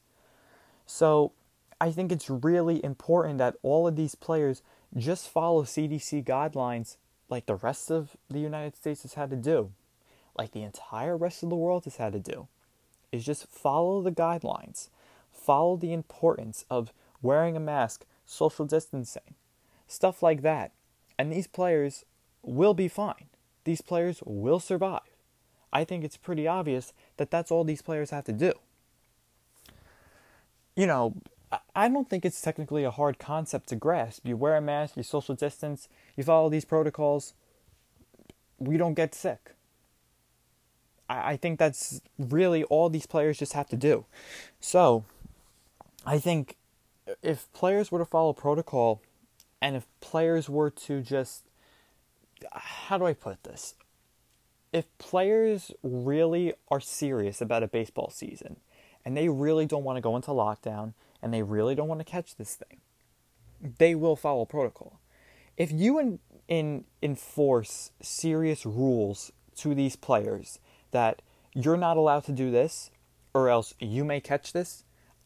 So 0.87 1.33
I 1.81 1.91
think 1.91 2.11
it's 2.11 2.31
really 2.31 2.83
important 2.85 3.39
that 3.39 3.57
all 3.63 3.87
of 3.87 3.97
these 3.97 4.15
players 4.15 4.63
just 4.97 5.29
follow 5.29 5.65
CDC 5.65 6.25
guidelines 6.25 6.97
like 7.29 7.47
the 7.47 7.57
rest 7.57 7.91
of 7.91 8.17
the 8.31 8.39
United 8.39 8.77
States 8.77 9.03
has 9.03 9.15
had 9.15 9.31
to 9.31 9.37
do, 9.37 9.73
like 10.39 10.53
the 10.53 10.63
entire 10.63 11.17
rest 11.17 11.43
of 11.43 11.51
the 11.51 11.57
world 11.57 11.85
has 11.85 11.97
had 11.97 12.13
to 12.13 12.21
do, 12.21 12.49
is 13.13 13.25
just 13.25 13.49
follow 13.49 14.01
the 14.01 14.13
guidelines, 14.13 14.89
follow 15.33 15.77
the 15.77 15.93
importance 15.93 16.65
of 16.71 16.93
wearing 17.23 17.57
a 17.57 17.61
mask, 17.61 18.05
social 18.25 18.65
distancing, 18.65 19.35
stuff 19.87 20.23
like 20.23 20.43
that. 20.43 20.73
And 21.19 21.33
these 21.33 21.47
players 21.47 22.05
will 22.43 22.75
be 22.75 22.89
fine. 22.89 23.29
These 23.65 23.81
players 23.81 24.23
will 24.25 24.61
survive. 24.61 25.01
I 25.73 25.85
think 25.85 26.05
it's 26.05 26.17
pretty 26.17 26.47
obvious 26.47 26.93
that 27.17 27.31
that's 27.31 27.51
all 27.51 27.65
these 27.65 27.83
players 27.83 28.11
have 28.11 28.25
to 28.25 28.33
do. 28.33 28.53
You 30.77 30.87
know, 30.87 31.15
I 31.75 31.89
don't 31.89 32.09
think 32.09 32.25
it's 32.25 32.41
technically 32.41 32.85
a 32.85 32.91
hard 32.91 33.19
concept 33.19 33.69
to 33.69 33.77
grasp. 33.77 34.27
You 34.27 34.37
wear 34.37 34.57
a 34.57 34.61
mask, 34.61 34.97
you 34.97 35.03
social 35.03 35.35
distance, 35.35 35.89
you 36.17 36.25
follow 36.25 36.49
these 36.49 36.65
protocols, 36.65 37.35
we 38.59 38.77
don't 38.77 38.95
get 38.95 39.15
sick. 39.15 39.53
I 41.09 41.37
think 41.37 41.59
that's 41.59 42.01
really 42.19 42.65
all 42.65 42.89
these 42.89 43.07
players 43.07 43.39
just 43.39 43.53
have 43.53 43.69
to 43.69 43.77
do. 43.77 44.07
So, 44.59 45.05
I 46.07 46.19
think 46.19 46.57
if 47.23 47.53
players 47.53 47.93
were 47.93 47.99
to 47.99 48.07
follow 48.07 48.33
protocol 48.33 49.03
and 49.65 49.77
if 49.77 49.87
players 50.01 50.51
were 50.51 50.69
to 50.69 51.01
just 51.01 51.47
how 52.53 52.99
do 52.99 53.07
I 53.07 53.15
put 53.15 53.45
this? 53.45 53.77
If 54.75 54.87
players 54.99 55.71
really 55.83 56.53
are 56.69 56.81
serious 56.81 57.41
about 57.41 57.63
a 57.63 57.69
baseball 57.69 58.11
season 58.11 58.57
and 59.07 59.17
they 59.17 59.31
really 59.31 59.65
don't 59.65 59.83
want 59.83 59.97
to 59.97 60.03
go 60.03 60.17
into 60.17 60.33
lockdown 60.33 60.93
and 61.23 61.33
they 61.33 61.43
really 61.43 61.75
don't 61.75 61.89
want 61.89 62.01
to 62.01 62.05
catch 62.05 62.37
this 62.37 62.57
thing, 62.57 62.81
they 63.79 63.95
will 63.95 64.17
follow 64.17 64.45
protocol. 64.45 65.01
If 65.57 65.73
you 65.73 65.99
in, 65.99 66.19
in, 66.47 66.85
enforce 67.03 67.93
serious 68.03 68.67
rules 68.67 69.33
to 69.57 69.75
these 69.75 69.97
players 69.97 70.59
that 70.91 71.23
you're 71.55 71.79
not 71.79 71.97
allowed 71.97 72.25
to 72.25 72.33
do 72.33 72.51
this 72.51 72.91
or 73.33 73.49
else 73.49 73.73
you 73.79 74.05
may 74.05 74.21
catch 74.21 74.53
this, 74.53 74.85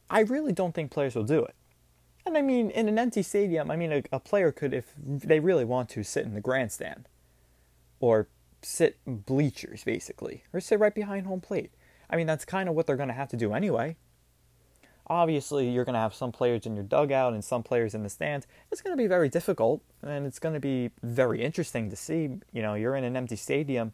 I 0.09 0.21
really 0.21 0.53
don't 0.53 0.77
think 0.77 0.93
players 0.93 1.17
will 1.17 1.25
do 1.25 1.45
it. 1.45 1.57
And 2.29 2.37
I 2.37 2.43
mean, 2.43 2.71
in 2.71 2.89
an 2.89 2.99
empty 2.99 3.23
stadium, 3.23 3.71
I 3.71 3.77
mean, 3.77 3.91
a, 3.91 4.03
a 4.13 4.21
player 4.21 4.53
could, 4.53 4.75
if 4.75 4.93
they 4.99 5.41
really 5.41 5.65
want 5.65 5.89
to, 5.91 6.03
sit 6.05 6.27
in 6.27 6.35
the 6.35 6.43
grandstand 6.43 7.09
or 8.01 8.29
sit 8.61 8.99
bleachers, 9.07 9.83
basically, 9.83 10.45
or 10.53 10.61
sit 10.61 10.79
right 10.79 10.95
behind 10.95 11.27
home 11.27 11.41
plate. 11.41 11.73
I 12.11 12.17
mean, 12.17 12.27
that's 12.27 12.45
kind 12.45 12.69
of 12.69 12.75
what 12.75 12.87
they're 12.87 12.97
going 12.97 13.09
to 13.09 13.15
have 13.15 13.31
to 13.31 13.37
do 13.37 13.55
anyway 13.55 13.97
obviously 15.11 15.71
you're 15.71 15.85
going 15.85 15.95
to 15.95 16.01
have 16.01 16.15
some 16.15 16.31
players 16.31 16.67
in 16.67 16.75
your 16.75 16.85
dugout 16.85 17.33
and 17.33 17.43
some 17.43 17.63
players 17.63 17.95
in 17.95 18.03
the 18.03 18.11
stands. 18.11 18.47
It's 18.71 18.83
going 18.83 18.95
to 18.95 19.03
be 19.03 19.07
very 19.07 19.31
difficult 19.31 19.83
and 20.03 20.27
it's 20.27 20.39
going 20.39 20.53
to 20.53 20.61
be 20.61 20.91
very 21.03 21.43
interesting 21.43 21.89
to 21.89 21.97
see. 21.97 22.29
You 22.53 22.63
know, 22.63 22.75
you're 22.75 22.95
in 22.95 23.05
an 23.05 23.17
empty 23.17 23.37
stadium 23.37 23.93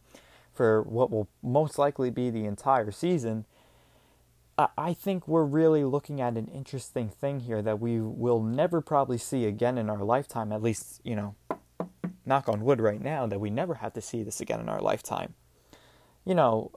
for 0.52 0.82
what 0.82 1.10
will 1.10 1.28
most 1.40 1.78
likely 1.78 2.10
be 2.10 2.30
the 2.30 2.46
entire 2.46 2.90
season. 2.90 3.44
I 4.56 4.94
think 4.94 5.26
we're 5.26 5.44
really 5.44 5.82
looking 5.82 6.20
at 6.20 6.36
an 6.36 6.46
interesting 6.46 7.08
thing 7.08 7.40
here 7.40 7.60
that 7.60 7.80
we 7.80 8.00
will 8.00 8.40
never 8.40 8.80
probably 8.80 9.18
see 9.18 9.46
again 9.46 9.78
in 9.78 9.90
our 9.90 10.04
lifetime, 10.04 10.52
at 10.52 10.62
least, 10.62 11.00
you 11.02 11.16
know, 11.16 11.34
knock 12.24 12.48
on 12.48 12.60
wood 12.60 12.80
right 12.80 13.00
now, 13.00 13.26
that 13.26 13.40
we 13.40 13.50
never 13.50 13.74
have 13.74 13.92
to 13.94 14.00
see 14.00 14.22
this 14.22 14.40
again 14.40 14.60
in 14.60 14.68
our 14.68 14.80
lifetime. 14.80 15.34
You 16.24 16.36
know, 16.36 16.70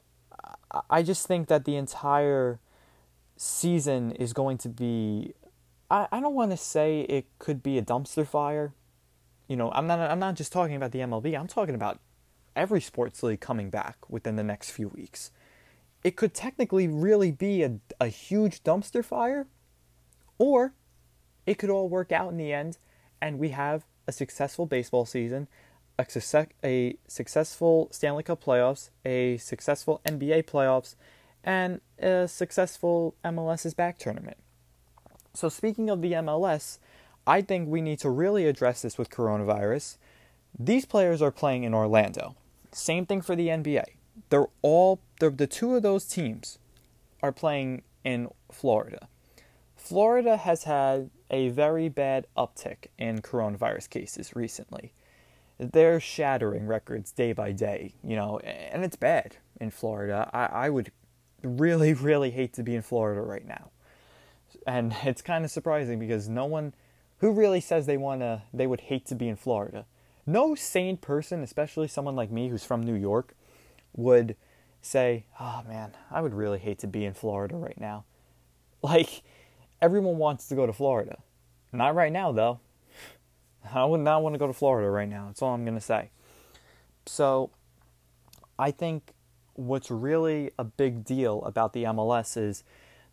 I 0.89 1.03
just 1.03 1.27
think 1.27 1.47
that 1.49 1.65
the 1.65 1.75
entire 1.75 2.59
season 3.35 4.11
is 4.13 4.33
going 4.33 4.57
to 4.57 4.69
be 4.69 5.33
I, 5.89 6.07
I 6.11 6.19
don't 6.19 6.33
want 6.33 6.51
to 6.51 6.57
say 6.57 7.01
it 7.01 7.27
could 7.39 7.63
be 7.63 7.77
a 7.77 7.81
dumpster 7.81 8.27
fire. 8.27 8.73
You 9.47 9.55
know, 9.55 9.71
I'm 9.71 9.87
not 9.87 9.99
I'm 9.99 10.19
not 10.19 10.35
just 10.35 10.51
talking 10.51 10.75
about 10.75 10.91
the 10.91 10.99
MLB. 10.99 11.37
I'm 11.39 11.47
talking 11.47 11.75
about 11.75 11.99
every 12.55 12.81
sports 12.81 13.23
league 13.23 13.39
coming 13.39 13.69
back 13.69 14.09
within 14.09 14.35
the 14.35 14.43
next 14.43 14.71
few 14.71 14.89
weeks. 14.89 15.31
It 16.07 16.15
could 16.15 16.33
technically 16.33 16.87
really 16.87 17.33
be 17.33 17.63
a, 17.63 17.79
a 17.99 18.07
huge 18.07 18.63
dumpster 18.63 19.03
fire, 19.03 19.45
or 20.37 20.71
it 21.45 21.55
could 21.55 21.69
all 21.69 21.89
work 21.89 22.13
out 22.13 22.31
in 22.31 22.37
the 22.37 22.53
end 22.53 22.77
and 23.21 23.37
we 23.37 23.49
have 23.49 23.83
a 24.07 24.13
successful 24.13 24.65
baseball 24.65 25.05
season, 25.05 25.49
a, 25.99 26.05
a 26.63 26.95
successful 27.09 27.89
Stanley 27.91 28.23
Cup 28.23 28.41
playoffs, 28.41 28.89
a 29.03 29.35
successful 29.35 29.99
NBA 30.05 30.45
playoffs, 30.45 30.95
and 31.43 31.81
a 31.99 32.29
successful 32.29 33.13
MLS's 33.25 33.73
back 33.73 33.97
tournament. 33.97 34.37
So, 35.33 35.49
speaking 35.49 35.89
of 35.89 36.01
the 36.01 36.13
MLS, 36.13 36.79
I 37.27 37.41
think 37.41 37.67
we 37.67 37.81
need 37.81 37.99
to 37.99 38.09
really 38.09 38.47
address 38.47 38.81
this 38.81 38.97
with 38.97 39.09
coronavirus. 39.09 39.97
These 40.57 40.85
players 40.85 41.21
are 41.21 41.31
playing 41.31 41.65
in 41.65 41.73
Orlando. 41.73 42.37
Same 42.71 43.05
thing 43.05 43.21
for 43.21 43.35
the 43.35 43.49
NBA. 43.49 43.96
They're 44.29 44.47
all 44.61 44.99
they're, 45.19 45.29
the 45.29 45.47
two 45.47 45.75
of 45.75 45.83
those 45.83 46.05
teams 46.05 46.59
are 47.21 47.31
playing 47.31 47.83
in 48.03 48.29
Florida. 48.51 49.07
Florida 49.75 50.37
has 50.37 50.63
had 50.63 51.09
a 51.29 51.49
very 51.49 51.89
bad 51.89 52.27
uptick 52.35 52.87
in 52.97 53.21
coronavirus 53.21 53.89
cases 53.89 54.35
recently. 54.35 54.93
They're 55.59 55.99
shattering 55.99 56.67
records 56.67 57.11
day 57.11 57.33
by 57.33 57.51
day, 57.51 57.95
you 58.03 58.15
know, 58.15 58.39
and 58.39 58.83
it's 58.83 58.95
bad 58.95 59.37
in 59.59 59.71
Florida. 59.71 60.29
I, 60.33 60.67
I 60.67 60.69
would 60.69 60.91
really, 61.41 61.93
really 61.93 62.31
hate 62.31 62.53
to 62.53 62.63
be 62.63 62.75
in 62.75 62.81
Florida 62.81 63.21
right 63.21 63.45
now. 63.45 63.71
And 64.65 64.95
it's 65.03 65.21
kind 65.21 65.45
of 65.45 65.51
surprising 65.51 65.99
because 65.99 66.27
no 66.29 66.45
one 66.45 66.73
who 67.19 67.31
really 67.31 67.61
says 67.61 67.85
they 67.85 67.97
want 67.97 68.21
to 68.21 68.43
they 68.53 68.67
would 68.67 68.81
hate 68.81 69.05
to 69.07 69.15
be 69.15 69.27
in 69.27 69.35
Florida. 69.35 69.85
No 70.25 70.55
sane 70.55 70.97
person, 70.97 71.41
especially 71.41 71.87
someone 71.87 72.15
like 72.15 72.31
me 72.31 72.49
who's 72.49 72.65
from 72.65 72.83
New 72.83 72.95
York, 72.95 73.33
would 73.93 74.35
say, 74.81 75.25
"Oh 75.39 75.63
man, 75.67 75.93
I 76.11 76.21
would 76.21 76.33
really 76.33 76.59
hate 76.59 76.79
to 76.79 76.87
be 76.87 77.05
in 77.05 77.13
Florida 77.13 77.55
right 77.55 77.79
now." 77.79 78.05
Like 78.83 79.23
everyone 79.81 80.17
wants 80.17 80.47
to 80.47 80.55
go 80.55 80.67
to 80.67 80.71
Florida. 80.71 81.17
Not 81.71 81.95
right 81.95 82.11
now 82.11 82.31
though. 82.31 82.59
I 83.73 83.85
would 83.85 84.01
not 84.01 84.23
want 84.23 84.33
to 84.33 84.39
go 84.39 84.47
to 84.47 84.53
Florida 84.53 84.89
right 84.89 85.09
now. 85.09 85.25
That's 85.27 85.41
all 85.41 85.53
I'm 85.53 85.65
going 85.65 85.75
to 85.75 85.81
say. 85.81 86.09
So, 87.05 87.51
I 88.57 88.71
think 88.71 89.11
what's 89.53 89.89
really 89.91 90.51
a 90.57 90.63
big 90.63 91.03
deal 91.03 91.43
about 91.43 91.73
the 91.73 91.83
MLS 91.85 92.37
is 92.37 92.63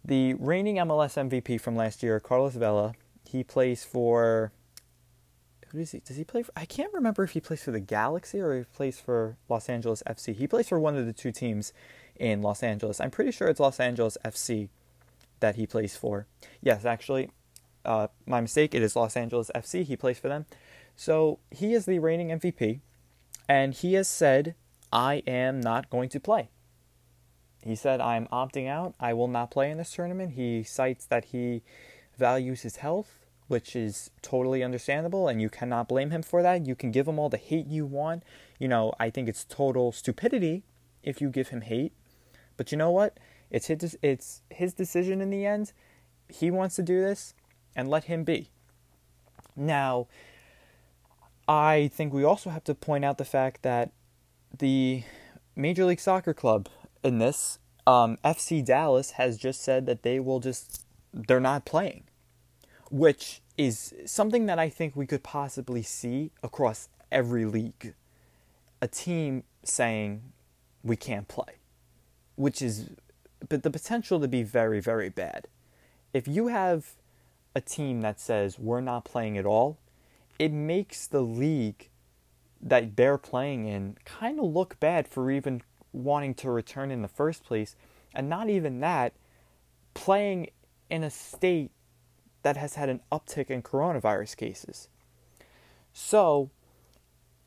the 0.04 0.34
reigning 0.34 0.76
MLS 0.76 1.16
MVP 1.16 1.60
from 1.60 1.76
last 1.76 2.02
year, 2.02 2.20
Carlos 2.20 2.54
Vela. 2.54 2.94
He 3.28 3.42
plays 3.42 3.84
for 3.84 4.52
who 5.74 5.80
does 5.80 5.90
he 5.90 5.98
does 5.98 6.16
he 6.16 6.24
play 6.24 6.42
for? 6.44 6.52
I 6.56 6.64
can't 6.64 6.92
remember 6.94 7.24
if 7.24 7.32
he 7.32 7.40
plays 7.40 7.62
for 7.62 7.72
the 7.72 7.80
Galaxy 7.80 8.40
or 8.40 8.56
he 8.56 8.64
plays 8.64 9.00
for 9.00 9.37
Los 9.48 9.68
Angeles 9.68 10.04
FC. 10.06 10.34
He 10.34 10.46
plays 10.46 10.68
for 10.68 10.78
one 10.78 10.96
of 10.96 11.04
the 11.04 11.12
two 11.12 11.32
teams 11.32 11.72
in 12.14 12.42
Los 12.42 12.62
Angeles. 12.62 13.00
I'm 13.00 13.10
pretty 13.10 13.32
sure 13.32 13.48
it's 13.48 13.58
Los 13.58 13.80
Angeles 13.80 14.16
FC 14.24 14.68
that 15.40 15.56
he 15.56 15.66
plays 15.66 15.96
for. 15.96 16.26
Yes, 16.62 16.84
actually, 16.84 17.28
uh, 17.84 18.06
my 18.24 18.40
mistake. 18.40 18.72
It 18.72 18.82
is 18.82 18.94
Los 18.94 19.16
Angeles 19.16 19.50
FC. 19.52 19.84
He 19.84 19.96
plays 19.96 20.18
for 20.18 20.28
them. 20.28 20.46
So 20.94 21.40
he 21.50 21.74
is 21.74 21.87
the 21.87 21.98
reigning 21.98 22.28
MVP, 22.28 22.78
and 23.48 23.74
he 23.74 23.94
has 23.94 24.06
said 24.06 24.54
I 24.92 25.24
am 25.26 25.60
not 25.60 25.90
going 25.90 26.08
to 26.10 26.20
play. 26.20 26.50
He 27.64 27.74
said, 27.74 28.00
I'm 28.00 28.28
opting 28.28 28.68
out. 28.68 28.94
I 29.00 29.12
will 29.12 29.26
not 29.26 29.50
play 29.50 29.70
in 29.70 29.78
this 29.78 29.90
tournament. 29.90 30.34
He 30.34 30.62
cites 30.62 31.06
that 31.06 31.26
he 31.26 31.62
values 32.16 32.60
his 32.60 32.76
health, 32.76 33.23
which 33.48 33.76
is 33.76 34.11
totally 34.22 34.62
understandable, 34.62 35.28
and 35.28 35.40
you 35.40 35.48
cannot 35.48 35.88
blame 35.88 36.11
him 36.11 36.22
for 36.22 36.42
that. 36.42 36.66
You 36.66 36.74
can 36.74 36.90
give 36.90 37.07
him 37.07 37.18
all 37.18 37.28
the 37.28 37.37
hate 37.37 37.66
you 37.66 37.85
want. 37.85 38.22
You 38.59 38.68
know, 38.68 38.92
I 38.98 39.11
think 39.11 39.28
it's 39.28 39.44
total 39.44 39.92
stupidity 39.92 40.64
if 41.02 41.20
you 41.20 41.28
give 41.28 41.48
him 41.48 41.62
hate. 41.62 41.92
But 42.57 42.72
you 42.72 42.78
know 42.78 42.90
what? 42.90 43.18
It's 43.50 43.66
his, 43.66 43.96
it's 44.02 44.42
his 44.50 44.72
decision 44.72 45.20
in 45.20 45.30
the 45.30 45.44
end. 45.44 45.72
He 46.28 46.50
wants 46.50 46.76
to 46.76 46.83
do 46.83 47.00
this, 47.00 47.35
and 47.76 47.88
let 47.88 48.04
him 48.04 48.24
be. 48.24 48.50
Now, 49.57 50.09
I 51.46 51.90
think 51.92 52.12
we 52.12 52.24
also 52.24 52.50
have 52.50 52.64
to 52.64 52.74
point 52.74 53.04
out 53.04 53.18
the 53.18 53.24
fact 53.24 53.62
that 53.62 53.92
the 54.59 55.02
Major 55.54 55.85
League 55.85 56.00
Soccer 56.00 56.35
club 56.35 56.68
in 57.02 57.18
this, 57.18 57.59
um, 57.87 58.18
FC 58.24 58.64
Dallas 58.64 59.12
has 59.12 59.37
just 59.37 59.62
said 59.62 59.87
that 59.87 60.02
they 60.02 60.18
will 60.18 60.40
just, 60.40 60.85
they're 61.12 61.40
not 61.40 61.64
playing, 61.64 62.04
which 62.94 63.42
is 63.59 63.92
something 64.07 64.46
that 64.46 64.61
I 64.61 64.68
think 64.68 64.94
we 64.94 65.04
could 65.04 65.24
possibly 65.24 65.83
see 65.83 66.30
across 66.44 66.88
every 67.11 67.44
league. 67.44 67.92
A 68.80 68.87
team 68.87 69.42
saying 69.64 70.22
we 70.85 70.94
can't 70.94 71.26
play, 71.26 71.59
which 72.37 72.62
is, 72.62 72.90
but 73.48 73.64
the 73.64 73.70
potential 73.70 74.20
to 74.20 74.28
be 74.28 74.44
very, 74.44 74.78
very 74.78 75.09
bad. 75.09 75.48
If 76.12 76.28
you 76.28 76.46
have 76.46 76.92
a 77.57 77.61
team 77.61 78.00
that 78.02 78.20
says 78.20 78.61
we're 78.61 78.80
not 78.80 79.04
playing 79.04 79.38
at 79.38 79.44
all, 79.44 79.76
it 80.38 80.52
makes 80.52 81.09
the 81.09 81.22
league 81.22 81.88
that 82.62 82.94
they're 82.94 83.18
playing 83.18 83.66
in 83.66 83.96
kind 84.04 84.38
of 84.38 84.44
look 84.44 84.78
bad 84.78 85.09
for 85.09 85.33
even 85.33 85.62
wanting 85.92 86.35
to 86.35 86.48
return 86.48 86.92
in 86.92 87.02
the 87.02 87.09
first 87.09 87.42
place. 87.42 87.74
And 88.14 88.28
not 88.28 88.48
even 88.50 88.78
that, 88.80 89.14
playing 89.94 90.50
in 90.88 91.02
a 91.02 91.11
state 91.11 91.72
that 92.44 92.57
has 92.57 92.74
had 92.74 92.88
an 92.88 93.00
uptick 93.11 93.50
in 93.50 93.62
coronavirus 93.62 94.37
cases. 94.37 94.88
So, 95.92 96.50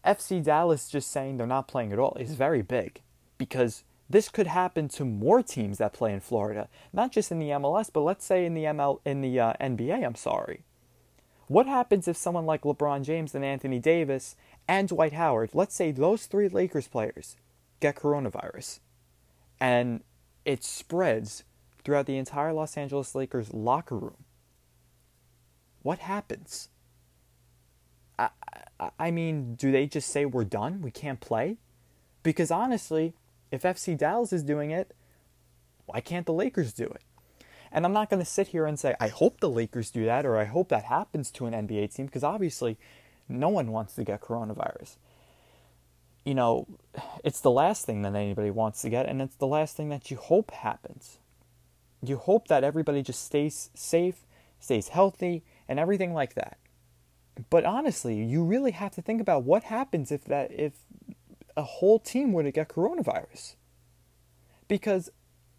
FC 0.03 0.43
Dallas 0.43 0.89
just 0.89 1.09
saying 1.11 1.37
they're 1.37 1.47
not 1.47 1.67
playing 1.67 1.93
at 1.93 1.99
all 1.99 2.17
is 2.19 2.33
very 2.33 2.61
big 2.61 3.01
because 3.37 3.83
this 4.09 4.27
could 4.27 4.47
happen 4.47 4.87
to 4.89 5.05
more 5.05 5.43
teams 5.43 5.77
that 5.77 5.93
play 5.93 6.13
in 6.13 6.19
Florida, 6.19 6.67
not 6.91 7.11
just 7.11 7.31
in 7.31 7.39
the 7.39 7.49
MLS, 7.49 7.89
but 7.93 8.01
let's 8.01 8.25
say 8.25 8.45
in 8.45 8.53
the 8.53 8.63
ML 8.63 8.99
in 9.05 9.21
the 9.21 9.39
uh, 9.39 9.53
NBA. 9.61 10.03
I'm 10.05 10.15
sorry. 10.15 10.63
What 11.47 11.67
happens 11.67 12.07
if 12.07 12.17
someone 12.17 12.45
like 12.45 12.63
LeBron 12.63 13.03
James 13.03 13.35
and 13.35 13.45
Anthony 13.45 13.79
Davis 13.79 14.35
and 14.67 14.87
Dwight 14.87 15.13
Howard, 15.13 15.51
let's 15.53 15.75
say 15.75 15.91
those 15.91 16.25
three 16.25 16.49
Lakers 16.49 16.87
players, 16.87 17.37
get 17.79 17.95
coronavirus, 17.95 18.79
and 19.59 20.03
it 20.43 20.63
spreads 20.63 21.43
throughout 21.83 22.05
the 22.05 22.17
entire 22.17 22.51
Los 22.51 22.75
Angeles 22.75 23.13
Lakers 23.13 23.53
locker 23.53 23.97
room? 23.97 24.25
What 25.87 25.99
happens? 25.99 26.67
I, 28.19 28.27
I, 28.77 28.89
I 28.99 29.09
mean, 29.09 29.55
do 29.55 29.71
they 29.71 29.87
just 29.87 30.09
say 30.09 30.25
we're 30.25 30.43
done? 30.43 30.81
We 30.81 30.91
can't 30.91 31.21
play? 31.21 31.59
Because 32.23 32.51
honestly, 32.51 33.13
if 33.51 33.61
FC 33.61 33.97
Dallas 33.97 34.33
is 34.33 34.43
doing 34.43 34.69
it, 34.69 34.93
why 35.85 36.01
can't 36.01 36.25
the 36.25 36.33
Lakers 36.33 36.73
do 36.73 36.83
it? 36.83 37.03
And 37.71 37.85
I'm 37.85 37.93
not 37.93 38.09
going 38.09 38.21
to 38.21 38.29
sit 38.29 38.47
here 38.47 38.65
and 38.65 38.77
say, 38.77 38.95
I 38.99 39.07
hope 39.07 39.39
the 39.39 39.49
Lakers 39.49 39.89
do 39.89 40.03
that 40.03 40.25
or 40.25 40.35
I 40.35 40.43
hope 40.43 40.67
that 40.67 40.83
happens 40.83 41.31
to 41.31 41.45
an 41.45 41.53
NBA 41.53 41.95
team 41.95 42.07
because 42.07 42.21
obviously 42.21 42.77
no 43.29 43.47
one 43.47 43.71
wants 43.71 43.95
to 43.95 44.03
get 44.03 44.19
coronavirus. 44.19 44.97
You 46.25 46.35
know, 46.35 46.67
it's 47.23 47.39
the 47.39 47.49
last 47.49 47.85
thing 47.85 48.01
that 48.01 48.13
anybody 48.13 48.51
wants 48.51 48.81
to 48.81 48.89
get, 48.89 49.05
and 49.05 49.21
it's 49.21 49.37
the 49.37 49.47
last 49.47 49.77
thing 49.77 49.87
that 49.87 50.11
you 50.11 50.17
hope 50.17 50.51
happens. 50.51 51.19
You 52.03 52.17
hope 52.17 52.49
that 52.49 52.65
everybody 52.65 53.03
just 53.03 53.23
stays 53.23 53.69
safe, 53.73 54.25
stays 54.59 54.89
healthy, 54.89 55.43
and 55.67 55.79
everything 55.79 56.13
like 56.13 56.35
that. 56.35 56.57
But 57.49 57.65
honestly, 57.65 58.15
you 58.15 58.43
really 58.43 58.71
have 58.71 58.91
to 58.95 59.01
think 59.01 59.21
about 59.21 59.43
what 59.43 59.63
happens 59.63 60.11
if 60.11 60.25
that 60.25 60.51
if 60.51 60.73
a 61.55 61.63
whole 61.63 61.99
team 61.99 62.33
were 62.33 62.43
to 62.43 62.51
get 62.51 62.69
coronavirus. 62.69 63.55
Because 64.67 65.09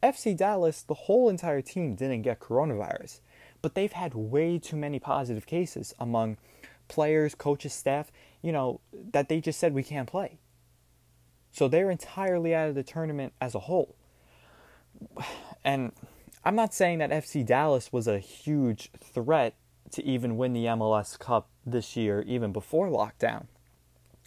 FC 0.03 0.37
Dallas, 0.37 0.83
the 0.83 0.95
whole 0.95 1.29
entire 1.29 1.61
team 1.61 1.95
didn't 1.95 2.23
get 2.23 2.41
coronavirus, 2.41 3.21
but 3.63 3.75
they've 3.75 3.93
had 3.93 4.15
way 4.15 4.59
too 4.59 4.77
many 4.77 4.99
positive 4.99 5.47
cases 5.47 5.95
among 5.99 6.37
players, 6.89 7.35
coaches, 7.35 7.73
staff, 7.73 8.11
you 8.43 8.53
know, 8.53 8.81
that 8.93 9.29
they 9.29 9.41
just 9.41 9.59
said 9.59 9.75
we 9.75 9.83
can't 9.83 10.09
play. 10.09 10.39
So 11.51 11.69
they're 11.69 11.91
entirely 11.91 12.55
out 12.55 12.69
of 12.69 12.75
the 12.75 12.83
tournament 12.83 13.33
as 13.41 13.55
a 13.55 13.61
whole. 13.61 13.97
And 15.65 15.93
I'm 16.45 16.55
not 16.55 16.73
saying 16.73 16.99
that 16.99 17.11
FC 17.11 17.45
Dallas 17.45 17.93
was 17.93 18.07
a 18.07 18.21
huge 18.21 18.91
threat 18.93 19.55
to 19.93 20.05
even 20.05 20.37
win 20.37 20.53
the 20.53 20.67
MLS 20.67 21.19
Cup 21.19 21.49
this 21.65 21.97
year, 21.97 22.23
even 22.27 22.53
before 22.53 22.89
lockdown. 22.89 23.47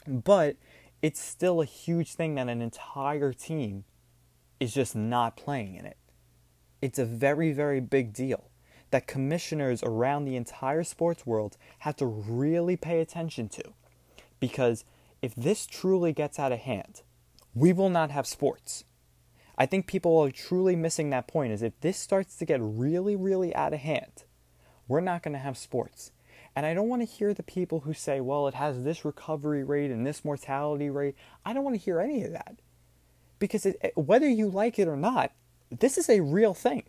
But 0.07 0.57
it's 1.01 1.19
still 1.19 1.61
a 1.61 1.65
huge 1.65 2.13
thing 2.13 2.35
that 2.35 2.49
an 2.49 2.61
entire 2.61 3.33
team 3.33 3.83
is 4.59 4.73
just 4.73 4.95
not 4.95 5.35
playing 5.35 5.75
in 5.75 5.85
it. 5.85 5.97
It's 6.81 6.99
a 6.99 7.05
very, 7.05 7.51
very 7.51 7.79
big 7.79 8.13
deal 8.13 8.49
that 8.91 9.07
commissioners 9.07 9.81
around 9.83 10.25
the 10.25 10.35
entire 10.35 10.83
sports 10.83 11.25
world 11.25 11.57
have 11.79 11.95
to 11.97 12.05
really 12.05 12.75
pay 12.75 12.99
attention 12.99 13.49
to. 13.49 13.63
Because 14.39 14.83
if 15.21 15.33
this 15.35 15.65
truly 15.65 16.13
gets 16.13 16.37
out 16.37 16.51
of 16.51 16.59
hand, 16.59 17.01
we 17.53 17.73
will 17.73 17.89
not 17.89 18.11
have 18.11 18.27
sports. 18.27 18.83
I 19.57 19.65
think 19.65 19.87
people 19.87 20.17
are 20.19 20.31
truly 20.31 20.75
missing 20.75 21.09
that 21.09 21.27
point 21.27 21.53
is 21.53 21.61
if 21.61 21.79
this 21.81 21.97
starts 21.97 22.35
to 22.37 22.45
get 22.45 22.59
really, 22.61 23.15
really 23.15 23.53
out 23.55 23.73
of 23.73 23.79
hand, 23.79 24.23
we're 24.91 24.99
not 24.99 25.23
going 25.23 25.31
to 25.31 25.39
have 25.39 25.57
sports. 25.57 26.11
And 26.53 26.65
I 26.65 26.73
don't 26.73 26.89
want 26.89 27.01
to 27.01 27.05
hear 27.05 27.33
the 27.33 27.43
people 27.43 27.79
who 27.79 27.93
say, 27.93 28.19
well, 28.19 28.49
it 28.49 28.55
has 28.55 28.83
this 28.83 29.05
recovery 29.05 29.63
rate 29.63 29.89
and 29.89 30.05
this 30.05 30.25
mortality 30.25 30.89
rate. 30.89 31.15
I 31.45 31.53
don't 31.53 31.63
want 31.63 31.77
to 31.77 31.81
hear 31.81 32.01
any 32.01 32.25
of 32.25 32.33
that. 32.33 32.57
Because 33.39 33.65
it, 33.65 33.93
whether 33.95 34.27
you 34.27 34.49
like 34.49 34.77
it 34.77 34.89
or 34.89 34.97
not, 34.97 35.31
this 35.71 35.97
is 35.97 36.09
a 36.09 36.19
real 36.19 36.53
thing. 36.53 36.83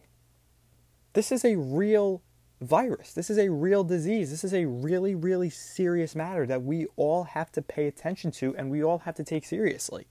This 1.13 1.31
is 1.31 1.45
a 1.45 1.55
real 1.55 2.23
virus. 2.61 3.13
This 3.13 3.31
is 3.31 3.39
a 3.39 3.51
real 3.51 3.85
disease. 3.85 4.31
This 4.31 4.43
is 4.43 4.53
a 4.53 4.65
really, 4.65 5.15
really 5.15 5.49
serious 5.49 6.17
matter 6.17 6.45
that 6.45 6.65
we 6.65 6.87
all 6.97 7.23
have 7.23 7.53
to 7.53 7.63
pay 7.63 7.87
attention 7.87 8.33
to 8.33 8.57
and 8.57 8.69
we 8.69 8.83
all 8.83 8.99
have 8.99 9.15
to 9.15 9.25
take 9.25 9.45
seriously. 9.45 10.09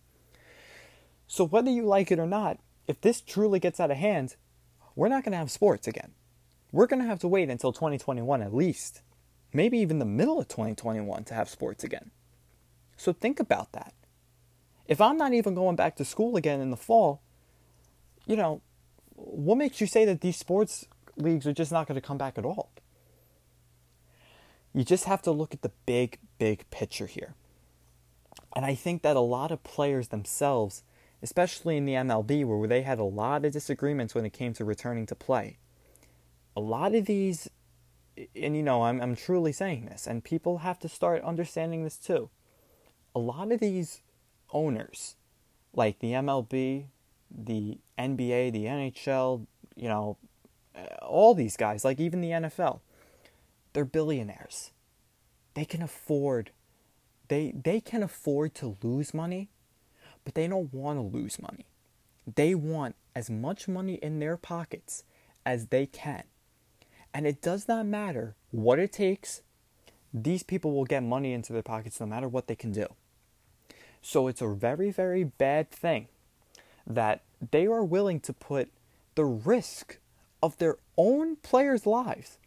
So, 1.27 1.45
whether 1.45 1.69
you 1.69 1.85
like 1.85 2.09
it 2.09 2.19
or 2.19 2.27
not, 2.27 2.59
if 2.87 3.01
this 3.01 3.19
truly 3.19 3.59
gets 3.59 3.81
out 3.81 3.91
of 3.91 3.97
hand, 3.97 4.37
we're 4.95 5.09
not 5.09 5.23
going 5.23 5.33
to 5.33 5.37
have 5.37 5.51
sports 5.51 5.87
again. 5.87 6.13
We're 6.71 6.87
going 6.87 7.01
to 7.01 7.07
have 7.07 7.19
to 7.19 7.27
wait 7.27 7.49
until 7.49 7.73
2021 7.73 8.41
at 8.41 8.53
least 8.53 9.01
maybe 9.53 9.77
even 9.79 9.99
the 9.99 10.05
middle 10.05 10.39
of 10.39 10.47
2021 10.47 11.23
to 11.25 11.33
have 11.33 11.49
sports 11.49 11.83
again. 11.83 12.11
So 12.97 13.13
think 13.13 13.39
about 13.39 13.71
that. 13.73 13.93
If 14.87 15.01
I'm 15.01 15.17
not 15.17 15.33
even 15.33 15.55
going 15.55 15.75
back 15.75 15.95
to 15.97 16.05
school 16.05 16.35
again 16.35 16.61
in 16.61 16.71
the 16.71 16.77
fall, 16.77 17.21
you 18.25 18.35
know, 18.35 18.61
what 19.15 19.57
makes 19.57 19.81
you 19.81 19.87
say 19.87 20.05
that 20.05 20.21
these 20.21 20.37
sports 20.37 20.85
leagues 21.15 21.45
are 21.47 21.53
just 21.53 21.71
not 21.71 21.87
going 21.87 21.99
to 21.99 22.05
come 22.05 22.17
back 22.17 22.37
at 22.37 22.45
all? 22.45 22.71
You 24.73 24.83
just 24.83 25.05
have 25.05 25.21
to 25.23 25.31
look 25.31 25.53
at 25.53 25.61
the 25.61 25.71
big, 25.85 26.19
big 26.37 26.69
picture 26.69 27.07
here. 27.07 27.35
And 28.55 28.65
I 28.65 28.75
think 28.75 29.01
that 29.01 29.15
a 29.15 29.21
lot 29.21 29.51
of 29.51 29.63
players 29.63 30.09
themselves, 30.09 30.83
especially 31.21 31.77
in 31.77 31.85
the 31.85 31.93
MLB, 31.93 32.45
where 32.45 32.67
they 32.67 32.81
had 32.81 32.99
a 32.99 33.03
lot 33.03 33.45
of 33.45 33.51
disagreements 33.51 34.15
when 34.15 34.25
it 34.25 34.33
came 34.33 34.53
to 34.53 34.65
returning 34.65 35.05
to 35.07 35.15
play, 35.15 35.57
a 36.55 36.59
lot 36.59 36.95
of 36.95 37.05
these 37.05 37.49
and 38.35 38.55
you 38.55 38.63
know, 38.63 38.83
I'm 38.83 39.01
I'm 39.01 39.15
truly 39.15 39.51
saying 39.51 39.85
this, 39.85 40.07
and 40.07 40.23
people 40.23 40.59
have 40.59 40.79
to 40.79 40.89
start 40.89 41.23
understanding 41.23 41.83
this 41.83 41.97
too. 41.97 42.29
A 43.15 43.19
lot 43.19 43.51
of 43.51 43.59
these 43.59 44.01
owners, 44.53 45.15
like 45.73 45.99
the 45.99 46.11
MLB, 46.11 46.85
the 47.29 47.79
NBA, 47.97 48.51
the 48.51 48.65
NHL, 48.65 49.47
you 49.75 49.87
know, 49.87 50.17
uh, 50.75 51.05
all 51.05 51.33
these 51.33 51.57
guys, 51.57 51.83
like 51.85 51.99
even 51.99 52.21
the 52.21 52.29
NFL, 52.29 52.81
they're 53.73 53.85
billionaires. 53.85 54.71
They 55.53 55.65
can 55.65 55.81
afford 55.81 56.51
they 57.27 57.53
they 57.55 57.79
can 57.79 58.03
afford 58.03 58.53
to 58.55 58.77
lose 58.83 59.13
money, 59.13 59.49
but 60.25 60.35
they 60.35 60.47
don't 60.47 60.73
want 60.73 60.97
to 60.99 61.17
lose 61.17 61.41
money. 61.41 61.65
They 62.35 62.53
want 62.55 62.95
as 63.15 63.29
much 63.29 63.67
money 63.67 63.95
in 63.95 64.19
their 64.19 64.37
pockets 64.37 65.03
as 65.45 65.67
they 65.67 65.85
can. 65.85 66.23
And 67.13 67.27
it 67.27 67.41
does 67.41 67.67
not 67.67 67.85
matter 67.85 68.35
what 68.51 68.79
it 68.79 68.91
takes, 68.91 69.41
these 70.13 70.43
people 70.43 70.73
will 70.73 70.85
get 70.85 71.03
money 71.03 71.33
into 71.33 71.53
their 71.53 71.61
pockets 71.61 71.99
no 71.99 72.05
matter 72.05 72.27
what 72.27 72.47
they 72.47 72.55
can 72.55 72.71
do. 72.71 72.87
So 74.01 74.27
it's 74.27 74.41
a 74.41 74.47
very, 74.47 74.91
very 74.91 75.23
bad 75.23 75.69
thing 75.69 76.07
that 76.87 77.21
they 77.51 77.65
are 77.67 77.83
willing 77.83 78.19
to 78.21 78.33
put 78.33 78.69
the 79.15 79.25
risk 79.25 79.99
of 80.41 80.57
their 80.57 80.77
own 80.97 81.35
players' 81.37 81.85
lives. 81.85 82.37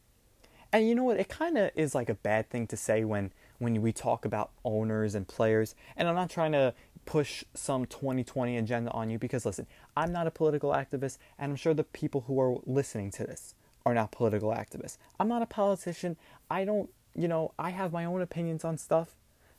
And 0.72 0.88
you 0.88 0.94
know 0.94 1.04
what? 1.04 1.20
It 1.20 1.28
kind 1.28 1.56
of 1.56 1.70
is 1.76 1.94
like 1.94 2.08
a 2.08 2.14
bad 2.14 2.50
thing 2.50 2.66
to 2.68 2.76
say 2.76 3.04
when 3.04 3.32
when 3.58 3.80
we 3.80 3.92
talk 3.92 4.24
about 4.24 4.50
owners 4.64 5.14
and 5.14 5.28
players. 5.28 5.76
And 5.96 6.08
I'm 6.08 6.16
not 6.16 6.28
trying 6.30 6.52
to 6.52 6.74
push 7.06 7.44
some 7.54 7.86
2020 7.86 8.56
agenda 8.56 8.90
on 8.90 9.10
you 9.10 9.18
because 9.18 9.46
listen, 9.46 9.66
I'm 9.96 10.12
not 10.12 10.26
a 10.26 10.30
political 10.32 10.70
activist, 10.70 11.18
and 11.38 11.52
I'm 11.52 11.56
sure 11.56 11.74
the 11.74 11.84
people 11.84 12.22
who 12.26 12.40
are 12.40 12.56
listening 12.66 13.12
to 13.12 13.24
this 13.24 13.54
are 13.86 13.94
not 13.94 14.12
political 14.12 14.50
activists. 14.50 14.96
I'm 15.20 15.28
not 15.28 15.42
a 15.42 15.46
politician. 15.46 16.16
I 16.50 16.64
don't, 16.64 16.90
you 17.14 17.28
know, 17.28 17.52
I 17.58 17.70
have 17.70 17.92
my 17.92 18.04
own 18.04 18.22
opinions 18.22 18.64
on 18.64 18.78
stuff. 18.78 19.14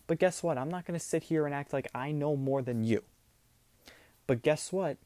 But 0.08 0.20
guess 0.20 0.44
what? 0.44 0.58
I'm 0.58 0.70
not 0.70 0.86
going 0.86 1.00
to 1.00 1.06
sit 1.06 1.24
here 1.24 1.46
and 1.46 1.54
act 1.54 1.74
like 1.74 1.90
I 1.94 2.12
know 2.12 2.36
more 2.36 2.62
than 2.62 2.84
you. 2.84 3.04
But 4.28 4.42
guess 4.42 4.72
what? 4.72 4.98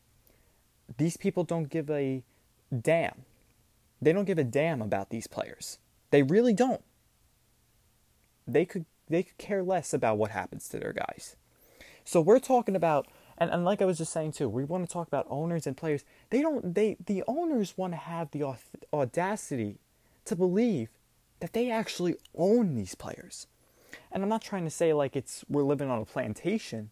These 0.97 1.17
people 1.17 1.43
don't 1.43 1.69
give 1.69 1.89
a 1.89 2.23
damn. 2.77 3.23
They 4.01 4.13
don't 4.13 4.25
give 4.25 4.37
a 4.37 4.43
damn 4.43 4.81
about 4.81 5.09
these 5.09 5.27
players. 5.27 5.77
They 6.11 6.23
really 6.23 6.53
don't. 6.53 6.81
They 8.47 8.65
could 8.65 8.85
they 9.07 9.23
could 9.23 9.37
care 9.37 9.63
less 9.63 9.93
about 9.93 10.17
what 10.17 10.31
happens 10.31 10.69
to 10.69 10.79
their 10.79 10.93
guys. 10.93 11.35
So 12.05 12.21
we're 12.21 12.39
talking 12.39 12.75
about 12.75 13.07
and, 13.39 13.49
and 13.49 13.65
like 13.65 13.81
I 13.81 13.85
was 13.85 13.97
just 13.97 14.11
saying 14.11 14.33
too, 14.33 14.49
we 14.49 14.65
want 14.65 14.87
to 14.87 14.91
talk 14.91 15.07
about 15.07 15.25
owners 15.29 15.65
and 15.65 15.77
players. 15.77 16.03
They 16.29 16.41
don't. 16.41 16.75
They 16.75 16.97
the 17.03 17.23
owners 17.27 17.77
want 17.77 17.93
to 17.93 17.97
have 17.97 18.31
the 18.31 18.55
audacity 18.93 19.79
to 20.25 20.35
believe 20.35 20.89
that 21.39 21.53
they 21.53 21.71
actually 21.71 22.15
own 22.35 22.75
these 22.75 22.95
players. 22.95 23.47
And 24.11 24.21
I'm 24.21 24.29
not 24.29 24.41
trying 24.41 24.65
to 24.65 24.69
say 24.69 24.93
like 24.93 25.15
it's 25.15 25.45
we're 25.47 25.63
living 25.63 25.89
on 25.89 26.01
a 26.01 26.05
plantation, 26.05 26.91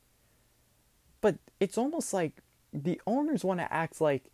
but 1.22 1.36
it's 1.60 1.78
almost 1.78 2.14
like 2.14 2.42
the 2.74 3.02
owners 3.06 3.44
want 3.44 3.60
to 3.60 3.72
act 3.72 4.00
like 4.00 4.32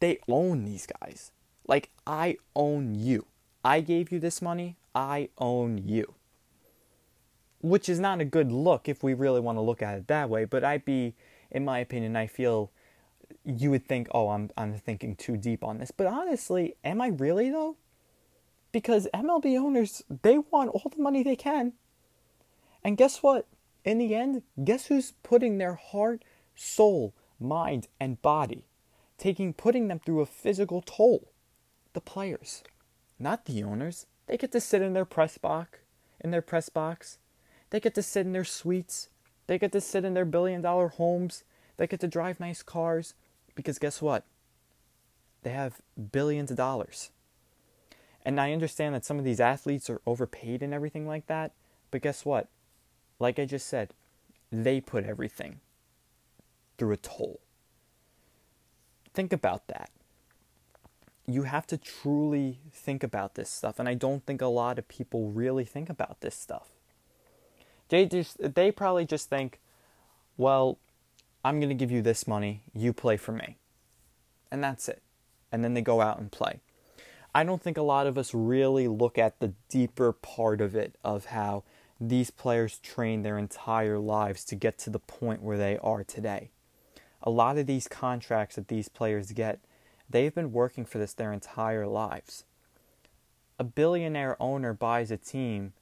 they 0.00 0.18
own 0.28 0.64
these 0.64 0.86
guys. 0.86 1.32
Like 1.66 1.90
I 2.06 2.36
own 2.54 2.94
you. 2.94 3.26
I 3.64 3.80
gave 3.80 4.12
you 4.12 4.18
this 4.18 4.42
money, 4.42 4.76
I 4.94 5.30
own 5.38 5.78
you. 5.78 6.14
Which 7.64 7.88
is 7.88 7.98
not 7.98 8.20
a 8.20 8.26
good 8.26 8.52
look 8.52 8.90
if 8.90 9.02
we 9.02 9.14
really 9.14 9.40
want 9.40 9.56
to 9.56 9.62
look 9.62 9.80
at 9.80 9.96
it 9.96 10.06
that 10.08 10.28
way, 10.28 10.44
but 10.44 10.62
I'd 10.62 10.84
be, 10.84 11.14
in 11.50 11.64
my 11.64 11.78
opinion, 11.78 12.14
I 12.14 12.26
feel 12.26 12.70
you 13.42 13.70
would 13.70 13.88
think, 13.88 14.06
oh, 14.10 14.28
I'm, 14.28 14.50
I'm 14.58 14.76
thinking 14.76 15.16
too 15.16 15.38
deep 15.38 15.64
on 15.64 15.78
this. 15.78 15.90
But 15.90 16.06
honestly, 16.06 16.76
am 16.84 17.00
I 17.00 17.06
really 17.08 17.50
though? 17.50 17.76
Because 18.70 19.08
MLB 19.14 19.58
owners, 19.58 20.02
they 20.22 20.36
want 20.36 20.72
all 20.74 20.92
the 20.94 21.02
money 21.02 21.22
they 21.22 21.36
can. 21.36 21.72
And 22.84 22.98
guess 22.98 23.22
what? 23.22 23.46
In 23.82 23.96
the 23.96 24.14
end, 24.14 24.42
guess 24.62 24.86
who's 24.86 25.14
putting 25.22 25.56
their 25.56 25.74
heart, 25.74 26.22
soul, 26.54 27.14
mind, 27.40 27.88
and 27.98 28.20
body, 28.20 28.66
taking 29.16 29.54
putting 29.54 29.88
them 29.88 30.00
through 30.00 30.20
a 30.20 30.26
physical 30.26 30.82
toll? 30.82 31.30
The 31.94 32.02
players, 32.02 32.62
not 33.18 33.46
the 33.46 33.62
owners. 33.62 34.04
They 34.26 34.36
get 34.36 34.52
to 34.52 34.60
sit 34.60 34.82
in 34.82 34.92
their 34.92 35.06
press 35.06 35.38
box, 35.38 35.78
in 36.20 36.30
their 36.30 36.42
press 36.42 36.68
box. 36.68 37.18
They 37.74 37.80
get 37.80 37.96
to 37.96 38.02
sit 38.04 38.24
in 38.24 38.32
their 38.32 38.44
suites. 38.44 39.08
They 39.48 39.58
get 39.58 39.72
to 39.72 39.80
sit 39.80 40.04
in 40.04 40.14
their 40.14 40.24
billion 40.24 40.62
dollar 40.62 40.90
homes. 40.90 41.42
They 41.76 41.88
get 41.88 41.98
to 42.02 42.06
drive 42.06 42.38
nice 42.38 42.62
cars 42.62 43.14
because 43.56 43.80
guess 43.80 44.00
what? 44.00 44.22
They 45.42 45.50
have 45.50 45.80
billions 46.12 46.52
of 46.52 46.56
dollars. 46.56 47.10
And 48.24 48.40
I 48.40 48.52
understand 48.52 48.94
that 48.94 49.04
some 49.04 49.18
of 49.18 49.24
these 49.24 49.40
athletes 49.40 49.90
are 49.90 50.00
overpaid 50.06 50.62
and 50.62 50.72
everything 50.72 51.08
like 51.08 51.26
that, 51.26 51.50
but 51.90 52.00
guess 52.00 52.24
what? 52.24 52.46
Like 53.18 53.40
I 53.40 53.44
just 53.44 53.66
said, 53.66 53.90
they 54.52 54.80
put 54.80 55.02
everything 55.02 55.58
through 56.78 56.92
a 56.92 56.96
toll. 56.96 57.40
Think 59.14 59.32
about 59.32 59.66
that. 59.66 59.90
You 61.26 61.42
have 61.42 61.66
to 61.66 61.76
truly 61.76 62.60
think 62.72 63.02
about 63.02 63.34
this 63.34 63.50
stuff, 63.50 63.80
and 63.80 63.88
I 63.88 63.94
don't 63.94 64.24
think 64.24 64.40
a 64.40 64.46
lot 64.46 64.78
of 64.78 64.86
people 64.86 65.30
really 65.30 65.64
think 65.64 65.90
about 65.90 66.20
this 66.20 66.36
stuff. 66.36 66.73
They 67.88 68.06
just 68.06 68.54
they 68.54 68.72
probably 68.72 69.04
just 69.04 69.28
think, 69.28 69.60
well, 70.36 70.78
I'm 71.44 71.60
going 71.60 71.68
to 71.68 71.74
give 71.74 71.90
you 71.90 72.02
this 72.02 72.26
money, 72.26 72.62
you 72.72 72.92
play 72.92 73.16
for 73.16 73.32
me. 73.32 73.56
And 74.50 74.64
that's 74.64 74.88
it. 74.88 75.02
And 75.52 75.62
then 75.62 75.74
they 75.74 75.82
go 75.82 76.00
out 76.00 76.18
and 76.18 76.32
play. 76.32 76.60
I 77.34 77.44
don't 77.44 77.60
think 77.60 77.76
a 77.76 77.82
lot 77.82 78.06
of 78.06 78.16
us 78.16 78.32
really 78.32 78.88
look 78.88 79.18
at 79.18 79.40
the 79.40 79.52
deeper 79.68 80.12
part 80.12 80.60
of 80.60 80.74
it 80.74 80.96
of 81.02 81.26
how 81.26 81.64
these 82.00 82.30
players 82.30 82.78
train 82.78 83.22
their 83.22 83.38
entire 83.38 83.98
lives 83.98 84.44
to 84.46 84.54
get 84.54 84.78
to 84.78 84.90
the 84.90 84.98
point 84.98 85.42
where 85.42 85.58
they 85.58 85.78
are 85.78 86.04
today. 86.04 86.50
A 87.22 87.30
lot 87.30 87.58
of 87.58 87.66
these 87.66 87.88
contracts 87.88 88.56
that 88.56 88.68
these 88.68 88.88
players 88.88 89.32
get, 89.32 89.60
they've 90.08 90.34
been 90.34 90.52
working 90.52 90.84
for 90.84 90.98
this 90.98 91.12
their 91.12 91.32
entire 91.32 91.86
lives. 91.86 92.44
A 93.58 93.64
billionaire 93.64 94.36
owner 94.40 94.72
buys 94.72 95.10
a 95.10 95.16
team 95.16 95.72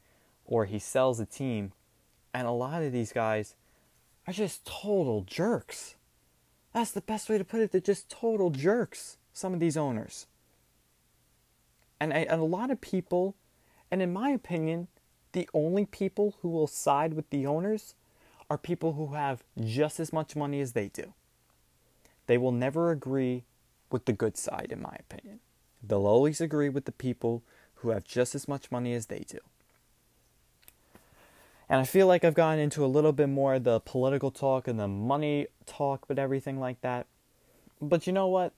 or 0.45 0.65
he 0.65 0.79
sells 0.79 1.21
a 1.21 1.27
team, 1.27 1.73
and 2.35 2.47
a 2.47 2.53
lot 2.53 2.83
of 2.83 2.93
these 2.93 3.13
guys 3.13 3.55
are 4.27 4.33
just 4.33 4.65
total 4.65 5.23
jerks. 5.23 5.97
That's 6.73 6.93
the 6.93 7.01
best 7.01 7.29
way 7.29 7.39
to 7.39 7.45
put 7.45 7.61
it. 7.61 7.73
They're 7.73 7.81
just 7.81 8.09
total 8.09 8.51
jerks, 8.51 9.19
some 9.33 9.53
of 9.53 9.61
these 9.61 9.77
owners. 9.77 10.27
And, 12.01 12.13
and 12.13 12.41
a 12.41 12.45
lot 12.45 12.71
of 12.71 12.81
people, 12.81 13.37
and 13.91 14.03
in 14.03 14.13
my 14.13 14.31
opinion, 14.31 14.89
the 15.33 15.49
only 15.55 15.87
people 15.87 16.37
who 16.41 16.49
will 16.49 16.67
side 16.67 17.15
with 17.15 17.29
the 17.31 17.47
owners 17.47 17.95
are 18.51 18.59
people 18.59 18.95
who 18.95 19.15
have 19.15 19.45
just 19.63 20.01
as 20.01 20.13
much 20.13 20.37
money 20.37 20.61
as 20.61 20.73
they 20.73 20.89
do. 20.89 21.15
They 22.27 22.39
will 22.39 22.53
never 22.53 22.91
agree 22.91 23.45
with 23.91 24.05
the 24.05 24.13
good 24.13 24.37
side, 24.37 24.69
in 24.71 24.83
my 24.83 24.97
opinion. 24.99 25.41
They'll 25.83 26.07
always 26.07 26.41
agree 26.41 26.69
with 26.69 26.85
the 26.85 26.93
people 26.93 27.43
who 27.77 27.91
have 27.91 28.05
just 28.05 28.35
as 28.35 28.47
much 28.47 28.71
money 28.71 28.95
as 28.95 29.07
they 29.07 29.21
do. 29.21 29.39
And 31.73 31.81
I 31.81 31.85
feel 31.85 32.07
like 32.07 32.23
I've 32.23 32.35
gotten 32.35 32.59
into 32.59 32.85
a 32.85 32.87
little 32.87 33.13
bit 33.13 33.31
more 33.31 33.59
the 33.59 33.81
political 33.81 34.31
talk 34.31 34.69
and 34.69 34.79
the 34.79 34.87
money 34.87 35.47
talk, 35.65 36.07
but 36.07 36.19
everything 36.19 36.61
like 36.61 36.79
that. 36.83 37.07
But 37.81 38.07
you 38.07 38.13
know 38.13 38.29
what? 38.29 38.53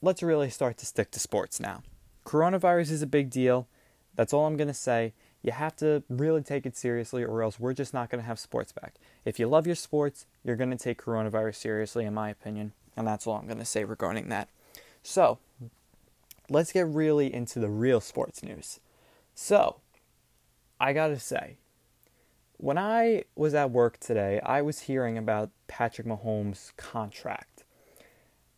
Let's 0.00 0.22
really 0.22 0.48
start 0.48 0.78
to 0.78 0.86
stick 0.86 1.10
to 1.10 1.18
sports 1.18 1.58
now. 1.58 1.82
Coronavirus 2.24 2.92
is 2.92 3.02
a 3.02 3.08
big 3.08 3.28
deal. 3.28 3.66
That's 4.14 4.32
all 4.32 4.46
I'm 4.46 4.56
going 4.56 4.68
to 4.68 4.74
say. 4.74 5.14
You 5.42 5.50
have 5.50 5.74
to 5.78 6.04
really 6.08 6.42
take 6.42 6.64
it 6.64 6.76
seriously, 6.76 7.24
or 7.24 7.42
else 7.42 7.58
we're 7.58 7.72
just 7.72 7.92
not 7.92 8.08
going 8.08 8.22
to 8.22 8.28
have 8.28 8.38
sports 8.38 8.70
back. 8.70 8.94
If 9.24 9.40
you 9.40 9.48
love 9.48 9.66
your 9.66 9.74
sports, 9.74 10.24
you're 10.44 10.54
going 10.54 10.70
to 10.70 10.76
take 10.76 11.02
coronavirus 11.02 11.56
seriously, 11.56 12.04
in 12.04 12.14
my 12.14 12.30
opinion. 12.30 12.70
And 12.96 13.04
that's 13.04 13.26
all 13.26 13.34
I'm 13.34 13.46
going 13.46 13.58
to 13.58 13.64
say 13.64 13.82
regarding 13.82 14.28
that. 14.28 14.48
So, 15.02 15.38
let's 16.48 16.70
get 16.70 16.86
really 16.86 17.34
into 17.34 17.58
the 17.58 17.68
real 17.68 18.00
sports 18.00 18.44
news. 18.44 18.78
So, 19.34 19.80
I 20.78 20.92
got 20.92 21.08
to 21.08 21.18
say, 21.18 21.56
when 22.58 22.76
I 22.76 23.24
was 23.34 23.54
at 23.54 23.70
work 23.70 23.98
today, 23.98 24.40
I 24.44 24.62
was 24.62 24.80
hearing 24.80 25.16
about 25.16 25.50
Patrick 25.68 26.06
Mahomes' 26.06 26.76
contract. 26.76 27.64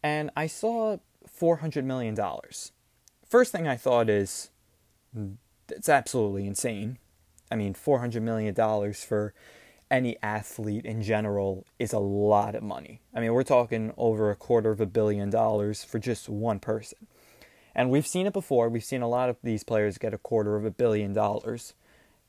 And 0.03 0.31
I 0.35 0.47
saw 0.47 0.99
$400 1.29 1.85
million. 1.85 2.17
First 3.29 3.53
thing 3.53 3.69
I 3.69 3.77
thought 3.77 4.09
is, 4.09 4.51
it's 5.69 5.89
absolutely 5.89 6.47
insane. 6.47 6.99
I 7.51 7.57
mean, 7.57 7.75
$400 7.75 8.23
million 8.23 8.55
for 8.95 9.35
any 9.91 10.17
athlete 10.23 10.87
in 10.87 11.03
general 11.03 11.67
is 11.79 11.93
a 11.93 11.99
lot 11.99 12.55
of 12.55 12.63
money. 12.63 13.03
I 13.15 13.21
mean, 13.21 13.35
we're 13.35 13.43
talking 13.43 13.93
over 13.97 14.31
a 14.31 14.37
quarter 14.37 14.71
of 14.71 14.81
a 14.81 14.87
billion 14.87 15.29
dollars 15.31 15.85
for 15.85 15.99
just 15.99 16.29
one 16.29 16.61
person. 16.61 17.07
And 17.75 17.91
we've 17.91 18.07
seen 18.07 18.27
it 18.27 18.33
before. 18.33 18.69
We've 18.69 18.85
seen 18.85 19.03
a 19.03 19.09
lot 19.09 19.29
of 19.29 19.37
these 19.43 19.65
players 19.65 19.99
get 19.99 20.15
a 20.15 20.19
quarter 20.19 20.57
of 20.57 20.65
a 20.65 20.71
billion 20.71 21.13
dollars 21.13 21.75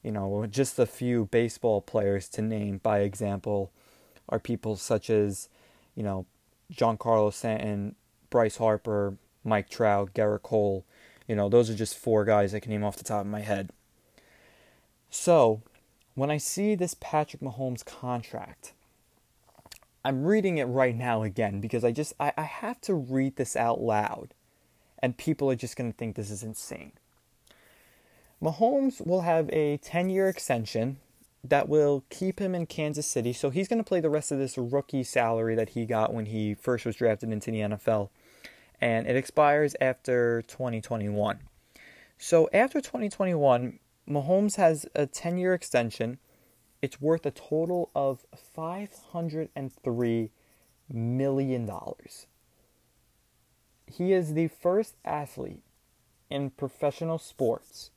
you 0.04 0.12
know, 0.12 0.46
just 0.50 0.80
a 0.80 0.86
few 0.86 1.26
baseball 1.26 1.82
players 1.82 2.28
to 2.30 2.42
name 2.42 2.80
by 2.82 3.00
example 3.00 3.72
are 4.30 4.40
people 4.40 4.76
such 4.76 5.10
as, 5.10 5.50
you 5.96 6.04
know, 6.04 6.26
Giancarlo 6.74 7.34
Stanton, 7.34 7.96
Bryce 8.30 8.58
Harper, 8.58 9.16
Mike 9.44 9.70
Trout, 9.70 10.14
Gerrit 10.14 10.42
Cole. 10.42 10.86
You 11.28 11.36
know, 11.36 11.50
those 11.50 11.70
are 11.70 11.76
just 11.76 11.98
four 11.98 12.26
guys 12.26 12.54
I 12.54 12.60
can 12.60 12.72
name 12.72 12.84
off 12.84 12.98
the 12.98 13.04
top 13.04 13.22
of 13.22 13.28
my 13.28 13.42
head. 13.42 13.70
So, 15.10 15.62
when 16.16 16.32
I 16.32 16.38
see 16.38 16.76
this 16.76 16.96
Patrick 17.00 17.42
Mahomes 17.42 17.86
contract, 17.86 18.74
I'm 20.04 20.24
reading 20.24 20.58
it 20.58 20.66
right 20.66 20.96
now 20.96 21.24
again 21.24 21.62
because 21.62 21.84
I 21.84 21.92
just 21.92 22.14
I, 22.20 22.34
I 22.38 22.44
have 22.44 22.82
to 22.82 22.96
read 22.96 23.36
this 23.36 23.56
out 23.56 23.82
loud 23.82 24.34
and 25.00 25.18
people 25.18 25.50
are 25.52 25.56
just 25.56 25.76
gonna 25.76 25.92
think 25.92 26.16
this 26.16 26.32
is 26.32 26.44
insane. 26.44 26.94
Mahomes 28.41 29.06
will 29.06 29.21
have 29.21 29.49
a 29.51 29.77
10 29.77 30.10
year 30.10 30.27
extension 30.27 30.97
that 31.43 31.69
will 31.69 32.04
keep 32.10 32.39
him 32.39 32.56
in 32.56 32.65
Kansas 32.65 33.06
City. 33.06 33.34
So 33.34 33.49
he's 33.49 33.67
going 33.67 33.77
to 33.77 33.88
play 33.88 33.99
the 33.99 34.10
rest 34.10 34.32
of 34.32 34.39
this 34.39 34.58
rookie 34.58 35.04
salary 35.04 35.56
that 35.56 35.69
he 35.69 35.86
got 35.86 36.13
when 36.13 36.25
he 36.27 36.56
first 36.56 36.86
was 36.86 36.95
drafted 36.95 37.32
into 37.32 37.51
the 37.51 37.60
NFL. 37.60 38.10
And 38.80 39.08
it 39.08 39.15
expires 39.15 39.75
after 39.80 40.41
2021. 40.43 41.39
So 42.17 42.49
after 42.51 42.82
2021, 42.82 43.80
Mahomes 44.10 44.56
has 44.56 44.88
a 44.95 45.06
10 45.06 45.38
year 45.38 45.54
extension. 45.54 46.17
It's 46.82 46.99
worth 46.99 47.25
a 47.27 47.32
total 47.32 47.91
of 47.93 48.25
$503 48.58 50.30
million. 50.91 51.71
He 53.86 54.13
is 54.13 54.34
the 54.34 54.47
first 54.47 54.95
athlete 55.06 55.62
in 56.30 56.49
professional 56.49 57.19
sports 57.19 57.91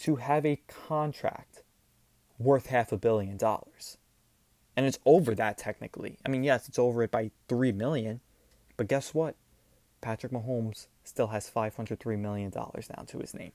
to 0.00 0.16
have 0.16 0.44
a 0.44 0.60
contract 0.66 1.62
worth 2.38 2.66
half 2.66 2.92
a 2.92 2.96
billion 2.96 3.36
dollars. 3.36 3.98
And 4.76 4.84
it's 4.84 4.98
over 5.06 5.34
that 5.34 5.56
technically. 5.56 6.18
I 6.24 6.28
mean, 6.28 6.44
yes, 6.44 6.68
it's 6.68 6.78
over 6.78 7.02
it 7.02 7.10
by 7.10 7.30
3 7.48 7.72
million, 7.72 8.20
but 8.76 8.88
guess 8.88 9.14
what? 9.14 9.36
Patrick 10.02 10.32
Mahomes 10.32 10.86
still 11.02 11.28
has 11.28 11.48
503 11.48 12.16
million 12.16 12.50
dollars 12.50 12.88
now 12.94 13.04
to 13.04 13.18
his 13.18 13.32
name. 13.32 13.52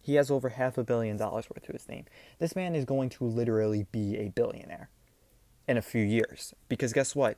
He 0.00 0.14
has 0.14 0.30
over 0.30 0.48
half 0.48 0.78
a 0.78 0.84
billion 0.84 1.18
dollars 1.18 1.48
worth 1.50 1.64
to 1.66 1.72
his 1.72 1.88
name. 1.88 2.06
This 2.38 2.56
man 2.56 2.74
is 2.74 2.86
going 2.86 3.10
to 3.10 3.24
literally 3.24 3.86
be 3.92 4.16
a 4.16 4.30
billionaire 4.30 4.88
in 5.68 5.76
a 5.76 5.82
few 5.82 6.02
years 6.02 6.54
because 6.68 6.94
guess 6.94 7.14
what? 7.14 7.36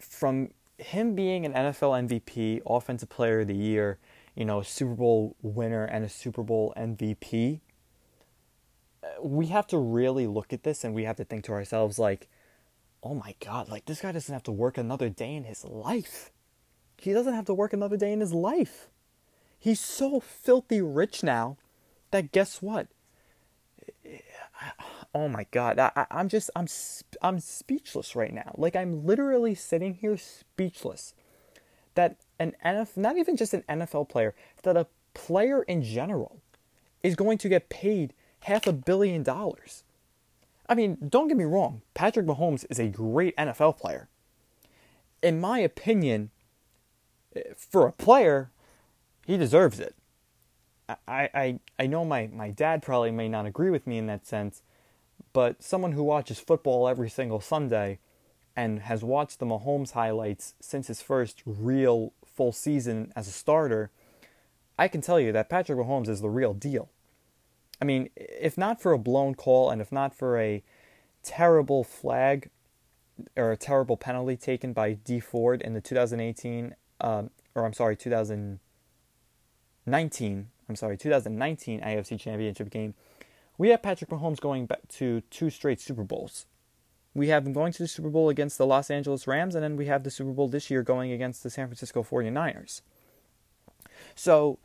From 0.00 0.50
him 0.78 1.14
being 1.14 1.44
an 1.44 1.52
NFL 1.52 2.08
MVP, 2.08 2.62
offensive 2.66 3.08
player 3.08 3.40
of 3.40 3.48
the 3.48 3.54
year, 3.54 3.98
you 4.36 4.44
know, 4.44 4.60
a 4.60 4.64
Super 4.64 4.94
Bowl 4.94 5.34
winner 5.42 5.84
and 5.84 6.04
a 6.04 6.08
Super 6.08 6.42
Bowl 6.42 6.72
MVP, 6.76 7.60
we 9.22 9.46
have 9.46 9.66
to 9.68 9.78
really 9.78 10.26
look 10.26 10.52
at 10.52 10.62
this 10.62 10.84
and 10.84 10.94
we 10.94 11.04
have 11.04 11.16
to 11.16 11.24
think 11.24 11.44
to 11.44 11.52
ourselves, 11.52 11.98
like, 11.98 12.28
oh 13.02 13.14
my 13.14 13.34
God, 13.44 13.68
like 13.68 13.86
this 13.86 14.00
guy 14.00 14.12
doesn't 14.12 14.32
have 14.32 14.42
to 14.44 14.52
work 14.52 14.76
another 14.76 15.08
day 15.08 15.34
in 15.34 15.44
his 15.44 15.64
life. 15.64 16.30
He 16.98 17.12
doesn't 17.12 17.34
have 17.34 17.46
to 17.46 17.54
work 17.54 17.72
another 17.72 17.96
day 17.96 18.12
in 18.12 18.20
his 18.20 18.32
life. 18.32 18.88
He's 19.58 19.80
so 19.80 20.20
filthy 20.20 20.80
rich 20.80 21.22
now 21.22 21.56
that 22.10 22.32
guess 22.32 22.60
what? 22.60 22.88
Oh 25.14 25.28
my 25.28 25.46
God, 25.50 25.78
i 25.78 26.06
am 26.10 26.28
just 26.28 26.50
I'm 26.54 26.66
I'm 27.22 27.40
speechless 27.40 28.14
right 28.14 28.34
now. 28.34 28.54
Like 28.56 28.76
I'm 28.76 29.06
literally 29.06 29.54
sitting 29.54 29.94
here 29.94 30.16
speechless. 30.16 31.14
That 31.94 32.16
an 32.38 32.54
NFL, 32.64 32.96
not 32.96 33.16
even 33.16 33.36
just 33.36 33.54
an 33.54 33.64
NFL 33.68 34.08
player, 34.08 34.34
that 34.62 34.76
a 34.76 34.86
player 35.14 35.62
in 35.62 35.82
general 35.82 36.40
is 37.02 37.14
going 37.16 37.38
to 37.38 37.48
get 37.48 37.68
paid 37.68 38.12
half 38.40 38.66
a 38.66 38.72
billion 38.72 39.22
dollars. 39.22 39.84
I 40.68 40.74
mean, 40.74 40.98
don't 41.08 41.28
get 41.28 41.36
me 41.36 41.44
wrong, 41.44 41.82
Patrick 41.94 42.26
Mahomes 42.26 42.64
is 42.68 42.78
a 42.78 42.88
great 42.88 43.36
NFL 43.36 43.78
player. 43.78 44.08
In 45.22 45.40
my 45.40 45.60
opinion, 45.60 46.30
for 47.56 47.86
a 47.86 47.92
player, 47.92 48.50
he 49.26 49.36
deserves 49.36 49.80
it. 49.80 49.94
I, 50.88 51.28
I, 51.34 51.60
I 51.78 51.86
know 51.86 52.04
my, 52.04 52.28
my 52.32 52.50
dad 52.50 52.82
probably 52.82 53.10
may 53.10 53.28
not 53.28 53.46
agree 53.46 53.70
with 53.70 53.86
me 53.86 53.98
in 53.98 54.06
that 54.06 54.26
sense, 54.26 54.62
but 55.32 55.62
someone 55.62 55.92
who 55.92 56.04
watches 56.04 56.38
football 56.38 56.88
every 56.88 57.10
single 57.10 57.40
Sunday 57.40 57.98
and 58.54 58.80
has 58.80 59.02
watched 59.02 59.38
the 59.38 59.46
Mahomes 59.46 59.92
highlights 59.92 60.54
since 60.60 60.86
his 60.86 61.02
first 61.02 61.42
real 61.44 62.12
full 62.36 62.52
season 62.52 63.12
as 63.16 63.26
a 63.26 63.32
starter, 63.32 63.90
I 64.78 64.88
can 64.88 65.00
tell 65.00 65.18
you 65.18 65.32
that 65.32 65.48
Patrick 65.48 65.78
Mahomes 65.78 66.08
is 66.08 66.20
the 66.20 66.28
real 66.28 66.52
deal. 66.54 66.90
I 67.80 67.84
mean, 67.84 68.10
if 68.16 68.58
not 68.58 68.80
for 68.80 68.92
a 68.92 68.98
blown 68.98 69.34
call 69.34 69.70
and 69.70 69.80
if 69.80 69.90
not 69.90 70.14
for 70.14 70.38
a 70.38 70.62
terrible 71.22 71.82
flag 71.82 72.50
or 73.36 73.50
a 73.52 73.56
terrible 73.56 73.96
penalty 73.96 74.36
taken 74.36 74.72
by 74.72 74.92
Dee 74.92 75.20
Ford 75.20 75.62
in 75.62 75.74
the 75.74 75.80
2018, 75.80 76.74
um, 77.00 77.30
or 77.54 77.64
I'm 77.64 77.72
sorry, 77.72 77.96
2019, 77.96 80.48
I'm 80.68 80.76
sorry, 80.76 80.98
2019 80.98 81.80
AFC 81.80 82.20
Championship 82.20 82.70
game, 82.70 82.94
we 83.58 83.70
have 83.70 83.82
Patrick 83.82 84.10
Mahomes 84.10 84.40
going 84.40 84.66
back 84.66 84.86
to 84.88 85.22
two 85.30 85.50
straight 85.50 85.80
Super 85.80 86.04
Bowls. 86.04 86.46
We 87.16 87.28
have 87.28 87.46
him 87.46 87.54
going 87.54 87.72
to 87.72 87.82
the 87.82 87.88
Super 87.88 88.10
Bowl 88.10 88.28
against 88.28 88.58
the 88.58 88.66
Los 88.66 88.90
Angeles 88.90 89.26
Rams, 89.26 89.54
and 89.54 89.64
then 89.64 89.76
we 89.76 89.86
have 89.86 90.04
the 90.04 90.10
Super 90.10 90.32
Bowl 90.32 90.48
this 90.48 90.70
year 90.70 90.82
going 90.82 91.12
against 91.12 91.42
the 91.42 91.48
San 91.48 91.66
Francisco 91.66 92.02
49ers. 92.02 92.82
So 94.14 94.58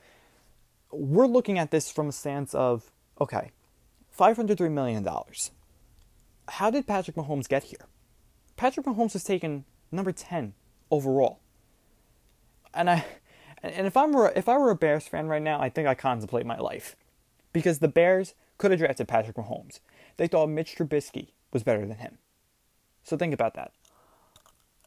we're 0.91 1.27
looking 1.27 1.57
at 1.57 1.71
this 1.71 1.89
from 1.89 2.09
a 2.09 2.11
stance 2.11 2.53
of 2.53 2.91
okay, 3.21 3.51
$503 4.17 4.69
million. 4.69 5.07
How 6.49 6.69
did 6.69 6.85
Patrick 6.85 7.15
Mahomes 7.15 7.47
get 7.47 7.63
here? 7.63 7.87
Patrick 8.57 8.85
Mahomes 8.85 9.13
was 9.13 9.23
taken 9.23 9.63
number 9.89 10.11
10 10.11 10.53
overall. 10.89 11.39
And 12.73 12.89
I 12.89 13.05
and 13.63 13.87
if 13.87 13.95
I'm 13.95 14.13
if 14.35 14.49
I 14.49 14.57
were 14.57 14.71
a 14.71 14.75
Bears 14.75 15.07
fan 15.07 15.27
right 15.27 15.41
now, 15.41 15.61
I 15.61 15.69
think 15.69 15.87
I 15.87 15.95
contemplate 15.95 16.45
my 16.45 16.57
life. 16.57 16.97
Because 17.53 17.79
the 17.79 17.87
Bears 17.87 18.33
could 18.57 18.71
have 18.71 18.79
drafted 18.81 19.07
Patrick 19.07 19.37
Mahomes. 19.37 19.79
They 20.17 20.27
thought 20.27 20.49
Mitch 20.49 20.75
Trubisky 20.75 21.29
was 21.53 21.63
better 21.63 21.85
than 21.85 21.97
him. 21.97 22.17
So 23.03 23.17
think 23.17 23.33
about 23.33 23.53
that. 23.55 23.71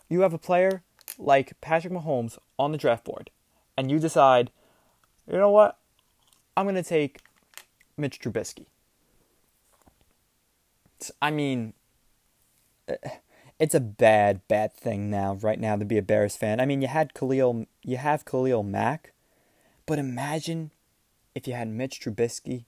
You 0.09 0.21
have 0.21 0.35
a 0.35 0.39
player 0.39 0.83
like 1.19 1.61
Patrick 1.61 1.93
Mahomes 1.93 2.39
on 2.59 2.73
the 2.73 2.79
draft 2.79 3.05
board, 3.05 3.31
and 3.77 3.91
you 3.91 3.99
decide, 3.99 4.51
you 5.31 5.37
know 5.39 5.51
what? 5.51 5.79
I'm 6.57 6.67
going 6.67 6.75
to 6.77 6.83
take 6.83 7.21
Mitch 7.97 8.21
Trubisky. 8.21 8.67
I 11.21 11.31
mean, 11.31 11.75
it's 13.59 13.75
a 13.75 13.81
bad, 13.81 14.47
bad 14.49 14.75
thing 14.75 15.11
now, 15.11 15.35
right 15.35 15.61
now, 15.61 15.77
to 15.77 15.85
be 15.85 15.99
a 15.99 16.03
Bears 16.03 16.37
fan. 16.37 16.61
I 16.61 16.67
mean, 16.67 16.81
you 16.81 16.89
had 16.89 17.15
Khalil, 17.15 17.67
you 17.83 17.97
have 17.97 18.25
Khalil 18.25 18.63
Mack, 18.63 19.13
but 19.87 19.99
imagine 19.99 20.71
if 21.35 21.47
you 21.47 21.55
had 21.55 21.69
Mitch 21.69 22.01
Trubisky, 22.01 22.65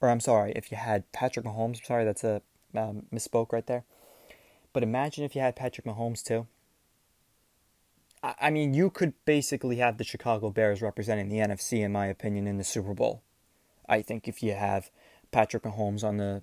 or 0.00 0.08
I'm 0.10 0.20
sorry, 0.20 0.52
if 0.54 0.70
you 0.70 0.76
had 0.76 1.10
Patrick 1.12 1.46
Mahomes. 1.46 1.78
I'm 1.78 1.84
sorry, 1.84 2.04
that's 2.04 2.24
a 2.24 2.42
um, 2.76 3.06
misspoke 3.12 3.52
right 3.52 3.66
there. 3.66 3.84
But 4.78 4.84
imagine 4.84 5.24
if 5.24 5.34
you 5.34 5.40
had 5.40 5.56
Patrick 5.56 5.84
Mahomes 5.84 6.22
too. 6.22 6.46
I, 8.22 8.48
mean, 8.50 8.74
you 8.74 8.90
could 8.90 9.12
basically 9.24 9.78
have 9.78 9.98
the 9.98 10.04
Chicago 10.04 10.50
Bears 10.50 10.80
representing 10.80 11.28
the 11.28 11.38
NFC, 11.38 11.80
in 11.80 11.90
my 11.90 12.06
opinion, 12.06 12.46
in 12.46 12.58
the 12.58 12.62
Super 12.62 12.94
Bowl. 12.94 13.24
I 13.88 14.02
think 14.02 14.28
if 14.28 14.40
you 14.40 14.52
have 14.52 14.92
Patrick 15.32 15.64
Mahomes 15.64 16.04
on 16.04 16.18
the 16.18 16.42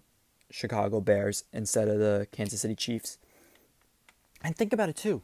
Chicago 0.51 0.99
Bears 0.99 1.45
instead 1.53 1.87
of 1.87 1.99
the 1.99 2.27
Kansas 2.33 2.59
City 2.59 2.75
Chiefs. 2.75 3.19
And 4.43 4.53
think 4.53 4.73
about 4.73 4.89
it 4.89 4.97
too. 4.97 5.21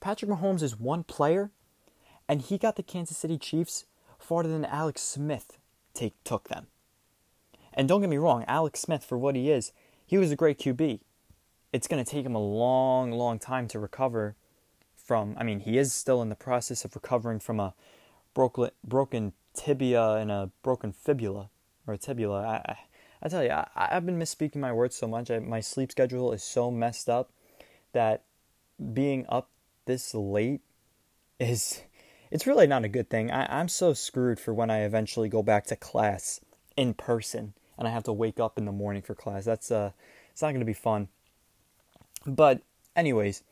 Patrick 0.00 0.30
Mahomes 0.30 0.62
is 0.62 0.80
one 0.80 1.04
player, 1.04 1.50
and 2.26 2.40
he 2.40 2.56
got 2.56 2.76
the 2.76 2.82
Kansas 2.82 3.18
City 3.18 3.36
Chiefs 3.36 3.84
farther 4.18 4.48
than 4.48 4.64
Alex 4.64 5.02
Smith 5.02 5.58
take, 5.92 6.14
took 6.24 6.48
them. 6.48 6.68
And 7.74 7.86
don't 7.86 8.00
get 8.00 8.08
me 8.08 8.16
wrong, 8.16 8.42
Alex 8.48 8.80
Smith, 8.80 9.04
for 9.04 9.18
what 9.18 9.36
he 9.36 9.50
is, 9.50 9.70
he 10.06 10.16
was 10.16 10.32
a 10.32 10.36
great 10.36 10.58
QB. 10.58 11.00
It's 11.74 11.88
going 11.88 12.04
to 12.04 12.08
take 12.08 12.24
him 12.24 12.36
a 12.36 12.40
long, 12.40 13.10
long 13.10 13.40
time 13.40 13.66
to 13.66 13.80
recover 13.80 14.36
from. 14.94 15.34
I 15.36 15.42
mean, 15.42 15.58
he 15.58 15.76
is 15.76 15.92
still 15.92 16.22
in 16.22 16.28
the 16.28 16.36
process 16.36 16.84
of 16.84 16.94
recovering 16.94 17.40
from 17.40 17.58
a 17.58 17.74
broken, 18.32 18.70
broken 18.84 19.32
tibia 19.54 20.12
and 20.12 20.30
a 20.30 20.52
broken 20.62 20.92
fibula 20.92 21.50
or 21.84 21.96
tibula. 21.96 22.44
I, 22.44 22.54
I, 22.70 22.78
I 23.24 23.28
tell 23.28 23.42
you, 23.42 23.50
I, 23.50 23.88
have 23.90 24.06
been 24.06 24.20
misspeaking 24.20 24.58
my 24.58 24.72
words 24.72 24.94
so 24.94 25.08
much. 25.08 25.32
I, 25.32 25.40
my 25.40 25.58
sleep 25.58 25.90
schedule 25.90 26.30
is 26.30 26.44
so 26.44 26.70
messed 26.70 27.10
up 27.10 27.32
that 27.92 28.22
being 28.92 29.26
up 29.28 29.50
this 29.86 30.14
late 30.14 30.60
is 31.40 31.82
it's 32.30 32.46
really 32.46 32.68
not 32.68 32.84
a 32.84 32.88
good 32.88 33.10
thing. 33.10 33.32
I, 33.32 33.58
I'm 33.58 33.68
so 33.68 33.94
screwed 33.94 34.38
for 34.38 34.54
when 34.54 34.70
I 34.70 34.84
eventually 34.84 35.28
go 35.28 35.42
back 35.42 35.66
to 35.66 35.74
class 35.74 36.40
in 36.76 36.94
person 36.94 37.54
and 37.76 37.88
I 37.88 37.90
have 37.90 38.04
to 38.04 38.12
wake 38.12 38.38
up 38.38 38.58
in 38.58 38.64
the 38.64 38.70
morning 38.70 39.02
for 39.02 39.16
class. 39.16 39.44
That's 39.44 39.72
uh 39.72 39.90
it's 40.30 40.40
not 40.40 40.52
gonna 40.52 40.64
be 40.64 40.72
fun. 40.72 41.08
But 42.26 42.62
anyways, 42.96 43.42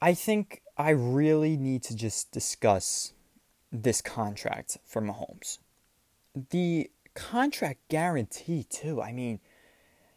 I 0.00 0.14
think 0.14 0.62
I 0.76 0.90
really 0.90 1.56
need 1.56 1.82
to 1.84 1.96
just 1.96 2.30
discuss 2.30 3.12
this 3.70 4.00
contract 4.00 4.78
for 4.84 5.02
Mahomes. 5.02 5.58
The 6.50 6.90
contract 7.14 7.80
guarantee 7.88 8.64
too. 8.64 9.02
I 9.02 9.12
mean, 9.12 9.40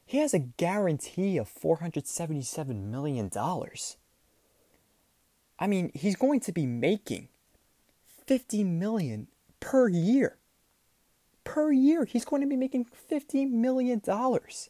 he 0.05 0.19
has 0.19 0.33
a 0.33 0.39
guarantee 0.39 1.37
of 1.37 1.49
$477 1.53 2.83
million. 2.83 3.29
I 5.59 5.67
mean, 5.67 5.91
he's 5.93 6.15
going 6.15 6.39
to 6.41 6.51
be 6.51 6.65
making 6.65 7.29
50 8.25 8.63
million 8.63 9.27
per 9.59 9.87
year. 9.87 10.37
Per 11.43 11.71
year, 11.71 12.05
he's 12.05 12.25
going 12.25 12.41
to 12.41 12.47
be 12.47 12.55
making 12.55 12.85
50 12.85 13.45
million 13.45 13.99
dollars. 13.99 14.69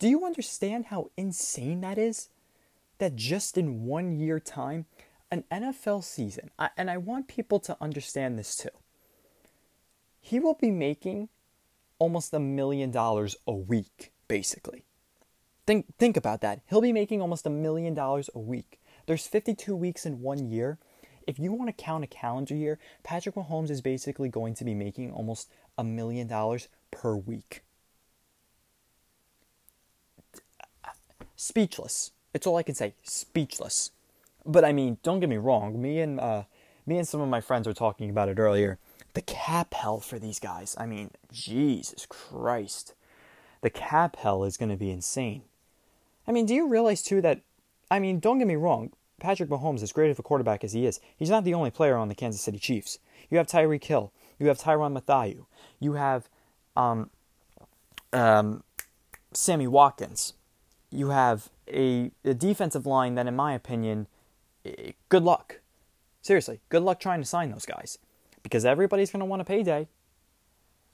Do 0.00 0.08
you 0.08 0.24
understand 0.24 0.86
how 0.86 1.12
insane 1.16 1.82
that 1.82 1.98
is? 1.98 2.30
That 2.98 3.14
just 3.14 3.56
in 3.56 3.84
one 3.84 4.18
year 4.18 4.40
time, 4.40 4.86
an 5.30 5.44
NFL 5.52 6.02
season, 6.02 6.50
and 6.76 6.90
I 6.90 6.96
want 6.96 7.28
people 7.28 7.60
to 7.60 7.76
understand 7.80 8.36
this 8.36 8.56
too 8.56 8.70
he 10.20 10.38
will 10.38 10.54
be 10.54 10.70
making 10.70 11.28
almost 11.98 12.32
a 12.34 12.40
million 12.40 12.90
dollars 12.90 13.36
a 13.46 13.54
week, 13.54 14.12
basically. 14.28 14.84
Think, 15.66 15.86
think 15.98 16.16
about 16.16 16.40
that. 16.42 16.60
He'll 16.68 16.80
be 16.80 16.92
making 16.92 17.20
almost 17.20 17.46
a 17.46 17.50
million 17.50 17.94
dollars 17.94 18.28
a 18.34 18.38
week. 18.38 18.80
There's 19.06 19.26
52 19.26 19.74
weeks 19.74 20.06
in 20.06 20.20
one 20.20 20.50
year. 20.50 20.78
If 21.26 21.38
you 21.38 21.52
want 21.52 21.68
to 21.68 21.84
count 21.84 22.04
a 22.04 22.08
calendar 22.08 22.54
year, 22.54 22.78
Patrick 23.02 23.34
Mahomes 23.34 23.70
is 23.70 23.80
basically 23.80 24.28
going 24.28 24.54
to 24.54 24.64
be 24.64 24.74
making 24.74 25.12
almost 25.12 25.50
a 25.78 25.84
million 25.84 26.26
dollars 26.26 26.68
per 26.90 27.14
week. 27.14 27.62
Speechless. 31.40 32.12
It's 32.34 32.46
all 32.46 32.56
I 32.56 32.62
can 32.62 32.74
say. 32.74 32.94
Speechless. 33.02 33.90
But 34.44 34.64
I 34.64 34.72
mean, 34.72 34.98
don't 35.02 35.20
get 35.20 35.28
me 35.28 35.36
wrong. 35.36 35.80
Me 35.80 36.00
and 36.00 36.20
uh, 36.20 36.42
me 36.86 36.98
and 36.98 37.08
some 37.08 37.20
of 37.20 37.28
my 37.28 37.40
friends 37.40 37.66
were 37.66 37.74
talking 37.74 38.10
about 38.10 38.28
it 38.28 38.38
earlier 38.38 38.78
the 39.14 39.22
cap 39.22 39.74
hell 39.74 40.00
for 40.00 40.18
these 40.18 40.38
guys. 40.38 40.76
I 40.78 40.86
mean, 40.86 41.10
Jesus 41.32 42.06
Christ. 42.06 42.94
The 43.60 43.70
cap 43.70 44.16
hell 44.16 44.44
is 44.44 44.56
going 44.56 44.70
to 44.70 44.76
be 44.76 44.90
insane. 44.90 45.42
I 46.26 46.32
mean, 46.32 46.46
do 46.46 46.54
you 46.54 46.68
realize 46.68 47.02
too 47.02 47.20
that, 47.22 47.40
I 47.90 47.98
mean, 47.98 48.20
don't 48.20 48.38
get 48.38 48.46
me 48.46 48.56
wrong, 48.56 48.92
Patrick 49.20 49.50
Mahomes, 49.50 49.82
as 49.82 49.92
great 49.92 50.10
of 50.10 50.18
a 50.18 50.22
quarterback 50.22 50.64
as 50.64 50.72
he 50.72 50.86
is, 50.86 51.00
he's 51.16 51.30
not 51.30 51.44
the 51.44 51.54
only 51.54 51.70
player 51.70 51.96
on 51.96 52.08
the 52.08 52.14
Kansas 52.14 52.40
City 52.40 52.58
Chiefs. 52.58 52.98
You 53.28 53.38
have 53.38 53.46
Tyreek 53.46 53.84
Hill, 53.84 54.12
you 54.38 54.48
have 54.48 54.58
Tyrann 54.58 54.92
Mathieu, 54.92 55.44
you 55.78 55.94
have 55.94 56.28
um, 56.76 57.10
um, 58.12 58.62
Sammy 59.32 59.66
Watkins, 59.66 60.34
you 60.90 61.10
have 61.10 61.50
a, 61.68 62.10
a 62.24 62.34
defensive 62.34 62.86
line 62.86 63.14
that, 63.14 63.26
in 63.26 63.36
my 63.36 63.54
opinion, 63.54 64.06
good 65.08 65.22
luck. 65.22 65.60
Seriously, 66.22 66.60
good 66.68 66.82
luck 66.82 67.00
trying 67.00 67.20
to 67.20 67.26
sign 67.26 67.50
those 67.50 67.66
guys 67.66 67.98
because 68.42 68.64
everybody's 68.64 69.10
going 69.10 69.20
to 69.20 69.26
want 69.26 69.42
a 69.42 69.44
payday. 69.44 69.88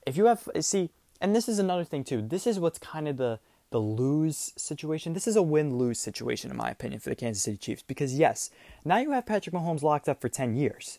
If 0.07 0.17
you 0.17 0.27
have, 0.27 0.49
see, 0.61 0.91
and 1.21 1.35
this 1.35 1.49
is 1.49 1.59
another 1.59 1.85
thing 1.85 2.05
too. 2.05 2.23
This 2.23 2.47
is 2.47 2.61
what's 2.61 2.79
kind 2.79 3.09
of 3.09 3.17
the 3.17 3.41
the 3.71 3.79
lose 3.79 4.53
situation. 4.57 5.13
This 5.13 5.27
is 5.27 5.37
a 5.37 5.43
win 5.43 5.77
lose 5.77 5.99
situation, 5.99 6.51
in 6.51 6.57
my 6.57 6.71
opinion, 6.71 7.01
for 7.01 7.11
the 7.11 7.17
Kansas 7.17 7.43
City 7.43 7.57
Chiefs. 7.57 7.83
Because 7.83 8.15
yes, 8.15 8.51
now 8.85 8.99
you 8.99 9.11
have 9.11 9.27
Patrick 9.27 9.55
Mahomes 9.55 9.83
locked 9.83 10.09
up 10.09 10.21
for 10.21 10.29
10 10.29 10.55
years. 10.55 10.99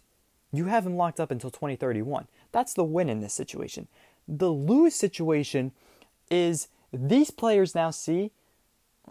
You 0.51 0.65
have 0.65 0.85
him 0.85 0.95
locked 0.95 1.19
up 1.19 1.31
until 1.31 1.49
2031. 1.49 2.27
That's 2.51 2.73
the 2.73 2.83
win 2.83 3.09
in 3.09 3.21
this 3.21 3.33
situation. 3.33 3.87
The 4.27 4.51
lose 4.51 4.95
situation 4.95 5.71
is 6.29 6.67
these 6.91 7.31
players 7.31 7.73
now 7.73 7.91
see 7.91 8.31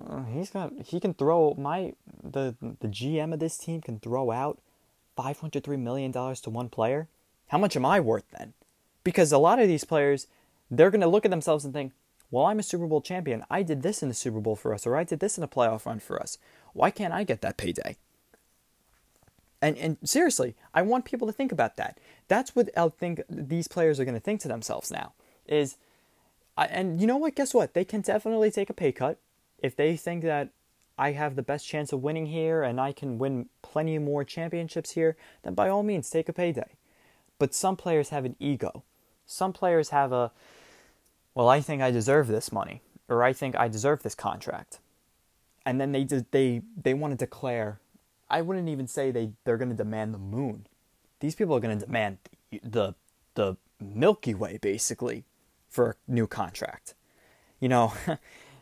uh, 0.05 0.25
he's 0.25 0.51
got 0.51 0.73
he 0.85 1.01
can 1.01 1.15
throw 1.15 1.55
my 1.59 1.95
the 2.23 2.55
the 2.61 2.89
GM 2.89 3.33
of 3.33 3.41
this 3.41 3.57
team 3.57 3.81
can 3.81 3.99
throw 3.99 4.31
out 4.31 4.59
503 5.17 5.77
million 5.77 6.11
dollars 6.11 6.41
to 6.43 6.51
one 6.51 6.69
player 6.69 7.09
How 7.49 7.59
much 7.59 7.77
am 7.77 7.87
I 7.87 8.01
worth 8.01 8.31
then? 8.39 8.53
Because 9.05 9.33
a 9.33 9.39
lot 9.39 9.59
of 9.59 9.69
these 9.69 9.85
players, 9.85 10.27
they're 10.71 10.91
going 10.91 11.01
to 11.01 11.07
look 11.07 11.25
at 11.25 11.31
themselves 11.31 11.65
and 11.65 11.73
think, 11.73 11.93
well, 12.31 12.47
I'm 12.47 12.59
a 12.59 12.65
Super 12.65 12.87
Bowl 12.87 13.01
champion. 13.01 13.45
I 13.49 13.63
did 13.63 13.83
this 13.83 14.03
in 14.03 14.09
the 14.09 14.15
Super 14.15 14.41
Bowl 14.41 14.57
for 14.57 14.75
us, 14.75 14.85
or 14.85 14.97
I 14.97 15.05
did 15.05 15.21
this 15.21 15.39
in 15.39 15.45
a 15.45 15.49
playoff 15.49 15.87
run 15.87 16.01
for 16.01 16.21
us. 16.21 16.39
Why 16.73 16.91
can't 16.91 17.15
I 17.15 17.23
get 17.23 17.41
that 17.43 17.57
payday? 17.57 17.97
And, 19.63 19.79
and 19.79 19.97
seriously, 20.03 20.57
I 20.75 20.83
want 20.83 21.05
people 21.05 21.27
to 21.29 21.33
think 21.33 21.53
about 21.53 21.77
that. 21.77 21.99
That's 22.27 22.57
what 22.57 22.69
I 22.77 22.89
think 22.89 23.23
these 23.31 23.69
players 23.69 24.01
are 24.01 24.05
going 24.05 24.17
to 24.17 24.21
think 24.21 24.41
to 24.41 24.49
themselves 24.49 24.91
now. 24.91 25.13
Is, 25.47 25.77
and 26.59 27.01
you 27.01 27.07
know 27.07 27.17
what? 27.17 27.37
Guess 27.37 27.55
what? 27.55 27.75
They 27.75 27.85
can 27.85 28.01
definitely 28.01 28.51
take 28.51 28.71
a 28.71 28.75
pay 28.75 28.91
cut 28.91 29.19
if 29.59 29.77
they 29.77 29.97
think 29.97 30.23
that 30.23 30.51
I 30.99 31.13
have 31.13 31.37
the 31.37 31.43
best 31.43 31.67
chance 31.67 31.93
of 31.93 32.03
winning 32.03 32.27
here 32.27 32.63
and 32.63 32.81
I 32.81 32.93
can 32.93 33.19
win 33.19 33.49
plenty 33.63 33.99
more 33.99 34.25
championships 34.25 34.93
here. 34.93 35.17
Then 35.43 35.55
by 35.55 35.69
all 35.69 35.83
means, 35.83 36.09
take 36.09 36.29
a 36.29 36.33
payday. 36.33 36.77
But 37.39 37.55
some 37.55 37.77
players 37.77 38.09
have 38.11 38.25
an 38.25 38.37
ego. 38.39 38.83
Some 39.27 39.53
players 39.53 39.91
have 39.91 40.13
a, 40.13 40.31
well, 41.35 41.49
I 41.49 41.61
think 41.61 41.83
I 41.83 41.91
deserve 41.91 42.29
this 42.29 42.51
money, 42.51 42.81
or 43.09 43.23
I 43.23 43.33
think 43.33 43.57
I 43.57 43.69
deserve 43.69 44.03
this 44.03 44.15
contract, 44.15 44.79
and 45.67 45.81
then 45.81 45.93
they 45.93 46.05
they 46.05 46.63
they 46.81 46.95
want 46.95 47.13
to 47.13 47.17
declare. 47.17 47.81
I 48.31 48.41
wouldn't 48.41 48.69
even 48.69 48.87
say 48.87 49.11
they 49.11 49.33
they're 49.45 49.59
going 49.59 49.71
to 49.71 49.77
demand 49.77 50.15
the 50.15 50.19
moon. 50.19 50.67
These 51.21 51.35
people 51.35 51.55
are 51.55 51.61
going 51.61 51.79
to 51.79 51.85
demand 51.85 52.19
the 52.63 52.95
the 53.35 53.57
Milky 53.81 54.33
Way 54.33 54.59
basically 54.63 55.25
for 55.69 55.91
a 56.09 56.11
new 56.11 56.27
contract. 56.27 56.95
You 57.61 57.69
know, 57.69 57.93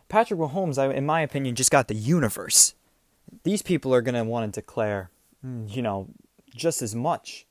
Patrick 0.09 0.39
Mahomes, 0.39 0.95
in 0.95 1.07
my 1.07 1.21
opinion, 1.21 1.55
just 1.55 1.71
got 1.71 1.89
the 1.89 1.95
universe. 1.95 2.75
These 3.43 3.63
people 3.63 3.95
are 3.95 4.03
going 4.03 4.15
to 4.15 4.25
want 4.25 4.53
to 4.53 4.61
declare, 4.61 5.11
mm, 5.45 5.75
you 5.75 5.83
know, 5.83 6.09
just 6.55 6.83
as 6.83 6.95
much. 6.95 7.47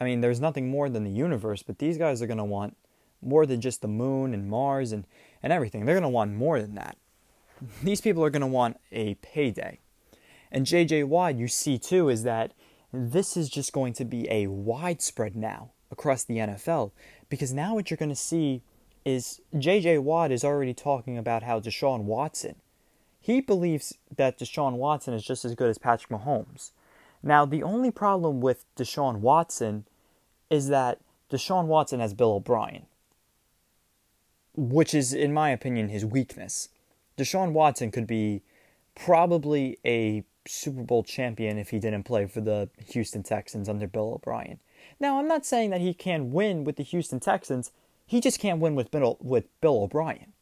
I 0.00 0.04
mean, 0.04 0.20
there's 0.20 0.40
nothing 0.40 0.70
more 0.70 0.88
than 0.88 1.04
the 1.04 1.10
universe, 1.10 1.62
but 1.62 1.78
these 1.78 1.98
guys 1.98 2.22
are 2.22 2.26
going 2.26 2.38
to 2.38 2.44
want 2.44 2.76
more 3.20 3.46
than 3.46 3.60
just 3.60 3.82
the 3.82 3.88
moon 3.88 4.32
and 4.32 4.48
Mars 4.48 4.92
and, 4.92 5.06
and 5.42 5.52
everything. 5.52 5.84
They're 5.84 5.94
going 5.94 6.02
to 6.02 6.08
want 6.08 6.34
more 6.34 6.60
than 6.60 6.74
that. 6.76 6.96
These 7.82 8.00
people 8.00 8.24
are 8.24 8.30
going 8.30 8.40
to 8.40 8.46
want 8.46 8.78
a 8.92 9.14
payday. 9.16 9.80
And 10.50 10.66
JJ 10.66 11.04
Watt, 11.04 11.36
you 11.36 11.48
see 11.48 11.78
too, 11.78 12.08
is 12.08 12.22
that 12.22 12.52
this 12.92 13.36
is 13.36 13.50
just 13.50 13.72
going 13.72 13.92
to 13.94 14.04
be 14.04 14.30
a 14.30 14.46
widespread 14.46 15.36
now 15.36 15.72
across 15.90 16.24
the 16.24 16.36
NFL 16.36 16.92
because 17.28 17.52
now 17.52 17.74
what 17.74 17.90
you're 17.90 17.98
going 17.98 18.08
to 18.08 18.14
see 18.14 18.62
is 19.04 19.40
JJ 19.54 20.00
Watt 20.02 20.30
is 20.30 20.44
already 20.44 20.74
talking 20.74 21.16
about 21.18 21.42
how 21.42 21.60
Deshaun 21.60 22.04
Watson, 22.04 22.56
he 23.20 23.40
believes 23.40 23.94
that 24.16 24.38
Deshaun 24.38 24.74
Watson 24.74 25.14
is 25.14 25.24
just 25.24 25.44
as 25.44 25.54
good 25.54 25.70
as 25.70 25.78
Patrick 25.78 26.10
Mahomes. 26.10 26.70
Now, 27.22 27.44
the 27.44 27.62
only 27.62 27.90
problem 27.90 28.40
with 28.40 28.64
Deshaun 28.76 29.16
Watson 29.16 29.84
is 30.50 30.68
that 30.68 31.00
Deshaun 31.30 31.66
Watson 31.66 32.00
has 32.00 32.14
Bill 32.14 32.32
O'Brien, 32.32 32.86
which 34.56 34.94
is, 34.94 35.12
in 35.12 35.32
my 35.32 35.50
opinion, 35.50 35.88
his 35.88 36.04
weakness. 36.04 36.68
Deshaun 37.16 37.52
Watson 37.52 37.90
could 37.90 38.06
be 38.06 38.42
probably 38.94 39.78
a 39.84 40.24
Super 40.46 40.82
Bowl 40.82 41.02
champion 41.02 41.58
if 41.58 41.70
he 41.70 41.78
didn't 41.78 42.04
play 42.04 42.26
for 42.26 42.40
the 42.40 42.70
Houston 42.92 43.22
Texans 43.22 43.68
under 43.68 43.86
Bill 43.86 44.14
O'Brien. 44.14 44.58
Now, 44.98 45.18
I'm 45.18 45.28
not 45.28 45.44
saying 45.44 45.70
that 45.70 45.80
he 45.80 45.92
can 45.92 46.32
win 46.32 46.64
with 46.64 46.76
the 46.76 46.82
Houston 46.82 47.20
Texans. 47.20 47.72
He 48.08 48.22
just 48.22 48.40
can't 48.40 48.58
win 48.58 48.74
with 48.74 48.90
Bill, 48.90 49.18
with 49.20 49.44
Bill 49.60 49.82
O'Brien. 49.82 50.32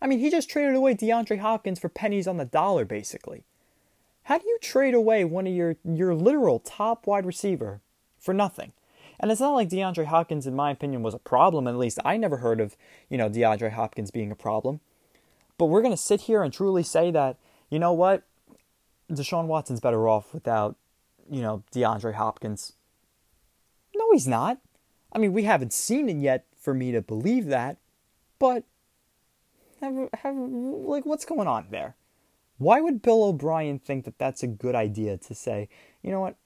I 0.00 0.06
mean, 0.06 0.18
he 0.18 0.30
just 0.30 0.50
traded 0.50 0.74
away 0.74 0.94
DeAndre 0.94 1.38
Hopkins 1.38 1.78
for 1.78 1.88
pennies 1.88 2.28
on 2.28 2.36
the 2.36 2.44
dollar, 2.44 2.84
basically. 2.84 3.44
How 4.24 4.36
do 4.36 4.46
you 4.46 4.58
trade 4.60 4.92
away 4.92 5.24
one 5.24 5.46
of 5.46 5.54
your, 5.54 5.76
your 5.84 6.14
literal 6.14 6.58
top 6.58 7.06
wide 7.06 7.24
receiver 7.24 7.80
for 8.18 8.34
nothing? 8.34 8.72
And 9.18 9.30
it's 9.30 9.40
not 9.40 9.54
like 9.54 9.70
DeAndre 9.70 10.04
Hopkins, 10.04 10.46
in 10.46 10.54
my 10.54 10.70
opinion, 10.70 11.02
was 11.02 11.14
a 11.14 11.18
problem. 11.18 11.66
At 11.66 11.78
least 11.78 11.98
I 12.04 12.18
never 12.18 12.36
heard 12.36 12.60
of, 12.60 12.76
you 13.08 13.16
know, 13.16 13.30
DeAndre 13.30 13.72
Hopkins 13.72 14.10
being 14.10 14.30
a 14.30 14.36
problem. 14.36 14.80
But 15.56 15.66
we're 15.66 15.80
going 15.80 15.94
to 15.94 15.96
sit 15.96 16.22
here 16.22 16.42
and 16.42 16.52
truly 16.52 16.82
say 16.82 17.10
that, 17.12 17.38
you 17.70 17.78
know 17.78 17.94
what? 17.94 18.24
Deshaun 19.10 19.46
Watson's 19.46 19.80
better 19.80 20.06
off 20.10 20.34
without, 20.34 20.76
you 21.30 21.40
know, 21.40 21.62
DeAndre 21.74 22.14
Hopkins. 22.14 22.74
No, 23.96 24.12
he's 24.12 24.28
not. 24.28 24.58
I 25.10 25.18
mean, 25.18 25.32
we 25.32 25.44
haven't 25.44 25.72
seen 25.72 26.10
it 26.10 26.16
yet 26.16 26.44
for 26.64 26.74
me 26.74 26.90
to 26.92 27.02
believe 27.02 27.46
that. 27.46 27.76
But, 28.38 28.64
have, 29.80 30.08
have, 30.14 30.34
like, 30.34 31.04
what's 31.04 31.24
going 31.24 31.46
on 31.46 31.66
there? 31.70 31.94
Why 32.58 32.80
would 32.80 33.02
Bill 33.02 33.24
O'Brien 33.24 33.78
think 33.78 34.04
that 34.06 34.18
that's 34.18 34.42
a 34.42 34.46
good 34.46 34.74
idea 34.74 35.18
to 35.18 35.34
say, 35.34 35.68
you 36.02 36.10
know 36.10 36.20
what, 36.20 36.36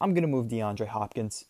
I'm 0.00 0.14
going 0.14 0.22
to 0.22 0.28
move 0.28 0.48
DeAndre 0.48 0.88
Hopkins? 0.88 1.46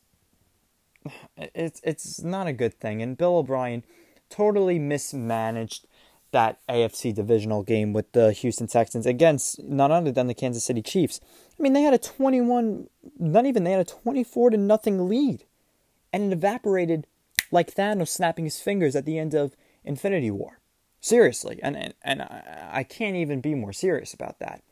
It's, 1.36 1.80
it's 1.84 2.22
not 2.22 2.46
a 2.46 2.52
good 2.54 2.80
thing. 2.80 3.02
And 3.02 3.18
Bill 3.18 3.36
O'Brien 3.36 3.84
totally 4.30 4.78
mismanaged 4.78 5.86
that 6.30 6.58
AFC 6.66 7.14
divisional 7.14 7.62
game 7.62 7.92
with 7.92 8.10
the 8.12 8.32
Houston 8.32 8.66
Texans 8.66 9.04
against 9.04 9.62
none 9.62 9.92
other 9.92 10.10
than 10.10 10.26
the 10.26 10.34
Kansas 10.34 10.64
City 10.64 10.80
Chiefs. 10.82 11.20
I 11.58 11.62
mean, 11.62 11.74
they 11.74 11.82
had 11.82 11.94
a 11.94 11.98
21, 11.98 12.88
not 13.18 13.46
even, 13.46 13.64
they 13.64 13.70
had 13.70 13.80
a 13.80 13.84
24 13.84 14.50
to 14.50 14.56
nothing 14.56 15.08
lead. 15.08 15.44
And 16.12 16.32
it 16.32 16.36
evaporated 16.36 17.06
like 17.54 17.72
Thanos 17.72 18.08
snapping 18.08 18.44
his 18.44 18.60
fingers 18.60 18.96
at 18.96 19.06
the 19.06 19.16
end 19.16 19.32
of 19.32 19.56
Infinity 19.84 20.30
War. 20.30 20.58
Seriously, 21.00 21.60
and, 21.62 21.76
and, 21.76 21.94
and 22.02 22.22
I 22.22 22.82
can't 22.82 23.16
even 23.16 23.40
be 23.40 23.54
more 23.54 23.72
serious 23.72 24.12
about 24.12 24.40
that. 24.40 24.62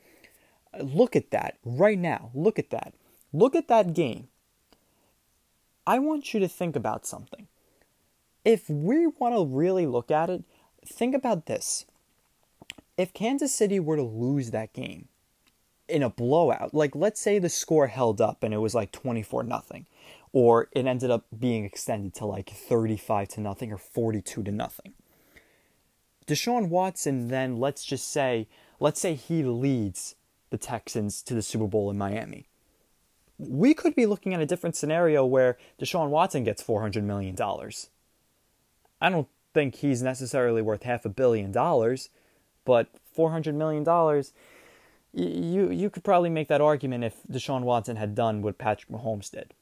Look 0.83 1.14
at 1.14 1.30
that 1.30 1.59
right 1.64 1.99
now. 1.99 2.30
Look 2.35 2.59
at 2.59 2.70
that. 2.70 2.95
Look 3.33 3.55
at 3.55 3.68
that 3.68 3.95
game. 3.95 4.28
I 5.87 5.99
want 5.99 6.35
you 6.35 6.41
to 6.41 6.49
think 6.49 6.74
about 6.74 7.07
something. 7.07 7.49
If 8.45 8.68
we 8.68 9.07
want 9.07 9.37
to 9.37 9.45
really 9.45 9.87
look 9.87 10.11
at 10.11 10.30
it, 10.30 10.43
think 10.85 11.14
about 11.14 11.47
this. 11.47 11.85
If 12.97 13.12
Kansas 13.12 13.55
City 13.55 13.78
were 13.78 13.97
to 13.97 14.03
lose 14.03 14.51
that 14.51 14.72
game 14.72 15.09
in 15.89 16.03
a 16.03 16.11
blowout, 16.11 16.74
like 16.74 16.97
let's 16.97 17.20
say 17.20 17.39
the 17.39 17.49
score 17.49 17.89
held 17.89 18.20
up 18.20 18.43
and 18.43 18.53
it 18.55 18.59
was 18.59 18.74
like 18.74 18.91
24 18.91 19.45
nothing, 19.45 19.87
or 20.33 20.68
it 20.72 20.87
ended 20.87 21.11
up 21.11 21.26
being 21.39 21.64
extended 21.64 22.14
to 22.14 22.26
like 22.26 22.51
35 22.51 23.28
to 23.28 23.41
nothing 23.41 23.72
or 23.72 23.78
42 23.78 24.43
to 24.43 24.51
nothing. 24.51 24.95
Deshaun 26.26 26.68
Watson 26.68 27.28
then, 27.28 27.59
let's 27.59 27.85
just 27.85 28.11
say, 28.11 28.49
let's 28.80 29.01
say 29.01 29.14
he 29.14 29.43
leads 29.43 30.14
the 30.51 30.59
Texans 30.59 31.22
to 31.22 31.35
the 31.35 31.43
Super 31.43 31.66
Bowl 31.66 31.91
in 31.91 31.99
Miami. 31.99 32.47
We 33.39 33.74
could 33.74 33.95
be 33.95 34.07
looking 34.07 34.33
at 34.33 34.41
a 34.41 34.47
different 34.47 34.76
scenario 34.76 35.26
where 35.26 35.59
Deshaun 35.80 36.09
Watson 36.09 36.45
gets 36.45 36.62
$400 36.62 37.03
million. 37.03 37.37
I 39.01 39.11
don't 39.11 39.28
think 39.53 39.76
he's 39.76 40.03
necessarily 40.03 40.62
worth 40.62 40.85
half 40.85 41.05
a 41.05 41.09
billion 41.09 41.51
dollars, 41.51 42.09
but 42.64 42.89
$400 43.16 43.55
million, 43.55 43.85
you, 45.12 45.70
you 45.70 45.91
could 45.91 46.05
probably 46.05 46.30
make 46.30 46.49
that 46.49 46.61
argument 46.61 47.05
if 47.05 47.16
Deshaun 47.30 47.62
Watson 47.62 47.97
had 47.97 48.14
done 48.14 48.43
what 48.43 48.59
Patrick 48.59 48.91
Mahomes 48.91 49.30
did. 49.30 49.53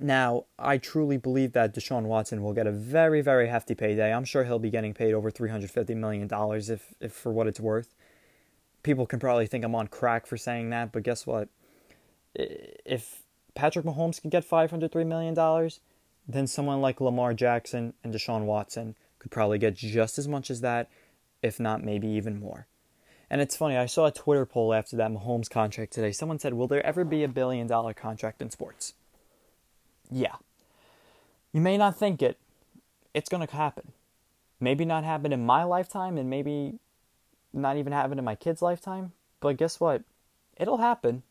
Now, 0.00 0.44
I 0.58 0.78
truly 0.78 1.16
believe 1.16 1.52
that 1.52 1.74
Deshaun 1.74 2.02
Watson 2.02 2.42
will 2.42 2.52
get 2.52 2.66
a 2.66 2.72
very, 2.72 3.20
very 3.20 3.48
hefty 3.48 3.74
payday. 3.74 4.12
I'm 4.12 4.24
sure 4.24 4.44
he'll 4.44 4.58
be 4.58 4.70
getting 4.70 4.94
paid 4.94 5.14
over 5.14 5.30
$350 5.30 5.96
million 5.96 6.28
if, 6.70 6.94
if 7.00 7.12
for 7.12 7.32
what 7.32 7.46
it's 7.46 7.60
worth. 7.60 7.94
People 8.82 9.06
can 9.06 9.18
probably 9.18 9.46
think 9.46 9.64
I'm 9.64 9.74
on 9.74 9.88
crack 9.88 10.26
for 10.26 10.36
saying 10.36 10.70
that, 10.70 10.92
but 10.92 11.02
guess 11.02 11.26
what? 11.26 11.48
If 12.34 13.22
Patrick 13.54 13.84
Mahomes 13.84 14.20
can 14.20 14.30
get 14.30 14.48
$503 14.48 15.06
million, 15.06 15.70
then 16.28 16.46
someone 16.46 16.80
like 16.80 17.00
Lamar 17.00 17.34
Jackson 17.34 17.94
and 18.04 18.12
Deshaun 18.12 18.44
Watson 18.44 18.94
could 19.18 19.30
probably 19.30 19.58
get 19.58 19.74
just 19.74 20.18
as 20.18 20.28
much 20.28 20.50
as 20.50 20.60
that, 20.60 20.90
if 21.42 21.58
not 21.58 21.82
maybe 21.82 22.06
even 22.08 22.38
more. 22.38 22.66
And 23.30 23.40
it's 23.40 23.56
funny, 23.56 23.76
I 23.76 23.86
saw 23.86 24.06
a 24.06 24.12
Twitter 24.12 24.46
poll 24.46 24.72
after 24.72 24.96
that 24.96 25.10
Mahomes 25.10 25.50
contract 25.50 25.92
today. 25.92 26.12
Someone 26.12 26.38
said, 26.38 26.54
Will 26.54 26.68
there 26.68 26.84
ever 26.84 27.04
be 27.04 27.24
a 27.24 27.28
billion 27.28 27.66
dollar 27.66 27.92
contract 27.92 28.40
in 28.40 28.50
sports? 28.50 28.94
Yeah. 30.10 30.36
You 31.52 31.60
may 31.60 31.76
not 31.76 31.96
think 31.96 32.22
it, 32.22 32.38
it's 33.14 33.28
going 33.28 33.46
to 33.46 33.56
happen. 33.56 33.92
Maybe 34.60 34.84
not 34.84 35.04
happen 35.04 35.32
in 35.32 35.46
my 35.46 35.64
lifetime 35.64 36.18
and 36.18 36.28
maybe 36.28 36.78
not 37.52 37.76
even 37.76 37.92
happen 37.92 38.18
in 38.18 38.24
my 38.24 38.34
kid's 38.34 38.62
lifetime, 38.62 39.12
but 39.40 39.56
guess 39.56 39.80
what? 39.80 40.02
It'll 40.56 40.78
happen. 40.78 41.22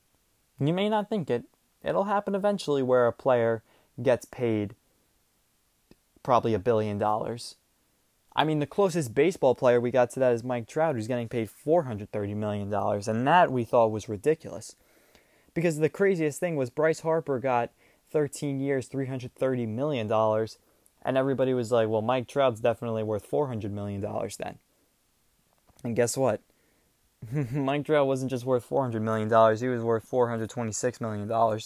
You 0.60 0.74
may 0.74 0.90
not 0.90 1.10
think 1.10 1.30
it. 1.30 1.44
It'll 1.84 2.06
happen 2.06 2.36
eventually 2.36 2.82
where 2.82 3.08
a 3.08 3.14
player 3.14 3.62
gets 4.02 4.26
paid 4.26 4.76
probably 6.24 6.54
a 6.54 6.60
billion 6.60 6.98
dollars. 6.98 7.56
I 8.36 8.44
mean, 8.44 8.60
the 8.60 8.68
closest 8.68 9.16
baseball 9.16 9.56
player 9.56 9.82
we 9.82 9.90
got 9.92 10.12
to 10.12 10.20
that 10.20 10.34
is 10.34 10.44
Mike 10.44 10.68
Trout, 10.68 10.96
who's 10.96 11.08
getting 11.08 11.28
paid 11.28 11.50
$430 11.50 12.36
million, 12.36 12.72
and 12.72 13.28
that 13.28 13.52
we 13.52 13.64
thought 13.64 13.92
was 13.92 14.08
ridiculous. 14.08 14.76
Because 15.56 15.80
the 15.80 15.90
craziest 15.90 16.40
thing 16.40 16.56
was 16.56 16.70
Bryce 16.70 17.00
Harper 17.00 17.40
got 17.40 17.72
13 18.12 18.60
years, 18.60 18.90
$330 18.90 19.68
million. 19.68 20.12
And 21.04 21.18
everybody 21.18 21.54
was 21.54 21.72
like, 21.72 21.88
well, 21.88 22.02
Mike 22.02 22.28
Trout's 22.28 22.60
definitely 22.60 23.04
worth 23.04 23.30
$400 23.30 23.72
million 23.72 24.02
then. 24.02 24.58
And 25.84 25.96
guess 25.96 26.18
what? 26.18 26.42
Mike 27.52 27.86
Trout 27.86 28.08
wasn't 28.08 28.32
just 28.32 28.46
worth 28.46 28.68
$400 28.68 29.02
million, 29.02 29.30
he 29.58 29.68
was 29.68 29.84
worth 29.84 30.10
$426 30.10 31.02
million. 31.02 31.60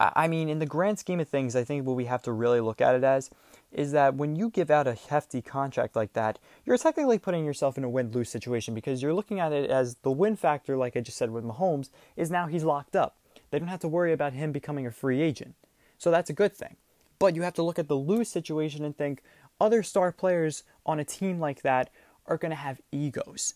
I 0.00 0.28
mean, 0.28 0.48
in 0.48 0.60
the 0.60 0.66
grand 0.66 1.00
scheme 1.00 1.18
of 1.18 1.28
things, 1.28 1.56
I 1.56 1.64
think 1.64 1.84
what 1.84 1.96
we 1.96 2.04
have 2.04 2.22
to 2.22 2.32
really 2.32 2.60
look 2.60 2.80
at 2.80 2.94
it 2.94 3.02
as 3.02 3.30
is 3.72 3.92
that 3.92 4.14
when 4.14 4.36
you 4.36 4.48
give 4.48 4.70
out 4.70 4.86
a 4.86 4.94
hefty 4.94 5.42
contract 5.42 5.96
like 5.96 6.12
that, 6.12 6.38
you're 6.64 6.78
technically 6.78 7.18
putting 7.18 7.44
yourself 7.44 7.76
in 7.76 7.84
a 7.84 7.88
win 7.88 8.10
lose 8.12 8.30
situation 8.30 8.74
because 8.74 9.02
you're 9.02 9.12
looking 9.12 9.40
at 9.40 9.52
it 9.52 9.70
as 9.70 9.96
the 10.02 10.10
win 10.10 10.36
factor, 10.36 10.76
like 10.76 10.96
I 10.96 11.00
just 11.00 11.18
said 11.18 11.30
with 11.30 11.44
Mahomes, 11.44 11.90
is 12.16 12.30
now 12.30 12.46
he's 12.46 12.64
locked 12.64 12.94
up. 12.96 13.16
They 13.50 13.58
don't 13.58 13.68
have 13.68 13.80
to 13.80 13.88
worry 13.88 14.12
about 14.12 14.32
him 14.32 14.52
becoming 14.52 14.86
a 14.86 14.90
free 14.90 15.20
agent. 15.20 15.54
So 15.98 16.10
that's 16.10 16.30
a 16.30 16.34
good 16.34 16.54
thing. 16.54 16.76
But 17.18 17.34
you 17.34 17.42
have 17.42 17.54
to 17.54 17.62
look 17.62 17.78
at 17.78 17.88
the 17.88 17.96
lose 17.96 18.28
situation 18.28 18.84
and 18.84 18.96
think 18.96 19.22
other 19.60 19.82
star 19.82 20.12
players 20.12 20.62
on 20.86 21.00
a 21.00 21.04
team 21.04 21.40
like 21.40 21.62
that 21.62 21.90
are 22.26 22.36
going 22.36 22.50
to 22.50 22.56
have 22.56 22.80
egos. 22.92 23.54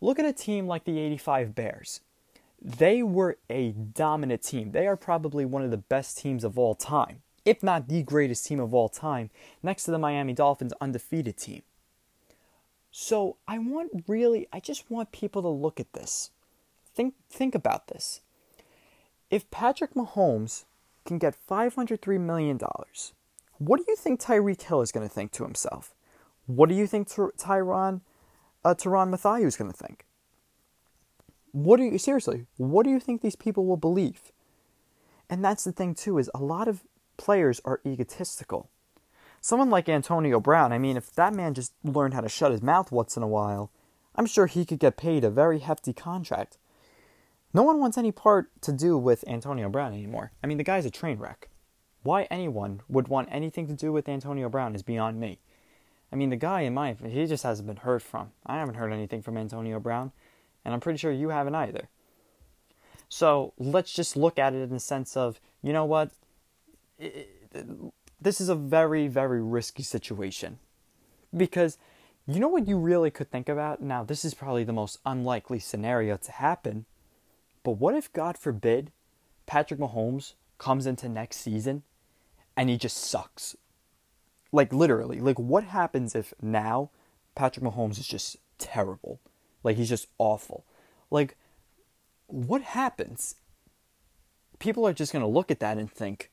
Look 0.00 0.18
at 0.18 0.24
a 0.24 0.32
team 0.32 0.66
like 0.66 0.84
the 0.84 0.98
85 0.98 1.54
Bears. 1.54 2.00
They 2.60 3.02
were 3.02 3.38
a 3.50 3.72
dominant 3.72 4.42
team. 4.42 4.72
They 4.72 4.86
are 4.86 4.96
probably 4.96 5.44
one 5.44 5.62
of 5.62 5.70
the 5.70 5.76
best 5.76 6.18
teams 6.18 6.44
of 6.44 6.58
all 6.58 6.74
time 6.74 7.22
if 7.44 7.62
not 7.62 7.88
the 7.88 8.02
greatest 8.02 8.46
team 8.46 8.60
of 8.60 8.74
all 8.74 8.88
time, 8.88 9.30
next 9.62 9.84
to 9.84 9.90
the 9.90 9.98
Miami 9.98 10.32
Dolphins 10.32 10.72
undefeated 10.80 11.36
team. 11.36 11.62
So 12.90 13.36
I 13.48 13.58
want 13.58 14.04
really, 14.06 14.46
I 14.52 14.60
just 14.60 14.90
want 14.90 15.12
people 15.12 15.42
to 15.42 15.48
look 15.48 15.80
at 15.80 15.92
this. 15.92 16.30
Think, 16.94 17.14
think 17.30 17.54
about 17.54 17.88
this. 17.88 18.20
If 19.32 19.50
Patrick 19.50 19.94
Mahomes 19.94 20.66
can 21.06 21.16
get 21.16 21.34
$503 21.48 22.20
million, 22.20 22.60
what 23.56 23.78
do 23.78 23.84
you 23.88 23.96
think 23.96 24.20
Tyreek 24.20 24.60
Hill 24.60 24.82
is 24.82 24.92
going 24.92 25.08
to 25.08 25.12
think 25.12 25.32
to 25.32 25.44
himself? 25.44 25.94
What 26.44 26.68
do 26.68 26.74
you 26.74 26.86
think 26.86 27.08
Tyron, 27.08 28.02
uh, 28.62 28.74
Tyrann 28.74 29.08
Mathieu 29.08 29.46
is 29.46 29.56
going 29.56 29.72
to 29.72 29.76
think? 29.76 30.04
What 31.52 31.78
do 31.78 31.84
you, 31.84 31.96
seriously, 31.96 32.44
what 32.58 32.84
do 32.84 32.90
you 32.90 33.00
think 33.00 33.22
these 33.22 33.34
people 33.34 33.64
will 33.64 33.78
believe? 33.78 34.32
And 35.30 35.42
that's 35.42 35.64
the 35.64 35.72
thing, 35.72 35.94
too, 35.94 36.18
is 36.18 36.30
a 36.34 36.42
lot 36.42 36.68
of 36.68 36.82
players 37.16 37.58
are 37.64 37.80
egotistical. 37.86 38.68
Someone 39.40 39.70
like 39.70 39.88
Antonio 39.88 40.40
Brown, 40.40 40.74
I 40.74 40.78
mean, 40.78 40.98
if 40.98 41.10
that 41.14 41.32
man 41.32 41.54
just 41.54 41.72
learned 41.82 42.12
how 42.12 42.20
to 42.20 42.28
shut 42.28 42.52
his 42.52 42.60
mouth 42.60 42.92
once 42.92 43.16
in 43.16 43.22
a 43.22 43.28
while, 43.28 43.70
I'm 44.14 44.26
sure 44.26 44.44
he 44.44 44.66
could 44.66 44.78
get 44.78 44.98
paid 44.98 45.24
a 45.24 45.30
very 45.30 45.60
hefty 45.60 45.94
contract. 45.94 46.58
No 47.54 47.62
one 47.62 47.78
wants 47.78 47.98
any 47.98 48.12
part 48.12 48.50
to 48.62 48.72
do 48.72 48.96
with 48.96 49.24
Antonio 49.28 49.68
Brown 49.68 49.92
anymore. 49.92 50.32
I 50.42 50.46
mean, 50.46 50.58
the 50.58 50.64
guy's 50.64 50.86
a 50.86 50.90
train 50.90 51.18
wreck. 51.18 51.48
Why 52.02 52.24
anyone 52.24 52.80
would 52.88 53.08
want 53.08 53.28
anything 53.30 53.66
to 53.68 53.74
do 53.74 53.92
with 53.92 54.08
Antonio 54.08 54.48
Brown 54.48 54.74
is 54.74 54.82
beyond 54.82 55.20
me. 55.20 55.38
I 56.12 56.16
mean, 56.16 56.30
the 56.30 56.36
guy, 56.36 56.62
in 56.62 56.74
my 56.74 56.94
he 56.94 57.26
just 57.26 57.44
hasn't 57.44 57.68
been 57.68 57.76
heard 57.76 58.02
from. 58.02 58.32
I 58.44 58.56
haven't 58.58 58.74
heard 58.74 58.92
anything 58.92 59.22
from 59.22 59.36
Antonio 59.36 59.80
Brown, 59.80 60.12
and 60.64 60.74
I'm 60.74 60.80
pretty 60.80 60.98
sure 60.98 61.12
you 61.12 61.28
haven't 61.28 61.54
either. 61.54 61.88
So 63.08 63.52
let's 63.58 63.92
just 63.92 64.16
look 64.16 64.38
at 64.38 64.54
it 64.54 64.62
in 64.62 64.70
the 64.70 64.80
sense 64.80 65.16
of, 65.16 65.40
you 65.62 65.72
know 65.72 65.84
what? 65.84 66.10
this 68.20 68.40
is 68.40 68.48
a 68.48 68.54
very, 68.54 69.08
very 69.08 69.42
risky 69.42 69.82
situation. 69.82 70.58
Because 71.36 71.78
you 72.26 72.38
know 72.38 72.48
what 72.48 72.68
you 72.68 72.78
really 72.78 73.10
could 73.10 73.30
think 73.30 73.48
about? 73.48 73.82
Now, 73.82 74.04
this 74.04 74.24
is 74.24 74.34
probably 74.34 74.64
the 74.64 74.72
most 74.72 74.98
unlikely 75.04 75.58
scenario 75.58 76.16
to 76.18 76.32
happen. 76.32 76.86
But 77.62 77.72
what 77.72 77.94
if, 77.94 78.12
God 78.12 78.36
forbid, 78.36 78.90
Patrick 79.46 79.78
Mahomes 79.80 80.34
comes 80.58 80.86
into 80.86 81.08
next 81.08 81.36
season 81.38 81.82
and 82.56 82.68
he 82.68 82.76
just 82.76 82.96
sucks? 82.96 83.56
Like, 84.52 84.72
literally. 84.72 85.20
Like, 85.20 85.38
what 85.38 85.64
happens 85.64 86.14
if 86.14 86.34
now 86.42 86.90
Patrick 87.34 87.64
Mahomes 87.64 87.98
is 87.98 88.06
just 88.06 88.36
terrible? 88.58 89.20
Like, 89.62 89.76
he's 89.76 89.88
just 89.88 90.08
awful. 90.18 90.64
Like, 91.10 91.36
what 92.26 92.62
happens? 92.62 93.36
People 94.58 94.86
are 94.86 94.92
just 94.92 95.12
going 95.12 95.22
to 95.22 95.28
look 95.28 95.50
at 95.50 95.60
that 95.60 95.78
and 95.78 95.90
think, 95.90 96.30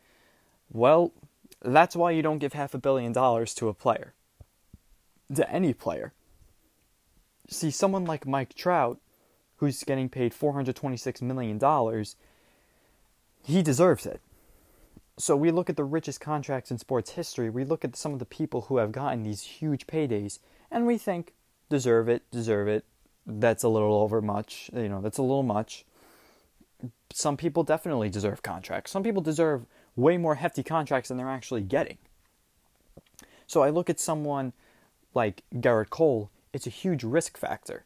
well, 0.71 1.13
that's 1.61 1.95
why 1.95 2.11
you 2.11 2.21
don't 2.21 2.37
give 2.37 2.53
half 2.53 2.73
a 2.73 2.77
billion 2.77 3.11
dollars 3.11 3.53
to 3.55 3.69
a 3.69 3.73
player, 3.73 4.13
to 5.33 5.49
any 5.51 5.73
player. 5.73 6.13
See, 7.49 7.71
someone 7.71 8.05
like 8.05 8.27
Mike 8.27 8.53
Trout, 8.53 8.99
who's 9.59 9.83
getting 9.83 10.09
paid 10.09 10.33
$426 10.33 11.21
million, 11.21 12.05
he 13.43 13.61
deserves 13.61 14.05
it. 14.05 14.21
So 15.17 15.35
we 15.35 15.51
look 15.51 15.69
at 15.69 15.75
the 15.75 15.83
richest 15.83 16.21
contracts 16.21 16.71
in 16.71 16.77
sports 16.77 17.11
history, 17.11 17.49
we 17.49 17.65
look 17.65 17.83
at 17.83 17.97
some 17.97 18.13
of 18.13 18.19
the 18.19 18.25
people 18.25 18.61
who 18.61 18.77
have 18.77 18.93
gotten 18.93 19.23
these 19.23 19.41
huge 19.41 19.85
paydays, 19.85 20.39
and 20.71 20.87
we 20.87 20.97
think, 20.97 21.33
deserve 21.69 22.07
it, 22.07 22.23
deserve 22.31 22.69
it. 22.69 22.85
That's 23.27 23.63
a 23.63 23.69
little 23.69 23.95
over 23.95 24.21
much, 24.21 24.69
you 24.73 24.87
know, 24.87 25.01
that's 25.01 25.17
a 25.17 25.23
little 25.23 25.43
much. 25.43 25.85
Some 27.11 27.35
people 27.35 27.63
definitely 27.63 28.09
deserve 28.09 28.41
contracts. 28.41 28.91
Some 28.91 29.03
people 29.03 29.21
deserve 29.21 29.65
way 29.97 30.17
more 30.17 30.35
hefty 30.35 30.63
contracts 30.63 31.09
than 31.09 31.17
they're 31.17 31.29
actually 31.29 31.61
getting. 31.63 31.97
So 33.45 33.61
I 33.61 33.71
look 33.71 33.89
at 33.89 33.99
someone 33.99 34.53
like 35.13 35.43
Gerrit 35.53 35.89
Cole, 35.89 36.31
it's 36.53 36.65
a 36.65 36.69
huge 36.69 37.03
risk 37.03 37.37
factor. 37.37 37.83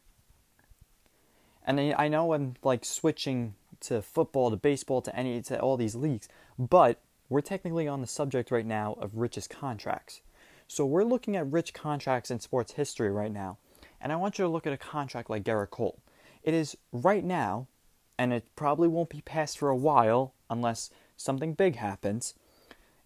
And 1.64 1.80
I 1.80 2.08
know 2.08 2.34
I'm 2.34 2.54
like 2.62 2.84
switching 2.84 3.54
to 3.80 4.02
football, 4.02 4.50
to 4.50 4.56
baseball, 4.56 5.00
to 5.02 5.16
any 5.16 5.40
to 5.42 5.58
all 5.60 5.76
these 5.76 5.94
leagues, 5.94 6.28
but 6.58 7.00
we're 7.28 7.40
technically 7.40 7.88
on 7.88 8.00
the 8.00 8.06
subject 8.06 8.50
right 8.50 8.66
now 8.66 8.96
of 9.00 9.16
richest 9.16 9.50
contracts. 9.50 10.20
So 10.68 10.84
we're 10.84 11.04
looking 11.04 11.36
at 11.36 11.50
rich 11.50 11.72
contracts 11.74 12.30
in 12.30 12.40
sports 12.40 12.72
history 12.72 13.10
right 13.10 13.32
now. 13.32 13.58
And 14.00 14.12
I 14.12 14.16
want 14.16 14.38
you 14.38 14.44
to 14.44 14.50
look 14.50 14.66
at 14.66 14.72
a 14.72 14.78
contract 14.78 15.30
like 15.30 15.44
Gerrit 15.44 15.70
Cole. 15.70 15.98
It 16.42 16.52
is 16.52 16.76
right 16.92 17.24
now, 17.24 17.66
and 18.18 18.32
it 18.32 18.44
probably 18.56 18.88
won't 18.88 19.08
be 19.08 19.22
passed 19.22 19.58
for 19.58 19.70
a 19.70 19.76
while 19.76 20.34
unless 20.50 20.90
something 21.16 21.54
big 21.54 21.76
happens. 21.76 22.34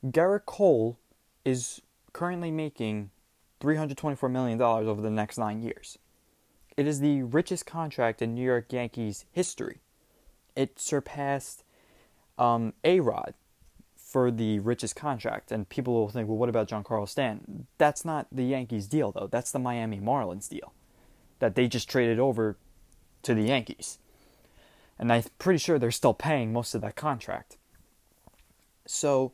Gerrit 0.04 0.46
Cole 0.46 0.98
is 1.44 1.80
currently 2.12 2.50
making 2.50 3.10
$324 3.60 4.30
million 4.30 4.60
over 4.60 5.00
the 5.00 5.10
next 5.10 5.38
nine 5.38 5.62
years. 5.62 5.98
It 6.78 6.86
is 6.86 7.00
the 7.00 7.24
richest 7.24 7.66
contract 7.66 8.22
in 8.22 8.36
New 8.36 8.44
York 8.44 8.72
Yankees 8.72 9.24
history. 9.32 9.80
It 10.54 10.78
surpassed 10.78 11.64
um, 12.38 12.72
A 12.84 13.00
Rod 13.00 13.34
for 13.96 14.30
the 14.30 14.60
richest 14.60 14.94
contract. 14.94 15.50
And 15.50 15.68
people 15.68 15.92
will 15.92 16.08
think, 16.08 16.28
well, 16.28 16.38
what 16.38 16.48
about 16.48 16.68
John 16.68 16.84
Giancarlo 16.84 17.08
Stanton? 17.08 17.66
That's 17.78 18.04
not 18.04 18.28
the 18.30 18.44
Yankees 18.44 18.86
deal, 18.86 19.10
though. 19.10 19.26
That's 19.26 19.50
the 19.50 19.58
Miami 19.58 19.98
Marlins 19.98 20.48
deal 20.48 20.72
that 21.40 21.56
they 21.56 21.66
just 21.66 21.90
traded 21.90 22.20
over 22.20 22.56
to 23.24 23.34
the 23.34 23.42
Yankees. 23.42 23.98
And 25.00 25.12
I'm 25.12 25.24
pretty 25.40 25.58
sure 25.58 25.80
they're 25.80 25.90
still 25.90 26.14
paying 26.14 26.52
most 26.52 26.76
of 26.76 26.80
that 26.82 26.94
contract. 26.94 27.56
So, 28.86 29.32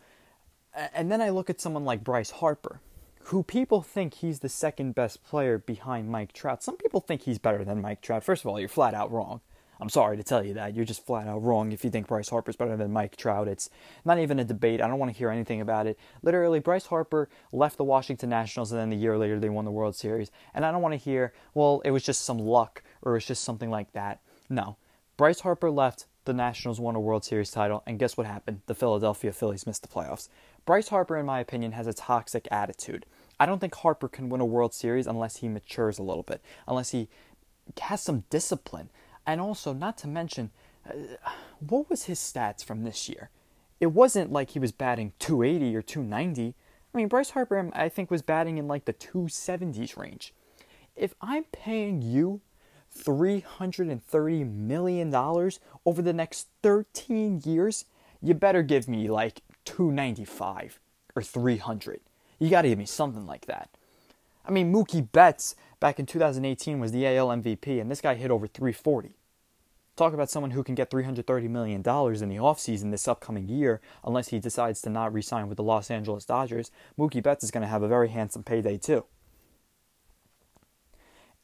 and 0.95 1.13
then 1.13 1.21
I 1.21 1.29
look 1.29 1.51
at 1.51 1.61
someone 1.61 1.85
like 1.85 2.03
Bryce 2.03 2.31
Harper, 2.31 2.81
who 3.25 3.43
people 3.43 3.81
think 3.81 4.15
he's 4.15 4.41
the 4.41 4.49
second 4.49 4.95
best 4.95 5.25
player 5.25 5.59
behind 5.59 6.11
Mike 6.11 6.33
Trout. 6.33 6.63
Some 6.63 6.77
people 6.77 7.01
think 7.01 7.23
he's 7.23 7.39
better 7.39 7.65
than 7.65 7.81
Mike 7.81 8.03
Trout. 8.03 8.23
First 8.23 8.45
of 8.45 8.51
all, 8.51 8.61
you're 8.61 8.69
flat 8.69 8.95
out 8.95 9.11
wrong. 9.11 9.41
I'm 9.81 9.89
sorry 9.89 10.17
to 10.17 10.23
tell 10.23 10.45
you 10.45 10.55
that. 10.55 10.75
You're 10.75 10.85
just 10.85 11.05
flat 11.05 11.27
out 11.27 11.43
wrong 11.43 11.73
if 11.73 11.85
you 11.85 11.91
think 11.91 12.07
Bryce 12.07 12.29
Harper's 12.29 12.57
better 12.57 12.77
than 12.77 12.93
Mike 12.93 13.17
Trout. 13.17 13.49
It's 13.49 13.71
not 14.05 14.19
even 14.19 14.39
a 14.39 14.45
debate. 14.45 14.81
I 14.81 14.87
don't 14.87 14.99
want 14.99 15.13
to 15.13 15.19
hear 15.19 15.31
anything 15.31 15.61
about 15.61 15.87
it. 15.87 15.99
Literally, 16.23 16.61
Bryce 16.61 16.87
Harper 16.87 17.29
left 17.51 17.77
the 17.77 17.85
Washington 17.85 18.31
Nationals 18.31 18.71
and 18.71 18.81
then 18.81 18.91
the 18.91 18.97
year 18.97 19.19
later 19.19 19.41
they 19.41 19.49
won 19.49 19.65
the 19.65 19.71
World 19.71 19.97
Series. 19.97 20.31
And 20.55 20.65
I 20.65 20.71
don't 20.71 20.83
want 20.83 20.93
to 20.93 20.99
hear, 20.99 21.33
well, 21.55 21.83
it 21.85 21.91
was 21.91 22.05
just 22.05 22.25
some 22.25 22.39
luck 22.39 22.83
or 23.03 23.17
it's 23.17 23.27
just 23.27 23.43
something 23.43 23.71
like 23.71 23.93
that. 23.93 24.21
No. 24.49 24.77
Bryce 25.17 25.41
Harper 25.41 25.71
left 25.71 26.07
the 26.25 26.33
Nationals 26.33 26.81
won 26.81 26.95
a 26.95 27.01
World 27.01 27.25
Series 27.25 27.51
title, 27.51 27.83
and 27.87 27.99
guess 27.99 28.17
what 28.17 28.27
happened? 28.27 28.63
The 28.67 28.75
Philadelphia 28.75 29.33
Phillies 29.33 29.67
missed 29.67 29.83
the 29.83 29.89
playoffs. 29.89 30.29
Bryce 30.65 30.89
Harper, 30.89 31.17
in 31.17 31.27
my 31.27 31.41
opinion, 31.41 31.73
has 31.73 31.87
a 31.87 31.93
toxic 31.93 32.49
attitude. 32.51 33.07
I 33.39 33.47
don't 33.47 33.59
think 33.59 33.75
Harper 33.75 34.09
can 34.09 34.29
win 34.29 34.41
a 34.41 34.47
World 34.47 34.73
Series 34.73 35.07
unless 35.07 35.37
he 35.37 35.49
matures 35.49 35.99
a 35.99 36.03
little 36.03 36.23
bit, 36.23 36.41
unless 36.67 36.91
he 36.91 37.09
has 37.81 38.01
some 38.01 38.25
discipline. 38.31 38.91
And 39.27 39.41
also, 39.41 39.73
not 39.73 39.99
to 39.99 40.09
mention, 40.09 40.51
uh, 40.89 40.93
what 41.61 41.91
was 41.91 42.05
his 42.05 42.19
stats 42.19 42.65
from 42.65 42.85
this 42.85 43.09
year? 43.09 43.31
It 43.81 43.89
wasn't 43.89 44.33
like 44.33 44.51
he 44.51 44.59
was 44.59 44.73
batting 44.73 45.13
280 45.19 45.77
or 45.77 45.83
290. 45.83 46.55
I 46.95 46.97
mean, 46.97 47.09
Bryce 47.09 47.31
Harper, 47.31 47.71
I 47.75 47.89
think, 47.89 48.11
was 48.11 48.23
batting 48.23 48.59
in 48.59 48.69
like 48.69 48.85
the 48.85 48.93
270s 48.93 49.97
range. 49.97 50.33
If 50.95 51.15
I'm 51.21 51.45
paying 51.45 52.01
you 52.01 52.41
$330 52.97 54.55
million 54.55 55.15
over 55.15 56.03
the 56.03 56.13
next 56.13 56.49
13 56.63 57.43
years, 57.45 57.87
you 58.23 58.35
better 58.35 58.63
give 58.63 58.89
me 58.89 59.11
like 59.11 59.43
295 59.65 60.81
or 61.15 61.23
300. 61.23 62.01
You 62.39 62.51
got 62.51 62.63
to 62.63 62.69
give 62.69 62.79
me 62.79 62.87
something 62.87 63.27
like 63.27 63.47
that. 63.47 63.71
I 64.47 64.51
mean, 64.51 64.73
Mookie 64.73 65.11
Betts 65.11 65.55
back 65.81 65.99
in 65.99 66.07
2018 66.07 66.81
was 66.81 66.93
the 66.93 67.07
AL 67.07 67.29
MVP, 67.29 67.81
and 67.81 67.91
this 67.91 68.01
guy 68.01 68.15
hit 68.15 68.31
over 68.31 68.47
340. 68.47 69.17
Talk 69.97 70.13
about 70.13 70.29
someone 70.29 70.51
who 70.51 70.65
can 70.65 70.75
get 70.75 70.91
$330 70.91 71.49
million 71.49 71.77
in 71.77 71.83
the 71.83 72.43
offseason 72.43 72.91
this 72.91 73.07
upcoming 73.07 73.49
year, 73.49 73.81
unless 74.05 74.29
he 74.29 74.41
decides 74.41 74.83
to 74.83 74.91
not 74.91 75.15
re 75.15 75.23
sign 75.23 75.49
with 75.49 75.57
the 75.57 75.63
Los 75.63 75.91
Angeles 75.91 76.25
Dodgers. 76.25 76.71
Mookie 76.99 77.23
Betts 77.23 77.45
is 77.45 77.53
going 77.53 77.63
to 77.63 77.69
have 77.69 77.83
a 77.83 77.89
very 77.89 78.09
handsome 78.09 78.43
payday, 78.43 78.77
too. 78.77 79.05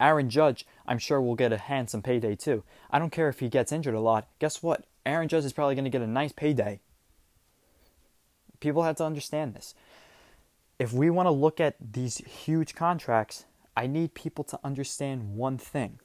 Aaron 0.00 0.30
Judge, 0.30 0.66
I'm 0.86 0.98
sure, 0.98 1.20
will 1.20 1.34
get 1.34 1.52
a 1.52 1.58
handsome 1.58 2.00
payday 2.00 2.34
too. 2.34 2.64
I 2.90 2.98
don't 2.98 3.12
care 3.12 3.28
if 3.28 3.40
he 3.40 3.50
gets 3.50 3.70
injured 3.70 3.94
a 3.94 4.00
lot. 4.00 4.26
Guess 4.38 4.62
what? 4.62 4.86
Aaron 5.04 5.28
Judge 5.28 5.44
is 5.44 5.52
probably 5.52 5.74
going 5.74 5.84
to 5.84 5.90
get 5.90 6.00
a 6.00 6.06
nice 6.06 6.32
payday. 6.32 6.80
People 8.60 8.82
have 8.82 8.96
to 8.96 9.04
understand 9.04 9.54
this. 9.54 9.74
If 10.78 10.92
we 10.92 11.10
want 11.10 11.26
to 11.26 11.30
look 11.30 11.60
at 11.60 11.76
these 11.80 12.18
huge 12.18 12.74
contracts, 12.74 13.44
I 13.76 13.86
need 13.86 14.14
people 14.14 14.44
to 14.44 14.60
understand 14.62 15.34
one 15.36 15.58
thing 15.58 15.98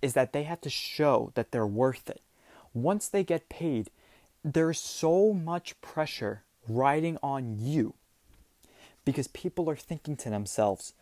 is 0.00 0.14
that 0.14 0.32
they 0.32 0.44
have 0.44 0.60
to 0.62 0.70
show 0.70 1.32
that 1.34 1.50
they're 1.50 1.66
worth 1.66 2.08
it. 2.08 2.22
Once 2.72 3.08
they 3.08 3.24
get 3.24 3.48
paid, 3.48 3.90
there's 4.44 4.78
so 4.78 5.32
much 5.32 5.80
pressure 5.80 6.42
riding 6.68 7.18
on 7.22 7.56
you 7.58 7.94
because 9.04 9.26
people 9.28 9.68
are 9.70 9.76
thinking 9.76 10.16
to 10.16 10.30
themselves, 10.30 10.92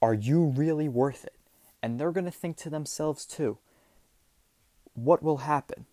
are 0.00 0.14
you 0.14 0.44
really 0.44 0.88
worth 0.88 1.24
it? 1.24 1.34
And 1.82 1.98
they're 1.98 2.12
going 2.12 2.26
to 2.26 2.30
think 2.30 2.56
to 2.58 2.70
themselves 2.70 3.24
too, 3.24 3.58
what 4.94 5.22
will 5.22 5.38
happen 5.38 5.86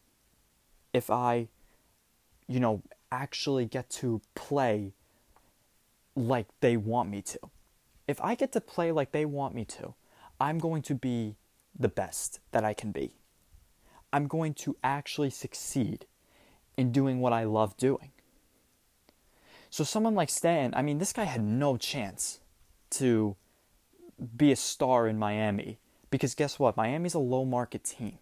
if 0.93 1.09
I, 1.09 1.47
you 2.47 2.59
know, 2.59 2.81
actually 3.11 3.65
get 3.65 3.89
to 3.89 4.21
play 4.35 4.93
like 6.15 6.47
they 6.59 6.77
want 6.77 7.09
me 7.09 7.21
to? 7.21 7.39
If 8.07 8.19
I 8.21 8.35
get 8.35 8.51
to 8.53 8.61
play 8.61 8.91
like 8.91 9.11
they 9.11 9.25
want 9.25 9.53
me 9.53 9.65
to, 9.65 9.93
I'm 10.39 10.57
going 10.57 10.81
to 10.83 10.95
be 10.95 11.35
the 11.77 11.89
best 11.89 12.39
that 12.51 12.63
I 12.63 12.73
can 12.73 12.91
be. 12.91 13.13
I'm 14.11 14.27
going 14.27 14.53
to 14.55 14.75
actually 14.83 15.29
succeed 15.29 16.05
in 16.77 16.91
doing 16.91 17.19
what 17.19 17.33
I 17.33 17.43
love 17.43 17.77
doing. 17.77 18.11
So, 19.69 19.83
someone 19.83 20.15
like 20.15 20.29
Stan, 20.29 20.73
I 20.75 20.81
mean, 20.81 20.97
this 20.97 21.13
guy 21.13 21.25
had 21.25 21.43
no 21.43 21.77
chance 21.77 22.39
to 22.91 23.35
be 24.35 24.51
a 24.51 24.55
star 24.55 25.07
in 25.07 25.19
Miami 25.19 25.77
because 26.09 26.33
guess 26.33 26.57
what? 26.57 26.75
Miami's 26.75 27.13
a 27.13 27.19
low 27.19 27.45
market 27.45 27.83
team. 27.83 28.17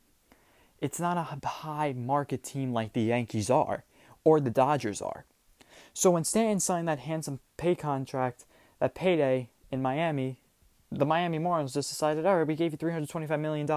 It's 0.81 0.99
not 0.99 1.17
a 1.17 1.47
high 1.47 1.93
market 1.93 2.43
team 2.43 2.73
like 2.73 2.93
the 2.93 3.01
Yankees 3.01 3.49
are 3.49 3.85
or 4.23 4.39
the 4.39 4.49
Dodgers 4.49 5.01
are. 5.01 5.25
So, 5.93 6.11
when 6.11 6.23
Stanton 6.23 6.59
signed 6.59 6.87
that 6.87 6.99
handsome 6.99 7.39
pay 7.57 7.75
contract, 7.75 8.45
that 8.79 8.95
payday 8.95 9.49
in 9.71 9.81
Miami, 9.81 10.37
the 10.91 11.05
Miami 11.05 11.39
Marlins 11.39 11.73
just 11.73 11.89
decided, 11.89 12.25
all 12.25 12.37
right, 12.37 12.47
we 12.47 12.55
gave 12.55 12.71
you 12.71 12.77
$325 12.77 13.39
million, 13.39 13.69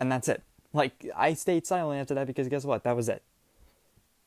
and 0.00 0.12
that's 0.12 0.28
it. 0.28 0.42
Like, 0.72 1.06
I 1.16 1.34
stayed 1.34 1.66
silent 1.66 2.00
after 2.00 2.14
that 2.14 2.26
because 2.26 2.48
guess 2.48 2.64
what? 2.64 2.84
That 2.84 2.96
was 2.96 3.08
it. 3.08 3.22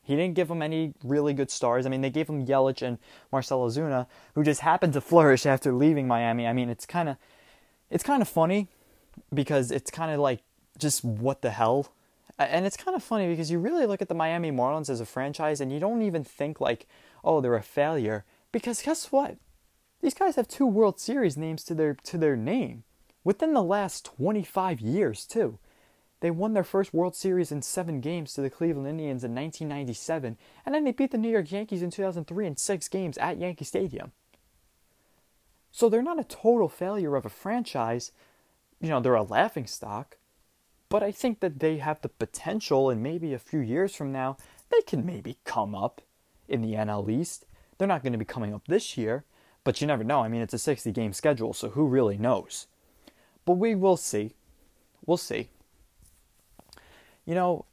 He 0.04 0.18
didn't 0.18 0.36
give 0.36 0.50
them 0.50 0.62
any 0.62 0.94
really 1.04 1.34
good 1.34 1.50
stars. 1.50 1.86
I 1.86 1.90
mean, 1.90 2.02
they 2.02 2.10
gave 2.10 2.28
him 2.28 2.46
Yelich 2.46 2.82
and 2.82 2.98
Marcell 3.32 3.66
Ozuna, 3.66 4.08
who 4.36 4.44
just 4.44 4.60
happened 4.60 4.94
to 4.94 5.02
flourish 5.02 5.46
after 5.46 5.72
leaving 5.72 6.08
Miami. 6.08 6.46
I 6.46 6.54
mean, 6.54 6.70
it's 6.70 6.86
kind 6.86 7.08
of, 7.08 7.18
it's 7.90 8.04
kind 8.04 8.22
of 8.22 8.28
funny 8.28 8.68
because 9.34 9.72
it's 9.72 9.90
kind 9.90 10.12
of 10.12 10.20
like 10.20 10.42
just 10.78 11.06
what 11.06 11.42
the 11.42 11.52
hell. 11.52 11.94
And 12.50 12.66
it's 12.66 12.78
kind 12.78 12.96
of 12.96 13.04
funny 13.04 13.28
because 13.28 13.52
you 13.52 13.60
really 13.60 13.86
look 13.86 14.02
at 14.02 14.10
the 14.10 14.16
Miami 14.16 14.52
Marlins 14.52 14.90
as 14.90 15.02
a 15.02 15.06
franchise 15.06 15.62
and 15.62 15.72
you 15.72 15.80
don't 15.80 16.02
even 16.02 16.24
think 16.24 16.60
like, 16.60 16.88
oh, 17.24 17.42
they're 17.42 17.56
a 17.56 17.64
failure. 17.64 18.26
Because 18.52 18.82
guess 18.82 19.12
what? 19.12 19.38
These 20.02 20.14
guys 20.14 20.36
have 20.36 20.48
two 20.48 20.66
World 20.66 21.00
Series 21.00 21.38
names 21.38 21.64
to 21.64 21.74
their 21.74 21.94
to 21.94 22.18
their 22.18 22.36
name 22.36 22.84
within 23.24 23.54
the 23.54 23.64
last 23.64 24.06
25 24.06 24.82
years 24.82 25.26
too. 25.26 25.60
They 26.20 26.32
won 26.32 26.54
their 26.54 26.64
first 26.64 26.94
World 26.94 27.16
Series 27.16 27.52
in 27.52 27.62
7 27.62 28.00
games 28.00 28.34
to 28.34 28.42
the 28.42 28.50
Cleveland 28.50 28.88
Indians 28.88 29.24
in 29.24 29.34
1997 29.34 30.38
and 30.66 30.76
then 30.76 30.84
they 30.84 30.92
beat 30.92 31.12
the 31.12 31.18
New 31.18 31.30
York 31.30 31.52
Yankees 31.52 31.82
in 31.82 31.90
2003 31.90 32.48
in 32.48 32.58
6 32.58 32.88
games 32.90 33.18
at 33.18 33.38
Yankee 33.38 33.66
Stadium. 33.66 34.12
So 35.72 35.90
they're 35.90 36.04
not 36.04 36.20
a 36.20 36.24
total 36.24 36.70
failure 36.70 37.16
of 37.16 37.26
a 37.26 37.30
franchise. 37.30 38.12
You 38.80 38.90
know, 38.90 39.00
they're 39.00 39.16
a 39.16 39.24
laughing 39.24 39.68
stock. 39.68 40.18
But 40.94 41.02
I 41.02 41.12
think 41.12 41.40
that 41.40 41.60
they 41.60 41.78
have 41.78 42.02
the 42.02 42.08
potential, 42.08 42.92
and 42.92 43.02
maybe 43.02 43.34
a 43.34 43.40
few 43.40 43.62
years 43.62 43.96
from 43.96 44.12
now, 44.12 44.38
they 44.70 44.82
can 44.82 45.04
maybe 45.04 45.40
come 45.44 45.74
up 45.74 46.02
in 46.48 46.62
the 46.62 46.76
NL 46.76 47.10
East. 47.10 47.48
They're 47.76 47.88
not 47.88 48.04
going 48.04 48.12
to 48.14 48.20
be 48.20 48.26
coming 48.26 48.54
up 48.54 48.68
this 48.68 48.96
year, 48.96 49.26
but 49.64 49.82
you 49.82 49.88
never 49.88 50.04
know. 50.04 50.20
I 50.20 50.28
mean, 50.28 50.44
it's 50.44 50.54
a 50.54 50.60
60 50.60 50.92
game 50.92 51.12
schedule, 51.12 51.52
so 51.52 51.70
who 51.70 51.88
really 51.88 52.20
knows? 52.20 52.68
But 53.44 53.54
we 53.54 53.74
will 53.74 53.98
see. 53.98 54.36
We'll 55.04 55.18
see. 55.18 55.50
You 57.26 57.34
know, 57.34 57.66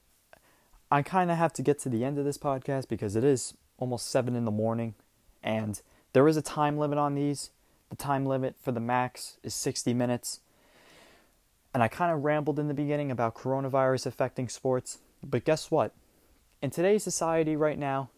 I 0.90 1.02
kind 1.02 1.30
of 1.30 1.36
have 1.36 1.52
to 1.52 1.62
get 1.62 1.78
to 1.80 1.90
the 1.90 2.06
end 2.06 2.18
of 2.18 2.24
this 2.24 2.38
podcast 2.38 2.88
because 2.88 3.16
it 3.16 3.22
is 3.22 3.52
almost 3.76 4.08
7 4.08 4.34
in 4.34 4.46
the 4.46 4.50
morning, 4.50 4.94
and 5.42 5.82
there 6.14 6.26
is 6.26 6.38
a 6.38 6.42
time 6.42 6.78
limit 6.78 6.96
on 6.96 7.16
these. 7.16 7.50
The 7.90 7.96
time 7.96 8.24
limit 8.24 8.56
for 8.58 8.72
the 8.72 8.80
max 8.80 9.36
is 9.42 9.54
60 9.54 9.92
minutes. 9.92 10.40
And 11.72 11.82
I 11.82 11.88
kind 11.88 12.12
of 12.12 12.24
rambled 12.24 12.58
in 12.58 12.68
the 12.68 12.74
beginning 12.74 13.10
about 13.10 13.34
coronavirus 13.34 14.06
affecting 14.06 14.48
sports, 14.48 14.98
but 15.22 15.44
guess 15.44 15.70
what? 15.70 15.94
In 16.60 16.70
today's 16.70 17.04
society 17.04 17.56
right 17.56 17.78
now, 17.78 18.10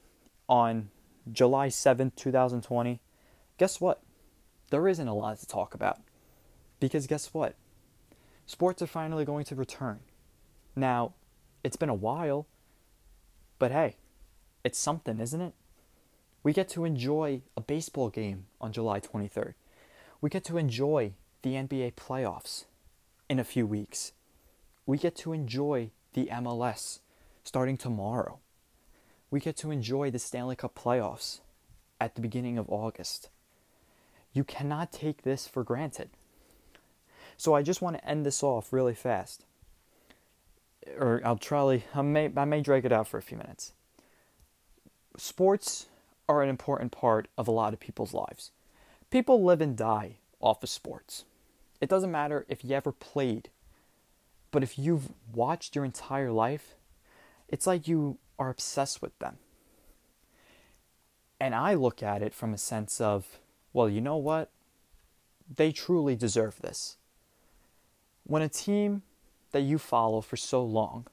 on 0.48 0.90
July 1.30 1.68
7th, 1.68 2.14
2020, 2.16 3.00
guess 3.58 3.80
what? 3.80 4.02
There 4.70 4.88
isn't 4.88 5.06
a 5.08 5.14
lot 5.14 5.38
to 5.38 5.46
talk 5.46 5.74
about. 5.74 5.98
Because 6.80 7.06
guess 7.06 7.32
what? 7.32 7.54
Sports 8.46 8.82
are 8.82 8.86
finally 8.86 9.24
going 9.24 9.44
to 9.44 9.54
return. 9.54 10.00
Now, 10.74 11.12
it's 11.62 11.76
been 11.76 11.88
a 11.88 11.94
while, 11.94 12.46
but 13.58 13.70
hey, 13.70 13.96
it's 14.64 14.78
something, 14.78 15.20
isn't 15.20 15.40
it? 15.40 15.54
We 16.42 16.52
get 16.52 16.68
to 16.70 16.84
enjoy 16.84 17.42
a 17.56 17.60
baseball 17.60 18.08
game 18.08 18.46
on 18.60 18.72
July 18.72 18.98
23rd. 18.98 19.54
We 20.20 20.28
get 20.28 20.44
to 20.44 20.58
enjoy 20.58 21.12
the 21.42 21.54
NBA 21.54 21.94
playoffs 21.94 22.64
in 23.32 23.38
a 23.38 23.44
few 23.44 23.66
weeks. 23.66 24.12
We 24.84 24.98
get 24.98 25.16
to 25.16 25.32
enjoy 25.32 25.90
the 26.12 26.26
MLS 26.26 27.00
starting 27.44 27.78
tomorrow. 27.78 28.40
We 29.30 29.40
get 29.40 29.56
to 29.58 29.70
enjoy 29.70 30.10
the 30.10 30.18
Stanley 30.18 30.54
Cup 30.54 30.78
playoffs 30.78 31.40
at 31.98 32.14
the 32.14 32.20
beginning 32.20 32.58
of 32.58 32.68
August. 32.68 33.30
You 34.34 34.44
cannot 34.44 34.92
take 34.92 35.22
this 35.22 35.46
for 35.46 35.64
granted. 35.64 36.10
So 37.38 37.54
I 37.54 37.62
just 37.62 37.80
want 37.80 37.96
to 37.96 38.06
end 38.06 38.26
this 38.26 38.42
off 38.42 38.70
really 38.70 38.94
fast. 38.94 39.46
Or 40.98 41.22
I'll 41.24 41.38
try, 41.38 41.82
I 41.94 42.02
may, 42.02 42.30
I 42.36 42.44
may 42.44 42.60
drag 42.60 42.84
it 42.84 42.92
out 42.92 43.08
for 43.08 43.16
a 43.16 43.22
few 43.22 43.38
minutes. 43.38 43.72
Sports 45.16 45.86
are 46.28 46.42
an 46.42 46.50
important 46.50 46.92
part 46.92 47.28
of 47.38 47.48
a 47.48 47.52
lot 47.52 47.72
of 47.72 47.80
people's 47.80 48.12
lives. 48.12 48.50
People 49.08 49.42
live 49.42 49.62
and 49.62 49.74
die 49.74 50.16
off 50.38 50.62
of 50.62 50.68
sports. 50.68 51.24
It 51.82 51.88
doesn't 51.88 52.12
matter 52.12 52.46
if 52.48 52.64
you 52.64 52.76
ever 52.76 52.92
played, 52.92 53.48
but 54.52 54.62
if 54.62 54.78
you've 54.78 55.08
watched 55.34 55.74
your 55.74 55.84
entire 55.84 56.30
life, 56.30 56.76
it's 57.48 57.66
like 57.66 57.88
you 57.88 58.18
are 58.38 58.50
obsessed 58.50 59.02
with 59.02 59.18
them. 59.18 59.38
And 61.40 61.56
I 61.56 61.74
look 61.74 62.00
at 62.00 62.22
it 62.22 62.34
from 62.34 62.54
a 62.54 62.58
sense 62.58 63.00
of 63.00 63.40
well, 63.72 63.88
you 63.88 64.00
know 64.00 64.16
what? 64.16 64.50
They 65.52 65.72
truly 65.72 66.14
deserve 66.14 66.60
this. 66.60 66.98
When 68.22 68.42
a 68.42 68.48
team 68.48 69.02
that 69.50 69.62
you 69.62 69.76
follow 69.78 70.20
for 70.20 70.36
so 70.36 70.62
long 70.62 71.08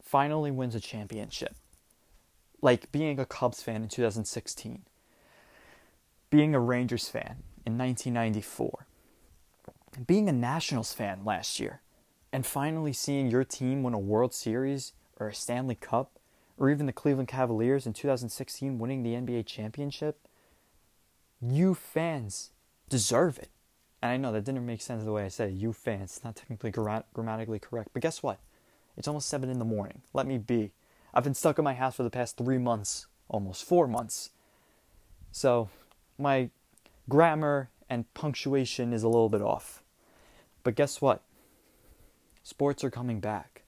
finally 0.00 0.52
wins 0.52 0.76
a 0.76 0.80
championship, 0.80 1.56
like 2.62 2.92
being 2.92 3.18
a 3.18 3.26
Cubs 3.26 3.60
fan 3.60 3.82
in 3.82 3.88
2016, 3.88 4.82
being 6.30 6.54
a 6.54 6.60
Rangers 6.60 7.08
fan 7.08 7.42
in 7.66 7.76
1994, 7.76 8.86
being 10.06 10.28
a 10.28 10.32
Nationals 10.32 10.92
fan 10.92 11.24
last 11.24 11.60
year, 11.60 11.80
and 12.32 12.44
finally 12.44 12.92
seeing 12.92 13.30
your 13.30 13.44
team 13.44 13.82
win 13.82 13.94
a 13.94 13.98
World 13.98 14.34
Series 14.34 14.92
or 15.18 15.28
a 15.28 15.34
Stanley 15.34 15.74
Cup, 15.74 16.18
or 16.56 16.70
even 16.70 16.86
the 16.86 16.92
Cleveland 16.92 17.28
Cavaliers 17.28 17.86
in 17.86 17.92
2016 17.92 18.78
winning 18.78 19.02
the 19.02 19.14
NBA 19.14 19.46
championship, 19.46 20.18
you 21.40 21.74
fans 21.74 22.50
deserve 22.88 23.38
it. 23.38 23.48
And 24.02 24.12
I 24.12 24.16
know 24.16 24.32
that 24.32 24.44
didn't 24.44 24.66
make 24.66 24.80
sense 24.80 25.04
the 25.04 25.12
way 25.12 25.24
I 25.24 25.28
said 25.28 25.50
it. 25.50 25.54
You 25.54 25.72
fans, 25.72 26.16
it's 26.16 26.24
not 26.24 26.36
technically 26.36 26.70
gra- 26.70 27.04
grammatically 27.12 27.58
correct. 27.58 27.90
But 27.92 28.02
guess 28.02 28.22
what? 28.22 28.38
It's 28.96 29.08
almost 29.08 29.28
7 29.28 29.48
in 29.48 29.58
the 29.58 29.64
morning. 29.64 30.02
Let 30.12 30.26
me 30.26 30.38
be. 30.38 30.72
I've 31.14 31.24
been 31.24 31.34
stuck 31.34 31.58
in 31.58 31.64
my 31.64 31.74
house 31.74 31.96
for 31.96 32.02
the 32.02 32.10
past 32.10 32.36
three 32.36 32.58
months, 32.58 33.06
almost 33.28 33.64
four 33.64 33.86
months. 33.86 34.30
So 35.32 35.68
my 36.18 36.50
grammar 37.08 37.70
and 37.88 38.12
punctuation 38.14 38.92
is 38.92 39.02
a 39.02 39.08
little 39.08 39.28
bit 39.28 39.42
off. 39.42 39.82
But 40.62 40.74
guess 40.74 41.00
what? 41.00 41.22
Sports 42.42 42.84
are 42.84 42.90
coming 42.90 43.20
back. 43.20 43.62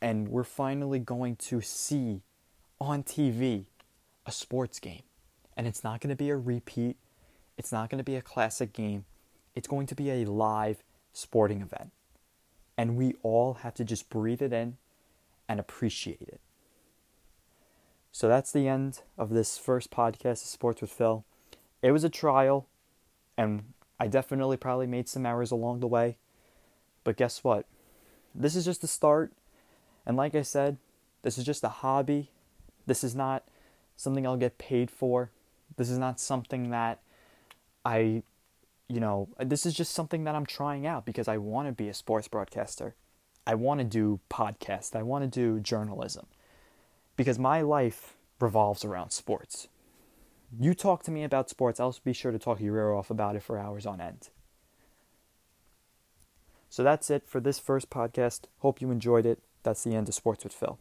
And 0.00 0.28
we're 0.28 0.44
finally 0.44 0.98
going 0.98 1.36
to 1.36 1.60
see 1.60 2.22
on 2.80 3.02
TV 3.02 3.66
a 4.26 4.32
sports 4.32 4.78
game. 4.78 5.02
And 5.56 5.66
it's 5.66 5.84
not 5.84 6.00
going 6.00 6.10
to 6.10 6.16
be 6.16 6.30
a 6.30 6.36
repeat, 6.36 6.96
it's 7.56 7.72
not 7.72 7.90
going 7.90 7.98
to 7.98 8.04
be 8.04 8.16
a 8.16 8.22
classic 8.22 8.72
game. 8.72 9.04
It's 9.54 9.68
going 9.68 9.86
to 9.86 9.94
be 9.94 10.10
a 10.10 10.24
live 10.24 10.82
sporting 11.12 11.60
event. 11.60 11.92
And 12.76 12.96
we 12.96 13.14
all 13.22 13.54
have 13.54 13.74
to 13.74 13.84
just 13.84 14.08
breathe 14.08 14.40
it 14.40 14.52
in 14.52 14.78
and 15.48 15.60
appreciate 15.60 16.22
it. 16.22 16.40
So 18.10 18.28
that's 18.28 18.52
the 18.52 18.68
end 18.68 19.00
of 19.16 19.30
this 19.30 19.58
first 19.58 19.90
podcast 19.90 20.42
of 20.42 20.48
Sports 20.48 20.80
with 20.80 20.90
Phil. 20.90 21.24
It 21.82 21.92
was 21.92 22.04
a 22.04 22.10
trial, 22.10 22.66
and 23.36 23.72
I 23.98 24.08
definitely 24.08 24.56
probably 24.56 24.86
made 24.86 25.08
some 25.08 25.26
errors 25.26 25.50
along 25.50 25.80
the 25.80 25.86
way. 25.86 26.16
But 27.04 27.16
guess 27.16 27.44
what? 27.44 27.66
This 28.34 28.56
is 28.56 28.64
just 28.64 28.80
the 28.80 28.88
start. 28.88 29.32
And 30.06 30.16
like 30.16 30.34
I 30.34 30.42
said, 30.42 30.78
this 31.22 31.38
is 31.38 31.44
just 31.44 31.64
a 31.64 31.68
hobby. 31.68 32.30
This 32.86 33.04
is 33.04 33.14
not 33.14 33.44
something 33.96 34.26
I'll 34.26 34.36
get 34.36 34.58
paid 34.58 34.90
for. 34.90 35.30
This 35.76 35.88
is 35.90 35.98
not 35.98 36.20
something 36.20 36.70
that 36.70 37.00
I, 37.84 38.22
you 38.88 39.00
know, 39.00 39.28
this 39.38 39.66
is 39.66 39.74
just 39.74 39.92
something 39.92 40.24
that 40.24 40.34
I'm 40.34 40.46
trying 40.46 40.86
out 40.86 41.04
because 41.04 41.28
I 41.28 41.38
want 41.38 41.68
to 41.68 41.72
be 41.72 41.88
a 41.88 41.94
sports 41.94 42.28
broadcaster. 42.28 42.94
I 43.46 43.54
want 43.54 43.80
to 43.80 43.84
do 43.84 44.20
podcasts. 44.30 44.94
I 44.94 45.02
want 45.02 45.24
to 45.24 45.28
do 45.28 45.60
journalism 45.60 46.26
because 47.16 47.38
my 47.38 47.60
life 47.60 48.16
revolves 48.40 48.84
around 48.84 49.10
sports. 49.10 49.68
You 50.58 50.74
talk 50.74 51.02
to 51.04 51.10
me 51.10 51.24
about 51.24 51.48
sports, 51.48 51.80
I'll 51.80 51.96
be 52.04 52.12
sure 52.12 52.30
to 52.30 52.38
talk 52.38 52.60
your 52.60 52.76
ear 52.76 52.92
off 52.92 53.10
about 53.10 53.36
it 53.36 53.42
for 53.42 53.58
hours 53.58 53.86
on 53.86 54.00
end. 54.00 54.28
So 56.68 56.82
that's 56.82 57.10
it 57.10 57.26
for 57.26 57.40
this 57.40 57.58
first 57.58 57.88
podcast. 57.88 58.42
Hope 58.58 58.80
you 58.80 58.90
enjoyed 58.90 59.24
it. 59.24 59.38
That's 59.62 59.84
the 59.84 59.94
end 59.94 60.08
of 60.08 60.14
Sports 60.14 60.44
with 60.44 60.52
Phil. 60.52 60.78